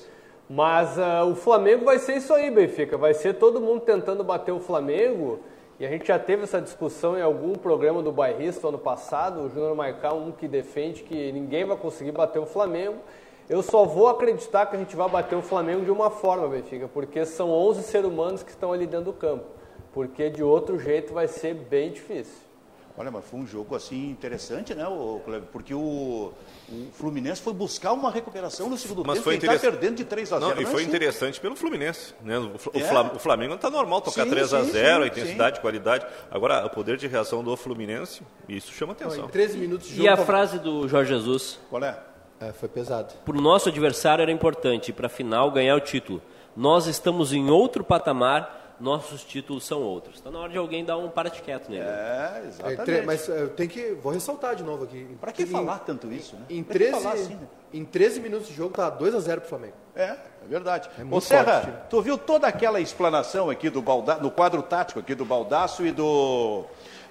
Mas 0.48 0.96
ah, 1.00 1.24
o 1.24 1.34
Flamengo 1.34 1.84
vai 1.84 1.98
ser 1.98 2.18
isso 2.18 2.32
aí, 2.32 2.48
Benfica. 2.48 2.96
Vai 2.96 3.12
ser 3.12 3.34
todo 3.34 3.60
mundo 3.60 3.80
tentando 3.80 4.22
bater 4.22 4.52
o 4.52 4.60
Flamengo. 4.60 5.40
E 5.80 5.84
a 5.84 5.88
gente 5.88 6.06
já 6.06 6.16
teve 6.16 6.44
essa 6.44 6.60
discussão 6.60 7.18
em 7.18 7.22
algum 7.22 7.54
programa 7.54 8.00
do 8.00 8.12
Bairrista 8.12 8.68
ano 8.68 8.78
passado. 8.78 9.40
O 9.40 9.48
Júnior 9.48 9.74
Maicá, 9.74 10.14
um 10.14 10.30
que 10.30 10.46
defende 10.46 11.02
que 11.02 11.32
ninguém 11.32 11.64
vai 11.64 11.76
conseguir 11.76 12.12
bater 12.12 12.38
o 12.38 12.46
Flamengo. 12.46 12.98
Eu 13.50 13.64
só 13.64 13.84
vou 13.84 14.06
acreditar 14.06 14.66
que 14.66 14.76
a 14.76 14.78
gente 14.78 14.94
vai 14.94 15.08
bater 15.08 15.34
o 15.34 15.42
Flamengo 15.42 15.84
de 15.84 15.90
uma 15.90 16.08
forma, 16.08 16.46
Benfica, 16.46 16.86
porque 16.86 17.26
são 17.26 17.50
11 17.50 17.82
seres 17.82 18.06
humanos 18.06 18.44
que 18.44 18.50
estão 18.50 18.72
ali 18.72 18.86
dentro 18.86 19.06
do 19.06 19.12
campo. 19.12 19.56
Porque 19.96 20.28
de 20.28 20.42
outro 20.42 20.78
jeito 20.78 21.14
vai 21.14 21.26
ser 21.26 21.54
bem 21.54 21.90
difícil. 21.90 22.34
Olha, 22.98 23.10
mas 23.10 23.24
foi 23.24 23.40
um 23.40 23.46
jogo 23.46 23.74
assim 23.74 24.10
interessante, 24.10 24.74
né, 24.74 24.86
o 24.86 25.22
Cleber? 25.24 25.48
Porque 25.50 25.72
o, 25.72 26.32
o 26.68 26.86
Fluminense 26.92 27.40
foi 27.40 27.54
buscar 27.54 27.92
uma 27.94 28.10
recuperação 28.10 28.68
no 28.68 28.76
segundo 28.76 29.02
Mas 29.06 29.14
tempo. 29.14 29.24
foi 29.24 29.34
está 29.36 29.46
interessante. 29.46 29.70
perdendo 29.70 29.96
de 29.96 30.04
3 30.04 30.32
a 30.34 30.38
0 30.38 30.50
Não, 30.54 30.60
e 30.60 30.64
é 30.64 30.66
foi 30.66 30.80
assim. 30.82 30.90
interessante 30.90 31.40
pelo 31.40 31.56
Fluminense. 31.56 32.14
Né? 32.22 32.38
O, 32.38 32.52
É. 32.74 33.16
O 33.16 33.18
Flamengo 33.18 33.48
não 33.50 33.56
está 33.56 33.70
normal 33.70 34.02
tocar 34.02 34.24
Sim, 34.24 34.30
3 34.30 34.52
a 34.52 34.64
sim, 34.64 34.70
0 34.72 35.02
a 35.02 35.06
sim, 35.06 35.12
intensidade, 35.12 35.60
qualidade. 35.60 36.06
Agora, 36.30 36.66
o 36.66 36.68
poder 36.70 36.98
de 36.98 37.06
reação 37.06 37.42
do 37.42 37.56
Fluminense, 37.56 38.22
isso 38.46 38.70
chama 38.72 38.92
atenção. 38.92 39.24
em 39.24 39.28
13 39.28 39.56
minutos 39.56 39.88
de 39.88 39.94
jogo. 39.96 40.04
E 40.04 40.08
a 40.10 40.16
tá- 40.18 40.24
frase 40.26 40.58
do 40.58 40.86
Jorge 40.86 41.14
Jesus? 41.14 41.58
Qual 41.70 41.82
é? 41.82 41.98
É, 42.38 42.52
foi 42.52 42.68
pesado. 42.68 43.14
Para 43.24 43.36
o 43.38 43.40
nosso 43.40 43.70
adversário 43.70 44.20
era 44.20 44.30
importante, 44.30 44.92
para 44.92 45.06
a 45.06 45.10
final 45.10 45.50
ganhar 45.50 45.74
o 45.74 45.80
título. 45.80 46.20
Nós 46.54 46.86
estamos 46.86 47.32
em 47.34 47.50
outro 47.50 47.82
patamar, 47.84 48.65
nossos 48.80 49.24
títulos 49.24 49.64
são 49.64 49.80
outros. 49.82 50.16
Está 50.16 50.30
na 50.30 50.38
hora 50.38 50.52
de 50.52 50.58
alguém 50.58 50.84
dar 50.84 50.96
um 50.98 51.08
para 51.08 51.30
quieto 51.30 51.68
nele. 51.70 51.82
É, 51.84 51.86
É, 52.44 52.48
exatamente. 52.48 52.84
tre- 52.84 53.02
mas 53.02 53.28
é, 53.28 53.42
eu 53.42 53.48
tenho 53.50 53.68
que. 53.70 53.92
Vou 54.02 54.12
ressaltar 54.12 54.54
de 54.54 54.62
novo 54.62 54.84
aqui. 54.84 55.06
Para 55.20 55.32
que 55.32 55.42
Em- 55.42 55.46
falar 55.46 55.78
tanto 55.80 56.12
isso, 56.12 56.36
né? 56.36 56.42
Em 56.50 56.62
Pra 56.62 56.72
que 56.72 56.78
13, 56.78 57.02
falar 57.02 57.14
assim, 57.14 57.34
né? 57.34 57.46
em 57.72 57.84
13 57.84 58.20
minutos 58.20 58.48
de 58.48 58.54
jogo 58.54 58.74
tá 58.74 58.88
2 58.90 59.14
a 59.14 59.20
0 59.20 59.40
pro 59.40 59.48
Flamengo. 59.50 59.74
É, 59.94 60.04
é 60.10 60.18
verdade. 60.48 60.88
É 60.98 61.02
Ô 61.14 61.20
Serra, 61.20 61.44
forte, 61.54 61.64
time. 61.66 61.76
tu 61.90 62.02
viu 62.02 62.18
toda 62.18 62.46
aquela 62.46 62.80
explanação 62.80 63.48
aqui 63.50 63.70
do, 63.70 63.80
Balda, 63.82 64.16
do 64.16 64.30
quadro 64.30 64.62
tático 64.62 65.00
aqui 65.00 65.14
do 65.14 65.24
Baldaço 65.24 65.84
e 65.86 65.90
do, 65.92 66.64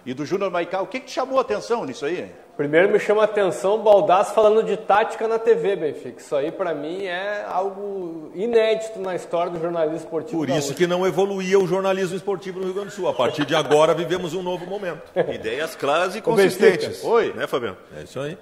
e 0.05 0.13
do 0.13 0.25
Júnior 0.25 0.51
Maical. 0.51 0.83
O 0.83 0.87
que, 0.87 0.99
que 0.99 1.07
te 1.07 1.13
chamou 1.13 1.37
a 1.39 1.41
atenção 1.41 1.83
nisso 1.85 2.05
aí? 2.05 2.31
Primeiro 2.55 2.89
me 2.89 2.99
chama 2.99 3.21
a 3.21 3.25
atenção 3.25 3.75
o 3.75 3.79
Baldasso 3.79 4.33
falando 4.33 4.63
de 4.63 4.77
tática 4.77 5.27
na 5.27 5.37
TV, 5.37 5.75
Benfica. 5.75 6.21
Isso 6.21 6.35
aí 6.35 6.51
para 6.51 6.73
mim 6.73 7.03
é 7.03 7.43
algo 7.49 8.31
inédito 8.33 8.99
na 8.99 9.13
história 9.13 9.51
do 9.51 9.59
jornalismo 9.59 9.97
esportivo. 9.97 10.37
Por 10.37 10.49
isso 10.49 10.73
que 10.73 10.87
não 10.87 11.05
evoluía 11.05 11.59
o 11.59 11.67
jornalismo 11.67 12.15
esportivo 12.15 12.59
no 12.59 12.65
Rio 12.65 12.73
Grande 12.73 12.89
do 12.89 12.93
Sul. 12.93 13.09
A 13.09 13.13
partir 13.13 13.45
de 13.45 13.55
agora 13.55 13.93
vivemos 13.93 14.33
um 14.33 14.41
novo 14.41 14.65
momento. 14.65 15.01
Ideias 15.33 15.75
claras 15.75 16.15
e 16.15 16.21
consistentes. 16.21 17.03
Oi. 17.03 17.33
Né, 17.33 17.45
Fabiano? 17.45 17.77
É 17.97 18.03
isso 18.03 18.19
aí. 18.19 18.37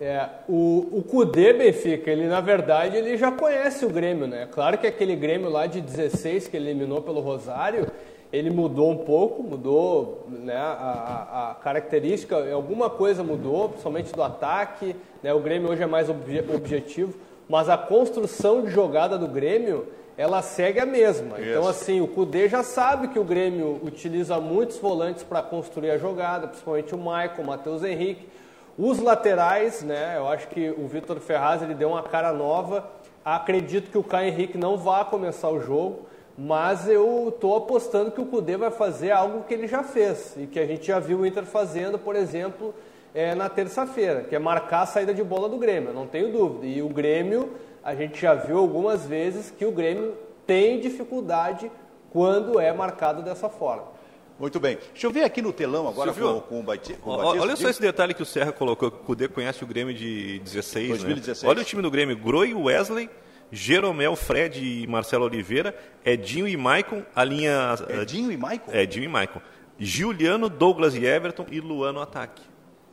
É, 0.00 0.28
o, 0.48 0.86
o 0.92 1.02
Cudê, 1.02 1.52
Benfica, 1.52 2.08
ele 2.08 2.28
na 2.28 2.40
verdade 2.40 2.96
ele 2.96 3.16
já 3.16 3.32
conhece 3.32 3.84
o 3.84 3.88
Grêmio, 3.88 4.28
né? 4.28 4.46
Claro 4.52 4.78
que 4.78 4.86
aquele 4.86 5.16
Grêmio 5.16 5.50
lá 5.50 5.66
de 5.66 5.80
16 5.80 6.46
que 6.46 6.56
ele 6.56 6.70
eliminou 6.70 7.02
pelo 7.02 7.20
Rosário, 7.20 7.90
ele 8.32 8.50
mudou 8.50 8.90
um 8.90 8.96
pouco, 8.98 9.42
mudou 9.42 10.26
né, 10.28 10.54
a, 10.56 11.50
a- 11.52 11.54
característica, 11.62 12.52
alguma 12.52 12.90
coisa 12.90 13.22
mudou, 13.22 13.68
principalmente 13.70 14.12
do 14.12 14.22
ataque, 14.22 14.94
né? 15.22 15.32
O 15.32 15.40
Grêmio 15.40 15.70
hoje 15.70 15.82
é 15.82 15.86
mais 15.86 16.10
obje- 16.10 16.44
objetivo, 16.54 17.14
mas 17.48 17.68
a 17.68 17.78
construção 17.78 18.62
de 18.62 18.70
jogada 18.70 19.16
do 19.16 19.26
Grêmio, 19.26 19.86
ela 20.16 20.42
segue 20.42 20.78
a 20.80 20.84
mesma. 20.86 21.36
Então 21.40 21.66
assim, 21.66 22.00
o 22.02 22.06
Cudê 22.08 22.48
já 22.48 22.62
sabe 22.62 23.08
que 23.08 23.18
o 23.18 23.24
Grêmio 23.24 23.80
utiliza 23.82 24.38
muitos 24.38 24.76
volantes 24.78 25.22
para 25.22 25.40
construir 25.42 25.90
a 25.92 25.96
jogada, 25.98 26.48
principalmente 26.48 26.94
o 26.94 26.98
Maicon, 26.98 27.42
o 27.42 27.46
Matheus 27.46 27.82
Henrique, 27.82 28.28
os 28.76 28.98
laterais, 29.00 29.82
né? 29.82 30.14
Eu 30.18 30.28
acho 30.28 30.48
que 30.48 30.68
o 30.70 30.86
Vitor 30.86 31.18
Ferraz 31.18 31.62
ele 31.62 31.74
deu 31.74 31.88
uma 31.88 32.02
cara 32.02 32.32
nova. 32.32 32.88
Acredito 33.24 33.90
que 33.90 33.98
o 33.98 34.02
Caio 34.04 34.28
Henrique 34.28 34.56
não 34.58 34.76
vá 34.76 35.04
começar 35.04 35.48
o 35.50 35.60
jogo, 35.60 36.06
mas 36.40 36.88
eu 36.88 37.32
estou 37.34 37.56
apostando 37.56 38.12
que 38.12 38.20
o 38.20 38.26
Cudê 38.26 38.56
vai 38.56 38.70
fazer 38.70 39.10
algo 39.10 39.42
que 39.42 39.52
ele 39.52 39.66
já 39.66 39.82
fez 39.82 40.36
e 40.36 40.46
que 40.46 40.60
a 40.60 40.64
gente 40.64 40.86
já 40.86 41.00
viu 41.00 41.18
o 41.18 41.26
Inter 41.26 41.44
fazendo, 41.44 41.98
por 41.98 42.14
exemplo, 42.14 42.72
é, 43.12 43.34
na 43.34 43.48
terça-feira, 43.48 44.22
que 44.22 44.36
é 44.36 44.38
marcar 44.38 44.82
a 44.82 44.86
saída 44.86 45.12
de 45.12 45.24
bola 45.24 45.48
do 45.48 45.58
Grêmio, 45.58 45.90
eu 45.90 45.94
não 45.94 46.06
tenho 46.06 46.30
dúvida. 46.30 46.64
E 46.64 46.80
o 46.80 46.88
Grêmio, 46.88 47.54
a 47.82 47.92
gente 47.92 48.20
já 48.20 48.34
viu 48.34 48.56
algumas 48.56 49.04
vezes 49.04 49.50
que 49.50 49.64
o 49.64 49.72
Grêmio 49.72 50.14
tem 50.46 50.78
dificuldade 50.78 51.72
quando 52.12 52.60
é 52.60 52.72
marcado 52.72 53.20
dessa 53.20 53.48
forma. 53.48 53.98
Muito 54.38 54.60
bem. 54.60 54.78
Deixa 54.92 55.08
eu 55.08 55.10
ver 55.10 55.24
aqui 55.24 55.42
no 55.42 55.52
telão 55.52 55.88
agora 55.88 56.12
com, 56.12 56.40
com 56.42 56.60
o 56.60 56.62
Batista. 56.62 57.00
Olha 57.04 57.56
só 57.56 57.68
esse 57.68 57.80
detalhe 57.80 58.14
que 58.14 58.22
o 58.22 58.26
Serra 58.26 58.52
colocou, 58.52 58.92
que 58.92 58.98
o 58.98 59.00
Cudê 59.00 59.26
conhece 59.26 59.64
o 59.64 59.66
Grêmio 59.66 59.92
de 59.92 60.38
16, 60.38 60.90
2016. 60.90 61.42
né? 61.42 61.48
Olha 61.48 61.62
o 61.62 61.64
time 61.64 61.82
do 61.82 61.90
Grêmio, 61.90 62.16
Groi, 62.16 62.54
Wesley, 62.54 63.10
Jeromel, 63.50 64.14
Fred 64.16 64.60
e 64.62 64.86
Marcelo 64.86 65.24
Oliveira, 65.24 65.76
Edinho 66.04 66.46
e 66.46 66.56
Maicon, 66.56 67.02
a 67.14 67.24
linha... 67.24 67.74
Edinho 67.88 68.30
e 68.30 68.36
Maicon? 68.36 68.72
Edinho 68.72 69.04
e 69.04 69.08
Maicon. 69.08 69.40
Juliano, 69.78 70.48
Douglas 70.48 70.94
e 70.94 71.04
Everton 71.04 71.46
e 71.50 71.60
Luan 71.60 71.92
no 71.92 72.00
ataque. 72.00 72.42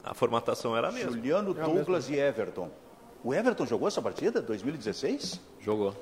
A 0.04 0.14
formatação 0.14 0.78
era 0.78 0.90
a 0.90 0.92
mesma. 0.92 1.12
Juliano, 1.12 1.54
Douglas 1.54 2.10
e 2.10 2.16
Everton. 2.16 2.70
O 3.24 3.34
Everton 3.34 3.66
jogou 3.66 3.88
essa 3.88 4.02
partida, 4.02 4.40
2016? 4.42 5.42
Jogou. 5.60 5.96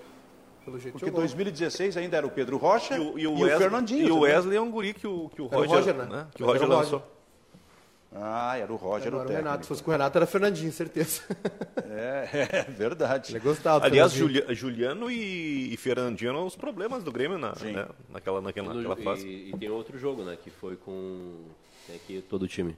Pelo 0.66 0.78
jeito 0.78 0.94
Porque 0.94 1.06
jogou. 1.08 1.22
2016 1.22 1.98
ainda 1.98 2.18
era 2.18 2.28
o 2.28 2.30
Pedro 2.30 2.58
Rocha 2.58 2.96
E 2.98 3.00
o, 3.00 3.20
e 3.20 3.28
o 3.28 3.32
o 3.32 3.40
Wesley, 3.42 3.58
Fernandinho. 3.60 4.02
e 4.02 4.12
o 4.12 4.16
também. 4.16 4.22
Wesley 4.34 4.58
é 4.58 4.62
um 4.62 4.72
guri 4.72 4.94
que 4.94 5.08
o, 5.08 5.30
que 5.30 5.42
o 5.42 5.48
Era 5.48 5.58
o 5.58 5.60
Roger, 5.62 5.76
Roger, 5.76 5.96
né? 5.96 6.06
né? 6.06 6.28
Que 6.36 6.44
o 6.44 6.46
Roger 6.46 6.64
o 6.64 6.68
lançou. 6.70 7.04
Ah, 8.16 8.58
era 8.58 8.72
o 8.72 8.76
Roger, 8.76 9.08
Agora 9.08 9.24
o 9.24 9.26
o 9.26 9.28
técnico. 9.28 9.48
Renato. 9.48 9.64
Se 9.64 9.68
fosse 9.68 9.84
com 9.84 9.90
o 9.90 9.92
Renato, 9.94 10.18
era 10.18 10.26
Fernandinho, 10.28 10.72
certeza. 10.72 11.22
É, 11.90 12.30
é 12.68 12.72
verdade. 12.72 13.32
Ele 13.32 13.40
gostava 13.40 13.80
do 13.80 13.86
Aliás. 13.86 14.12
Julia- 14.12 14.54
Juliano 14.54 15.10
e, 15.10 15.74
e 15.74 15.78
Fernandinho 15.78 16.30
eram 16.30 16.46
os 16.46 16.56
problemas 16.56 17.04
do 17.04 17.12
Grêmio 17.12 17.38
na, 17.38 17.54
né, 17.62 17.88
naquela, 18.10 18.40
naquela, 18.42 18.74
naquela 18.74 18.96
fase. 18.98 19.28
e, 19.28 19.50
e 19.52 19.58
tem 19.58 19.70
outro 19.70 19.98
jogo, 19.98 20.24
né? 20.24 20.38
Que 20.42 20.50
foi 20.50 20.76
com. 20.76 21.46
Tem 21.88 21.96
aqui 21.96 22.24
todo 22.30 22.44
o 22.44 22.48
time. 22.48 22.78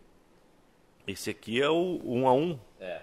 Esse 1.08 1.30
aqui 1.30 1.62
é 1.62 1.70
o 1.70 2.02
1 2.04 2.22
um 2.22 2.28
a 2.28 2.34
1 2.34 2.42
um. 2.42 2.60
É. 2.80 3.02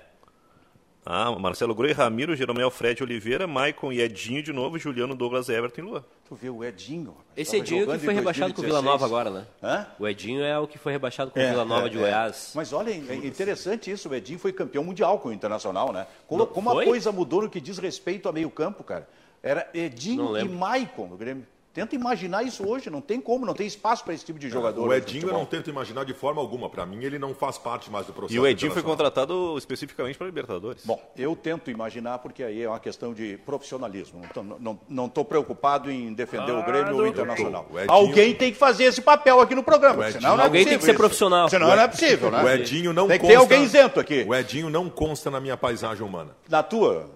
Ah, 1.05 1.33
Marcelo 1.33 1.75
Groi, 1.75 1.91
Ramiro, 1.93 2.37
Jeromel, 2.37 2.71
Fred 2.71 3.03
Oliveira, 3.03 3.45
Maicon 3.47 3.93
e 3.93 4.01
Edinho 4.01 4.41
de 4.41 4.53
novo, 4.53 4.79
Juliano, 4.79 5.17
Douglas, 5.17 5.49
Everton 5.49 5.81
e 5.81 5.85
Luan. 5.85 6.05
Tu 6.29 6.35
vê 6.37 6.49
o 6.49 6.63
Edinho. 6.63 7.17
Esse 7.37 7.57
Edinho 7.57 7.81
jogando 7.81 7.99
que 7.99 8.05
foi 8.05 8.15
rebaixado 8.15 8.55
com 8.55 8.61
o 8.61 8.65
Vila 8.65 8.81
2016. 8.81 8.85
Nova 8.85 9.07
agora, 9.07 9.31
né? 9.31 9.47
Hã? 9.61 9.87
O 9.99 10.07
Edinho 10.07 10.45
é 10.45 10.57
o 10.59 10.69
que 10.69 10.79
foi 10.79 10.93
rebaixado 10.93 11.33
com 11.33 11.41
o 11.41 11.43
É, 11.43 11.51
Vila 11.51 11.65
Nova 11.65 11.87
é, 11.87 11.89
de 11.89 11.99
é. 11.99 12.01
Goiás. 12.01 12.53
Mas 12.55 12.73
olha, 12.73 12.91
é 12.91 13.15
interessante 13.17 13.91
isso. 13.91 14.09
O 14.09 14.15
Edinho 14.15 14.39
foi 14.39 14.53
campeão 14.53 14.85
mundial 14.85 15.19
com 15.19 15.31
o 15.31 15.33
Internacional, 15.33 15.93
né? 15.93 16.07
Como, 16.29 16.47
como 16.47 16.71
a 16.71 16.85
coisa 16.85 17.11
mudou 17.11 17.43
no 17.43 17.51
que 17.51 17.61
diz 17.61 17.79
respeito 17.79 18.29
a 18.29 18.33
meio 18.33 18.49
campo, 18.49 18.85
cara. 18.85 19.09
Era 19.43 19.69
Edinho 19.75 20.39
e. 20.39 20.45
Maicon 20.45 21.09
no 21.09 21.17
Grêmio. 21.17 21.45
Tenta 21.75 21.95
imaginar 21.97 22.43
isso 22.43 22.69
hoje, 22.69 22.91
não 22.91 23.01
tem 23.01 23.19
como, 23.19 23.47
não 23.47 23.55
tem 23.55 23.67
espaço 23.67 24.05
para 24.05 24.13
esse 24.13 24.23
tipo 24.23 24.39
de 24.39 24.51
jogador. 24.51 24.83
O 24.83 24.87
no 24.89 24.93
Edinho 24.95 25.29
eu 25.29 25.33
não 25.33 25.47
tento 25.47 25.71
imaginar 25.71 26.05
de 26.05 26.13
forma 26.13 26.39
alguma. 26.39 26.69
Para 26.69 26.85
mim, 26.85 27.03
ele 27.03 27.19
não 27.19 27.35
faz 27.35 27.57
parte 27.57 27.91
mais 27.91 28.05
do 28.07 28.13
processo. 28.13 28.35
E 28.35 28.39
o 28.39 28.47
Edinho 28.47 28.71
foi 28.73 28.83
contratado 28.83 29.57
especificamente 29.57 30.19
para 30.19 30.27
Libertadores. 30.27 30.85
Bom, 30.85 31.01
eu 31.17 31.35
tento 31.35 31.71
imaginar 31.71 32.19
porque 32.19 32.43
aí 32.45 32.63
é 32.63 32.69
uma 32.69 32.79
questão 32.79 33.15
de 33.15 33.39
profissionalismo. 33.47 34.19
Não 34.21 34.27
estou 34.27 34.45
não, 34.61 34.81
não 34.87 35.09
tô 35.09 35.25
preocupado 35.25 35.91
em 35.91 36.13
defender 36.13 36.53
o 36.53 36.63
Grêmio 36.63 36.95
ou 36.95 37.01
o 37.03 37.07
Internacional. 37.07 37.67
O 37.71 37.79
Edinho- 37.79 37.91
Alguém 37.91 38.35
tem 38.35 38.53
que 38.53 38.59
fazer 38.59 38.85
esse 38.85 39.01
papel 39.01 39.41
aqui 39.41 39.55
no 39.55 39.63
programa, 39.63 40.01
O 40.01 40.03
Edinho- 40.05 40.21
senão 40.21 40.37
não 40.37 40.45
é 40.45 40.47
Alguém 40.49 40.65
tem 40.67 40.75
possível 40.75 40.79
que 40.81 40.93
ser 40.93 40.99
profissional. 40.99 41.49
Senão 41.49 41.69
não 41.69 41.81
é 41.83 41.89
possível, 41.89 42.31
né? 42.31 42.43
O 42.45 42.49
Edinho 42.51 42.93
não 42.93 43.09
Tem 43.09 43.17
que 43.19 43.21
consta... 43.27 43.33
ter 43.35 43.41
alguém 43.43 43.63
isento 43.65 43.99
aqui. 43.99 44.27
O 44.29 44.35
Edinho 44.35 44.69
não 44.69 44.91
consta 44.91 45.31
na 45.31 45.41
minha 45.41 45.57
paisagem 45.57 46.05
humana. 46.07 46.37
Na 46.51 46.63
tua, 46.63 47.11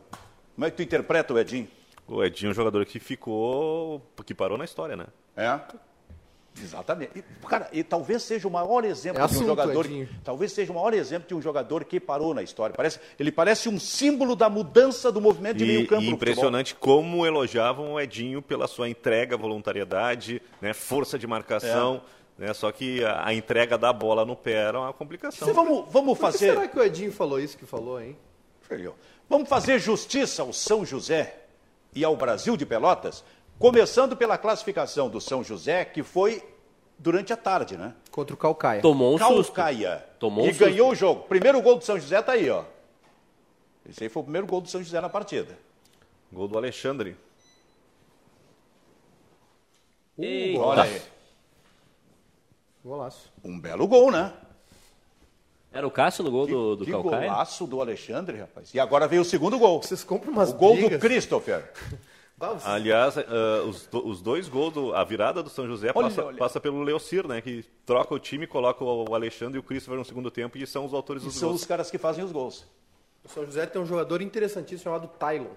como 0.55 0.65
é 0.67 0.71
que 0.71 0.77
tu 0.79 0.83
interpreta 0.83 1.35
o 1.35 1.39
Edinho? 1.39 1.69
O 2.09 2.23
Edinho 2.23 2.49
é 2.49 2.53
um 2.53 2.55
jogador 2.55 2.85
que 2.87 2.99
ficou. 3.01 4.01
que 4.25 4.35
parou 4.35 4.57
na 4.57 4.65
história, 4.65 4.97
né? 4.97 5.07
É? 5.37 5.59
Exatamente. 6.63 7.11
E, 7.19 7.47
cara, 7.47 7.69
e 7.73 7.83
talvez 7.83 8.23
seja 8.23 8.49
o 8.49 8.51
maior 8.51 8.85
exemplo 8.85 9.19
É 9.19 9.27
de 9.27 9.33
um 9.33 9.35
assunto, 9.37 9.47
jogador. 9.47 9.85
Edinho. 9.85 10.09
Talvez 10.25 10.53
seja 10.53 10.73
o 10.73 10.75
maior 10.75 10.95
exemplo 10.95 11.29
de 11.29 11.35
um 11.35 11.43
jogador 11.43 11.85
que 11.85 12.01
parou 12.01 12.33
na 12.33 12.43
história. 12.43 12.75
Parece, 12.75 12.99
ele 13.19 13.31
parece 13.31 13.69
um 13.69 13.79
símbolo 13.79 14.35
da 14.35 14.49
mudança 14.49 15.13
do 15.13 15.21
movimento 15.21 15.59
de 15.59 15.65
E, 15.65 15.67
meio 15.67 15.87
campo. 15.87 16.03
e 16.03 16.09
impressionante 16.09 16.75
como 16.75 17.27
elogiavam 17.27 17.93
o 17.95 18.01
Edinho 18.01 18.41
pela 18.41 18.67
sua 18.67 18.89
entrega, 18.89 19.37
voluntariedade, 19.37 20.41
né, 20.61 20.73
força 20.73 21.19
de 21.19 21.27
marcação. 21.27 22.01
Né, 22.39 22.53
só 22.53 22.71
que 22.71 23.03
a, 23.05 23.27
a 23.29 23.35
entrega 23.35 23.77
da 23.79 23.93
bola 23.93 24.25
no 24.25 24.37
pé 24.37 24.53
era 24.53 24.79
uma 24.81 24.93
complicação. 24.93 25.49
Então, 25.49 25.65
vamos, 25.65 25.91
vamos 25.93 26.19
Por 26.19 26.27
que 26.27 26.33
fazer. 26.33 26.53
será 26.55 26.69
que 26.69 26.79
o 26.79 26.83
Edinho 26.83 27.13
falou 27.13 27.41
isso 27.41 27.57
que 27.57 27.67
falou, 27.67 28.01
hein? 28.01 28.17
Vamos 29.29 29.49
fazer 29.49 29.79
justiça 29.79 30.43
ao 30.43 30.53
São 30.53 30.85
José 30.85 31.46
e 31.97 32.05
ao 32.05 32.15
Brasil 32.15 32.57
de 32.57 32.67
Pelotas, 32.67 33.25
começando 33.59 34.15
pela 34.15 34.37
classificação 34.37 35.09
do 35.09 35.19
São 35.19 35.43
José, 35.43 35.83
que 35.85 36.03
foi 36.03 36.47
durante 36.99 37.33
a 37.33 37.37
tarde, 37.37 37.77
né? 37.77 37.95
Contra 38.11 38.35
o 38.35 38.37
Calcaia. 38.37 38.83
Tomou 38.83 39.15
um 39.15 39.19
susto. 39.19 39.53
Calcaia. 39.55 40.07
Tomou 40.19 40.45
um 40.45 40.49
e 40.49 40.53
susto. 40.53 40.65
ganhou 40.67 40.91
o 40.91 40.95
jogo. 40.95 41.23
Primeiro 41.23 41.61
gol 41.63 41.79
do 41.79 41.85
São 41.85 41.99
José 41.99 42.21
tá 42.21 42.33
aí, 42.33 42.51
ó. 42.51 42.65
Esse 43.89 44.05
aí 44.05 44.11
foi 44.11 44.21
o 44.21 44.25
primeiro 44.25 44.47
gol 44.47 44.61
do 44.61 44.69
São 44.69 44.83
José 44.83 45.01
na 45.01 45.09
partida. 45.09 45.59
Gol 46.31 46.47
do 46.47 46.59
Alexandre. 46.59 47.17
Eita. 50.19 50.61
Olha 50.61 50.83
aí. 50.83 51.03
Golaço. 52.85 53.33
Um 53.43 53.59
belo 53.59 53.87
gol, 53.89 54.11
né? 54.11 54.33
Era 55.77 55.87
o 55.87 55.91
Cássio 55.91 56.25
no 56.25 56.31
gol 56.31 56.47
do, 56.47 56.77
do 56.77 56.85
que 56.85 56.91
Calcaia? 56.91 57.29
golaço 57.31 57.67
do 57.67 57.81
Alexandre, 57.81 58.39
rapaz. 58.39 58.73
E 58.75 58.81
agora 58.81 59.07
veio 59.07 59.23
o 59.23 59.25
segundo 59.25 59.59
gol. 59.59 59.83
Vocês 59.83 60.03
compram 60.03 60.33
umas 60.33 60.51
O 60.51 60.55
gol 60.55 60.75
brigas. 60.75 60.93
do 60.93 60.99
Christopher. 61.01 61.71
Aliás, 62.65 63.17
ah, 63.17 63.63
os, 63.67 63.87
do- 63.87 64.07
os 64.07 64.21
dois 64.21 64.47
gols, 64.49 64.75
do- 64.75 64.95
a 64.95 65.03
virada 65.05 65.43
do 65.43 65.49
São 65.49 65.67
José 65.67 65.91
Olha, 65.95 66.09
passa, 66.09 66.25
olha. 66.25 66.37
passa 66.37 66.61
pelo 66.61 66.83
Leocir, 66.83 67.27
né? 67.27 67.41
Que 67.41 67.65
troca 67.87 68.15
o 68.15 68.19
time, 68.19 68.47
coloca 68.47 68.85
o 68.85 69.15
Alexandre 69.15 69.57
e 69.57 69.61
o 69.61 69.63
Christopher 69.63 69.99
no 69.99 70.05
segundo 70.05 70.31
tempo 70.31 70.59
e 70.59 70.67
são 70.67 70.85
os 70.85 70.93
autores 70.93 71.23
E 71.23 71.27
dos 71.27 71.35
são 71.37 71.49
gols. 71.49 71.63
os 71.63 71.67
caras 71.67 71.91
que 71.91 71.97
fazem 71.97 72.23
os 72.23 72.33
gols. 72.33 72.67
O 73.25 73.29
São 73.29 73.45
José 73.47 73.65
tem 73.67 73.81
um 73.81 73.87
jogador 73.87 74.21
interessantíssimo 74.21 74.83
chamado 74.85 75.09
Tylon. 75.19 75.51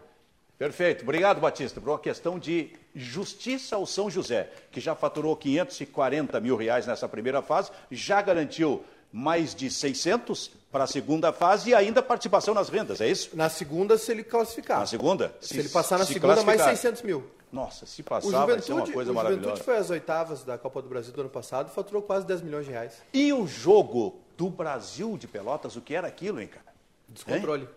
Perfeito. 0.58 1.04
Obrigado, 1.04 1.40
Batista, 1.40 1.80
por 1.82 1.90
uma 1.90 2.00
questão 2.00 2.40
de 2.40 2.72
justiça 2.96 3.76
ao 3.76 3.86
São 3.86 4.10
José, 4.10 4.50
que 4.72 4.80
já 4.80 4.96
faturou 4.96 5.36
540 5.36 6.40
mil 6.40 6.56
reais 6.56 6.86
nessa 6.88 7.08
primeira 7.10 7.42
fase, 7.42 7.72
já 7.92 8.22
garantiu 8.22 8.84
mais 9.12 9.56
de 9.56 9.70
600 9.72 10.52
para 10.72 10.84
a 10.84 10.88
segunda 10.88 11.34
fase 11.34 11.72
e 11.72 11.76
ainda 11.76 12.02
participação 12.02 12.54
nas 12.54 12.70
rendas, 12.70 13.02
é 13.02 13.10
isso? 13.10 13.32
Na 13.36 13.50
segunda, 13.50 13.98
se 13.98 14.12
ele 14.12 14.24
classificar. 14.24 14.80
Na 14.80 14.86
segunda? 14.86 15.34
Se, 15.42 15.58
ele 15.58 15.70
passar 15.70 15.98
na 15.98 16.06
se 16.06 16.14
segunda, 16.14 16.36
mais 16.44 16.62
classificar. 16.62 16.76
600 16.76 17.02
mil. 17.02 17.24
Nossa, 17.52 17.88
se 17.88 18.02
O 18.02 18.04
passar 18.04 18.46
vai 18.46 18.60
ser 18.62 18.74
uma 18.74 18.82
Juventude, 18.82 18.92
coisa 18.94 19.12
o 19.12 19.14
Juventude 19.14 19.16
maravilhosa. 19.38 19.64
foi 19.64 19.78
às 19.78 19.90
oitavas 19.90 20.44
da 20.44 20.58
Copa 20.60 20.82
do 20.84 20.88
Brasil 20.88 21.12
do 21.12 21.22
ano 21.22 21.30
passado 21.32 21.70
e 21.72 21.74
faturou 21.74 22.04
quase 22.04 22.28
10 22.28 22.44
milhões 22.44 22.66
de 22.66 22.72
reais. 22.72 23.02
E 23.12 23.34
o 23.34 23.48
jogo 23.48 24.20
do 24.38 24.50
Brasil 24.50 25.18
de 25.18 25.28
Pelotas, 25.28 25.76
o 25.76 25.82
que 25.82 25.96
era 25.96 26.08
aquilo, 26.08 26.40
hein, 26.40 26.48
cara? 26.48 26.68
Descontrole. 27.08 27.68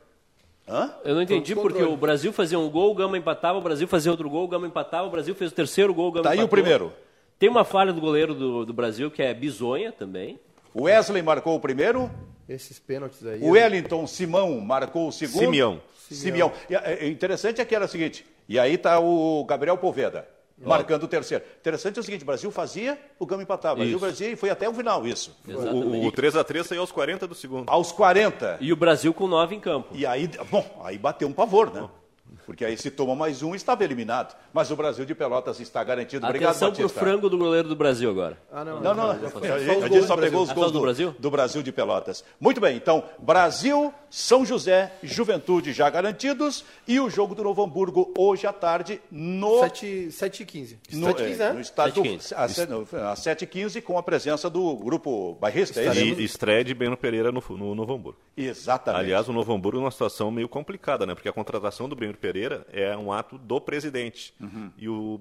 Hã? 0.69 0.93
Eu 1.03 1.15
não 1.15 1.23
entendi 1.23 1.55
porque 1.57 1.83
o 1.83 1.97
Brasil 1.97 2.33
fazia 2.33 2.59
um 2.59 2.69
gol, 2.71 2.93
o 2.93 2.95
Gama 2.95 3.17
empatava, 3.17 3.59
o 3.59 3.63
Brasil 3.63 3.89
fazia 3.89 4.11
outro 4.13 4.29
gol, 4.29 4.45
o 4.45 4.49
Gama 4.49 4.67
empatava, 4.67 5.09
o 5.09 5.11
Brasil 5.11 5.35
fez 5.35 5.51
o 5.51 5.55
terceiro 5.55 5.95
gol, 5.95 6.09
o 6.09 6.13
Gama 6.13 6.25
Tá 6.25 6.31
aí 6.31 6.37
o 6.37 6.41
empatou. 6.43 6.51
primeiro. 6.51 6.93
Tem 7.39 7.49
uma 7.49 7.65
falha 7.65 7.93
do 7.93 8.01
goleiro 8.01 8.35
do, 8.35 8.65
do 8.67 8.73
Brasil 8.75 9.11
que 9.11 9.23
é 9.23 9.33
bizonha 9.33 9.91
também. 9.91 10.39
O 10.75 10.83
Wesley 10.83 11.23
marcou 11.23 11.55
o 11.55 11.61
primeiro, 11.61 12.11
Esses 12.49 12.79
pênaltis 12.79 13.25
aí. 13.27 13.41
o 13.41 13.51
Wellington 13.51 14.07
Simão 14.07 14.61
marcou 14.61 15.09
o 15.09 15.13
segundo. 15.13 15.41
Simeão. 15.41 15.81
Simeão. 16.11 16.53
E, 16.69 16.75
é, 16.75 17.05
é, 17.05 17.09
interessante 17.09 17.61
é 17.61 17.65
que 17.65 17.75
era 17.75 17.85
o 17.85 17.89
seguinte, 17.89 18.27
e 18.49 18.59
aí 18.59 18.75
está 18.75 18.99
o 18.99 19.45
Gabriel 19.45 19.77
Poveda, 19.79 20.29
marcando 20.59 21.05
o 21.05 21.09
terceiro. 21.09 21.45
Interessante 21.61 21.97
é 21.99 22.01
o 22.01 22.03
seguinte, 22.03 22.23
o 22.23 22.27
Brasil 22.27 22.51
fazia, 22.51 22.99
o 23.19 23.27
Gama 23.27 23.43
empatava. 23.43 23.75
O 23.75 23.79
Brasil 23.79 23.99
fazia 23.99 24.29
e 24.31 24.37
foi 24.37 24.51
até 24.51 24.69
o 24.69 24.75
final 24.75 25.07
isso. 25.07 25.37
O, 25.47 26.07
o 26.07 26.13
3x3 26.13 26.65
saiu 26.65 26.81
aos 26.81 26.93
40 26.93 27.27
do 27.27 27.35
segundo. 27.35 27.69
Aos 27.69 27.93
40. 27.93 28.59
E 28.61 28.73
o 28.73 28.77
Brasil 28.77 29.13
com 29.13 29.27
nove 29.27 29.55
em 29.55 29.61
campo. 29.61 29.89
E 29.95 30.07
aí, 30.07 30.29
bom, 30.51 30.65
aí 30.85 30.99
bateu 30.99 31.29
um 31.29 31.33
pavor, 31.33 31.73
né? 31.73 31.89
Porque 32.47 32.65
aí 32.65 32.77
se 32.77 32.91
toma 32.91 33.15
mais 33.15 33.43
um, 33.43 33.55
estava 33.55 33.85
eliminado. 33.85 34.35
Mas 34.53 34.71
o 34.71 34.77
Brasil 34.77 35.05
de 35.05 35.15
Pelotas 35.15 35.61
está 35.61 35.83
garantido. 35.83 36.25
Obrigado, 36.27 36.51
Atenção 36.51 36.73
pro 36.73 36.83
Batista. 36.83 37.01
frango 37.01 37.29
do 37.31 37.39
goleiro 37.39 37.69
do 37.69 37.77
Brasil 37.77 38.11
agora. 38.11 38.39
Ah, 38.53 38.65
não. 38.65 38.81
Não, 38.81 38.95
não, 38.95 39.11
a 39.11 39.19
Só 39.19 39.39
os 39.39 39.45
gente 39.89 40.07
só 40.07 40.17
pegou 40.17 40.43
os 40.43 40.53
gols 40.53 40.73
do 40.73 40.79
do, 40.79 40.81
Brasil? 40.83 41.15
do 41.19 41.31
Brasil 41.31 41.63
de 41.63 41.73
Pelotas. 41.73 42.25
Muito 42.41 42.61
bem, 42.61 42.77
então, 42.77 43.05
Brasil, 43.19 43.93
São 44.11 44.45
José, 44.45 44.93
Juventude 45.03 45.73
já 45.73 45.89
garantidos 45.91 46.65
e 46.87 46.99
o 47.01 47.09
jogo 47.09 47.35
do 47.35 47.43
Novo 47.43 47.63
Hamburgo 47.65 48.13
hoje 48.17 48.47
à 48.47 48.53
tarde 48.53 49.01
no... 49.11 49.61
7, 49.61 50.11
7 50.11 50.43
e 50.43 50.47
15. 50.47 50.79
No, 50.93 51.07
7 51.09 51.21
e 51.21 51.25
é, 51.25 51.27
15, 51.29 51.39
né? 51.39 51.53
no 51.53 51.61
estádio 51.61 52.03
7h15. 52.03 52.33
às 52.37 52.51
se- 52.53 52.67
no- 52.67 52.87
às 53.11 53.19
7h15 53.21 53.83
com 53.83 53.97
a 53.99 54.03
presença 54.03 54.51
do 54.51 54.75
grupo 54.77 55.35
bairrista, 55.41 55.81
é 55.81 55.87
isso? 55.93 56.21
E 56.21 56.25
estreia 56.25 56.65
de 56.65 56.75
Breno 56.75 56.97
Pereira 56.97 57.31
no, 57.33 57.43
no 57.51 57.75
Novo 57.75 57.95
Hamburgo. 57.95 58.19
Exatamente. 58.37 59.01
Aliás, 59.05 59.29
o 59.29 59.33
Novo 59.33 59.53
Hamburgo 59.55 59.79
é 59.79 59.81
uma 59.83 59.91
situação 59.91 60.31
meio 60.31 60.49
complicada, 60.49 61.07
né? 61.07 61.15
Porque 61.15 61.29
a 61.29 61.33
contratação 61.33 61.89
do 61.89 61.95
Breno 61.97 62.15
Pereira 62.15 62.32
é 62.73 62.97
um 62.97 63.13
ato 63.13 63.37
do 63.39 63.61
presidente. 63.61 64.35
E, 64.79 64.89
o, 64.89 65.21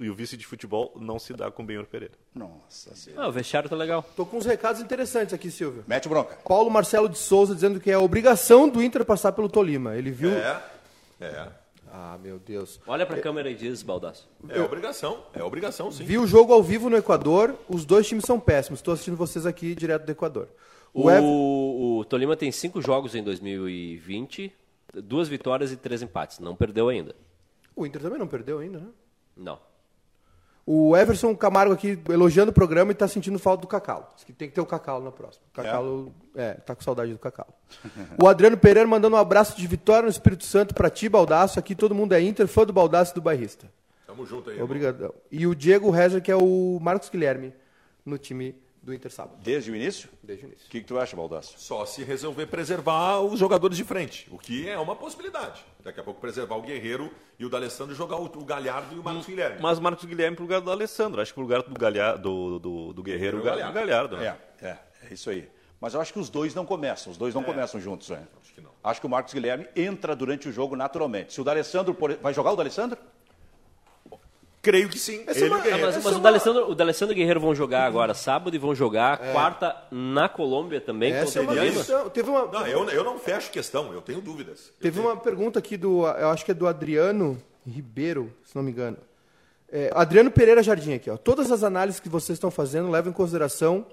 e 0.00 0.08
o 0.10 0.14
vice 0.14 0.36
de 0.36 0.46
futebol 0.46 0.92
não 1.00 1.18
se 1.18 1.32
dá 1.32 1.50
com 1.50 1.62
o 1.62 1.66
Breno 1.66 1.84
Pereira. 1.84 2.14
Nossa 2.34 2.94
senhora. 2.94 3.22
Ah, 3.24 3.28
o 3.28 3.32
vestiário 3.32 3.68
tá 3.68 3.76
legal. 3.76 4.04
Tô 4.16 4.24
com 4.26 4.36
uns 4.38 4.46
recados 4.46 4.80
interessantes 4.80 5.32
aqui, 5.34 5.50
Silvio. 5.50 5.84
Mete 5.86 6.08
bronca. 6.08 6.36
Paulo 6.46 6.70
Marcelo 6.70 7.08
de 7.08 7.18
Souza 7.18 7.54
dizendo 7.54 7.78
que 7.80 7.90
é 7.90 7.98
obrigação 7.98 8.68
do 8.68 8.82
Inter 8.82 9.04
passar 9.04 9.32
pelo 9.32 9.48
Tolima. 9.48 9.96
Ele 9.96 10.10
viu. 10.10 10.30
É, 10.30 10.62
é. 11.20 11.48
Ah, 11.98 12.18
meu 12.22 12.38
Deus. 12.38 12.78
Olha 12.86 13.06
pra 13.06 13.18
câmera 13.20 13.48
e 13.48 13.54
diz, 13.54 13.82
Baldaço. 13.82 14.28
É 14.50 14.60
obrigação. 14.60 15.22
É 15.32 15.42
obrigação, 15.42 15.90
sim. 15.90 16.04
Vi 16.04 16.18
o 16.18 16.26
jogo 16.26 16.52
ao 16.52 16.62
vivo 16.62 16.90
no 16.90 16.96
Equador. 16.96 17.54
Os 17.68 17.86
dois 17.86 18.06
times 18.06 18.24
são 18.24 18.38
péssimos. 18.38 18.80
Estou 18.80 18.92
assistindo 18.92 19.16
vocês 19.16 19.46
aqui 19.46 19.74
direto 19.74 20.04
do 20.04 20.12
Equador. 20.12 20.48
O, 20.92 21.04
O, 21.04 21.10
Ever- 21.10 21.22
o 21.24 22.04
Tolima 22.06 22.36
tem 22.36 22.50
cinco 22.52 22.82
jogos 22.82 23.14
em 23.14 23.22
2020, 23.22 24.52
duas 24.94 25.28
vitórias 25.28 25.72
e 25.72 25.76
três 25.76 26.02
empates. 26.02 26.38
Não 26.38 26.56
perdeu 26.56 26.88
ainda. 26.88 27.14
o 27.74 27.86
Inter 27.86 28.02
também 28.02 28.18
não 28.18 28.26
perdeu 28.26 28.58
ainda, 28.58 28.78
né? 28.78 28.88
Não. 29.36 29.58
O 30.68 30.96
Everson 30.96 31.34
Camargo 31.36 31.72
aqui 31.72 31.96
elogiando 32.08 32.50
o 32.50 32.54
programa 32.54 32.90
e 32.90 32.94
tá 32.94 33.06
sentindo 33.06 33.38
falta 33.38 33.60
do 33.60 33.68
Cacau. 33.68 34.12
Diz 34.16 34.24
que 34.24 34.32
tem 34.32 34.48
que 34.48 34.54
ter 34.54 34.60
o 34.60 34.66
Cacau 34.66 35.00
na 35.00 35.12
próxima. 35.12 35.46
O 35.52 35.54
Cacau, 35.54 36.12
é, 36.34 36.54
tá 36.54 36.74
com 36.74 36.82
saudade 36.82 37.12
do 37.12 37.18
Cacau. 37.20 37.46
o 38.20 38.26
Adriano 38.26 38.56
Pereira 38.56 38.88
mandando 38.88 39.14
um 39.14 39.18
abraço 39.18 39.56
de 39.56 39.64
vitória 39.64 40.02
no 40.02 40.10
Espírito 40.10 40.44
Santo 40.44 40.74
pra 40.74 40.90
ti, 40.90 41.08
Baldaço. 41.08 41.60
Aqui 41.60 41.76
todo 41.76 41.94
mundo 41.94 42.14
é 42.14 42.20
Inter, 42.20 42.48
fã 42.48 42.66
do 42.66 42.72
Baldaço 42.72 43.12
e 43.12 43.14
do 43.14 43.22
Bairrista. 43.22 43.70
Tamo 44.08 44.26
junto 44.26 44.50
aí. 44.50 44.56
irmão. 44.56 44.64
Obrigadão. 44.64 45.14
E 45.30 45.46
o 45.46 45.54
Diego 45.54 45.88
Rezer, 45.90 46.20
que 46.20 46.32
é 46.32 46.36
o 46.36 46.80
Marcos 46.82 47.10
Guilherme 47.10 47.54
no 48.04 48.18
time 48.18 48.56
do 48.86 48.94
Inter 48.94 49.10
sábado. 49.10 49.36
Desde 49.42 49.70
o 49.70 49.74
início? 49.76 50.08
Desde 50.22 50.44
o 50.44 50.48
início. 50.48 50.66
O 50.66 50.70
que, 50.70 50.80
que 50.80 50.86
tu 50.86 50.96
acha, 50.98 51.16
Baldasso? 51.16 51.54
Só 51.58 51.84
se 51.84 52.04
resolver 52.04 52.46
preservar 52.46 53.20
os 53.20 53.38
jogadores 53.38 53.76
de 53.76 53.82
frente, 53.82 54.28
o 54.30 54.38
que 54.38 54.68
é 54.68 54.78
uma 54.78 54.94
possibilidade. 54.94 55.64
Daqui 55.82 55.98
a 55.98 56.04
pouco 56.04 56.20
preservar 56.20 56.54
o 56.56 56.62
Guerreiro 56.62 57.10
e 57.38 57.44
o 57.44 57.48
D'Alessandro 57.50 57.92
e 57.92 57.96
jogar 57.96 58.16
o, 58.16 58.24
o 58.26 58.44
Galhardo 58.44 58.94
e 58.94 58.98
o 58.98 59.02
Marcos 59.02 59.26
Guilherme. 59.26 59.58
Mas 59.60 59.78
o 59.78 59.82
Marcos 59.82 60.04
Guilherme 60.04 60.36
pro 60.36 60.44
lugar 60.44 60.60
do 60.60 60.70
Alessandro. 60.70 61.20
Acho 61.20 61.32
que 61.32 61.34
pro 61.34 61.42
lugar 61.42 61.62
do, 61.62 61.74
Galhardo, 61.78 62.22
do, 62.22 62.58
do, 62.60 62.92
do 62.92 63.02
Guerreiro, 63.02 63.40
o 63.40 63.42
Ga- 63.42 63.68
o 63.68 63.72
Galhardo. 63.72 64.16
né? 64.18 64.36
É, 64.62 64.66
é, 64.66 64.78
é 65.10 65.12
isso 65.14 65.28
aí. 65.30 65.48
Mas 65.80 65.92
eu 65.92 66.00
acho 66.00 66.12
que 66.12 66.18
os 66.20 66.30
dois 66.30 66.54
não 66.54 66.64
começam, 66.64 67.10
os 67.12 67.18
dois 67.18 67.34
não 67.34 67.42
começam 67.42 67.80
juntos. 67.80 68.08
né? 68.08 68.22
Acho 68.40 68.54
que 68.54 68.60
não. 68.60 68.70
Acho 68.84 69.00
que 69.00 69.06
o 69.06 69.10
Marcos 69.10 69.34
Guilherme 69.34 69.66
entra 69.74 70.14
durante 70.16 70.48
o 70.48 70.52
jogo 70.52 70.74
naturalmente. 70.76 71.32
Se 71.34 71.40
o 71.40 71.44
D'Alessandro... 71.44 71.94
Vai 72.22 72.32
jogar 72.32 72.52
o 72.52 72.56
D'Alessandro? 72.56 72.96
Creio 74.66 74.88
que 74.88 74.98
sim. 74.98 75.22
Essa 75.28 75.38
Ele 75.38 75.46
é 75.46 75.48
uma- 75.48 75.56
e 75.58 75.60
o 75.60 75.62
Guerreiro. 75.62 75.86
mas 75.86 75.94
mas 75.96 76.04
é 76.04 76.08
o 76.08 76.10
uma- 76.18 76.20
D'Alessandro, 76.20 76.70
o 76.70 76.74
D'Alessandro 76.74 77.12
e 77.12 77.14
o 77.14 77.18
Guerreiro 77.18 77.38
vão 77.40 77.54
jogar 77.54 77.84
agora 77.86 78.14
sábado 78.14 78.56
e 78.56 78.58
vão 78.58 78.74
jogar 78.74 79.16
quarta 79.32 79.76
na 79.92 80.28
Colômbia 80.28 80.80
também 80.80 81.12
Essa 81.12 81.38
é 81.38 81.42
uma 81.42 81.54
questão. 81.54 82.10
Teve 82.10 82.28
uma, 82.30 82.46
Não, 82.46 82.66
eu, 82.66 82.88
eu 82.90 83.04
não 83.04 83.16
fecho 83.16 83.50
questão, 83.52 83.92
eu 83.92 84.02
tenho 84.02 84.20
dúvidas. 84.20 84.72
Teve 84.80 84.98
uma 84.98 85.16
pergunta 85.16 85.60
aqui 85.60 85.76
do, 85.76 86.04
eu 86.04 86.30
acho 86.30 86.44
que 86.44 86.50
é 86.50 86.54
do 86.54 86.66
Adriano 86.66 87.40
Ribeiro, 87.64 88.32
se 88.44 88.56
não 88.56 88.62
me 88.64 88.72
engano. 88.72 88.96
É, 89.70 89.90
Adriano 89.94 90.30
Pereira 90.30 90.62
Jardim 90.62 90.94
aqui, 90.94 91.10
ó. 91.10 91.16
Todas 91.16 91.50
as 91.52 91.62
análises 91.62 92.00
que 92.00 92.08
vocês 92.08 92.36
estão 92.36 92.50
fazendo 92.50 92.90
levam 92.90 93.10
em 93.10 93.14
consideração 93.14 93.86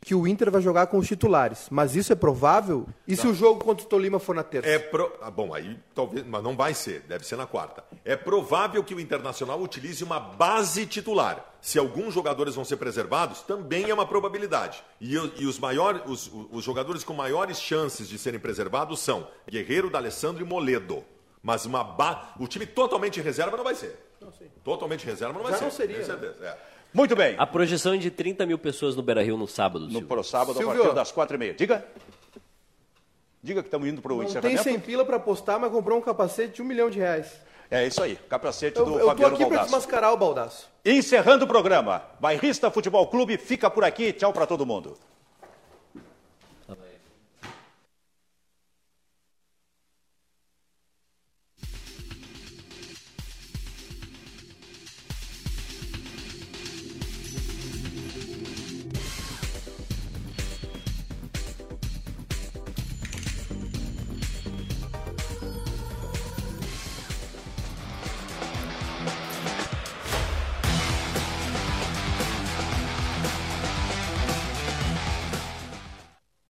que 0.00 0.14
o 0.14 0.26
Inter 0.26 0.50
vai 0.50 0.62
jogar 0.62 0.86
com 0.86 0.98
os 0.98 1.06
titulares. 1.06 1.66
Mas 1.70 1.96
isso 1.96 2.12
é 2.12 2.16
provável? 2.16 2.86
E 3.08 3.16
se 3.16 3.26
o 3.26 3.34
jogo 3.34 3.64
contra 3.64 3.84
o 3.84 3.88
Tolima 3.88 4.18
for 4.18 4.34
na 4.34 4.42
terça? 4.42 4.68
É 4.68 4.78
pro... 4.78 5.12
ah, 5.20 5.30
bom, 5.30 5.52
aí 5.52 5.78
talvez, 5.94 6.24
mas 6.26 6.42
não 6.42 6.56
vai 6.56 6.74
ser, 6.74 7.00
deve 7.02 7.26
ser 7.26 7.36
na 7.36 7.46
quarta. 7.46 7.84
É 8.04 8.14
provável 8.14 8.84
que 8.84 8.94
o 8.94 9.00
Internacional 9.00 9.60
utilize 9.60 10.04
uma 10.04 10.20
base 10.20 10.86
titular. 10.86 11.54
Se 11.60 11.78
alguns 11.78 12.14
jogadores 12.14 12.54
vão 12.54 12.64
ser 12.64 12.76
preservados, 12.76 13.42
também 13.42 13.90
é 13.90 13.94
uma 13.94 14.06
probabilidade. 14.06 14.84
E, 15.00 15.14
e 15.14 15.46
os, 15.46 15.58
maiores, 15.58 16.02
os, 16.06 16.30
os 16.52 16.62
jogadores 16.62 17.02
com 17.02 17.12
maiores 17.12 17.60
chances 17.60 18.08
de 18.08 18.18
serem 18.18 18.38
preservados 18.38 19.00
são 19.00 19.26
Guerreiro, 19.50 19.90
D'Alessandro 19.90 20.44
e 20.44 20.46
Moledo. 20.46 21.04
Mas 21.42 21.64
uma 21.64 21.82
ba... 21.82 22.34
o 22.38 22.46
time 22.46 22.66
totalmente 22.66 23.20
reserva 23.20 23.56
não 23.56 23.64
vai 23.64 23.74
ser. 23.74 23.96
Não, 24.20 24.32
totalmente 24.64 25.04
reserva 25.04 25.34
não 25.34 25.42
vai 25.42 25.52
Já 25.52 25.58
ser. 25.58 25.64
não 25.64 25.70
seria, 25.70 25.96
tenho 25.96 26.08
né? 26.08 26.20
certeza. 26.20 26.44
É. 26.44 26.75
Muito 26.96 27.14
bem. 27.14 27.34
A 27.36 27.46
projeção 27.46 27.92
é 27.92 27.98
de 27.98 28.10
30 28.10 28.46
mil 28.46 28.56
pessoas 28.58 28.96
no 28.96 29.02
Beira-Rio 29.02 29.36
no 29.36 29.46
sábado, 29.46 29.84
No 29.84 29.90
Silvio. 29.90 30.08
pro 30.08 30.24
sábado, 30.24 30.52
a 30.52 30.62
Silvio. 30.62 30.80
partir 30.82 30.94
das 30.94 31.12
quatro 31.12 31.36
e 31.36 31.38
meia. 31.38 31.52
Diga. 31.52 31.86
Diga 33.42 33.60
que 33.62 33.66
estamos 33.68 33.86
indo 33.86 34.00
para 34.00 34.12
o 34.14 34.16
Não 34.16 34.22
tem 34.24 34.30
encerramento. 34.30 34.62
100 34.62 34.80
pila 34.80 35.04
para 35.04 35.16
apostar, 35.16 35.60
mas 35.60 35.70
comprou 35.70 35.98
um 35.98 36.00
capacete 36.00 36.54
de 36.54 36.62
um 36.62 36.64
milhão 36.64 36.88
de 36.88 36.98
reais. 36.98 37.30
É 37.70 37.86
isso 37.86 38.02
aí. 38.02 38.16
Capacete 38.30 38.78
Eu, 38.78 38.84
do 38.86 38.92
eu 38.94 39.00
tô 39.00 39.06
Fabiano 39.08 39.34
aqui 39.34 39.44
para 39.44 39.56
Baldasso. 39.56 39.70
desmascarar 39.70 40.12
o 40.12 40.16
baldaço. 40.16 40.68
Encerrando 40.84 41.44
o 41.44 41.48
programa. 41.48 42.02
Bairrista 42.18 42.70
Futebol 42.70 43.06
Clube 43.08 43.36
fica 43.36 43.68
por 43.68 43.84
aqui. 43.84 44.12
Tchau 44.14 44.32
para 44.32 44.46
todo 44.46 44.64
mundo. 44.64 44.96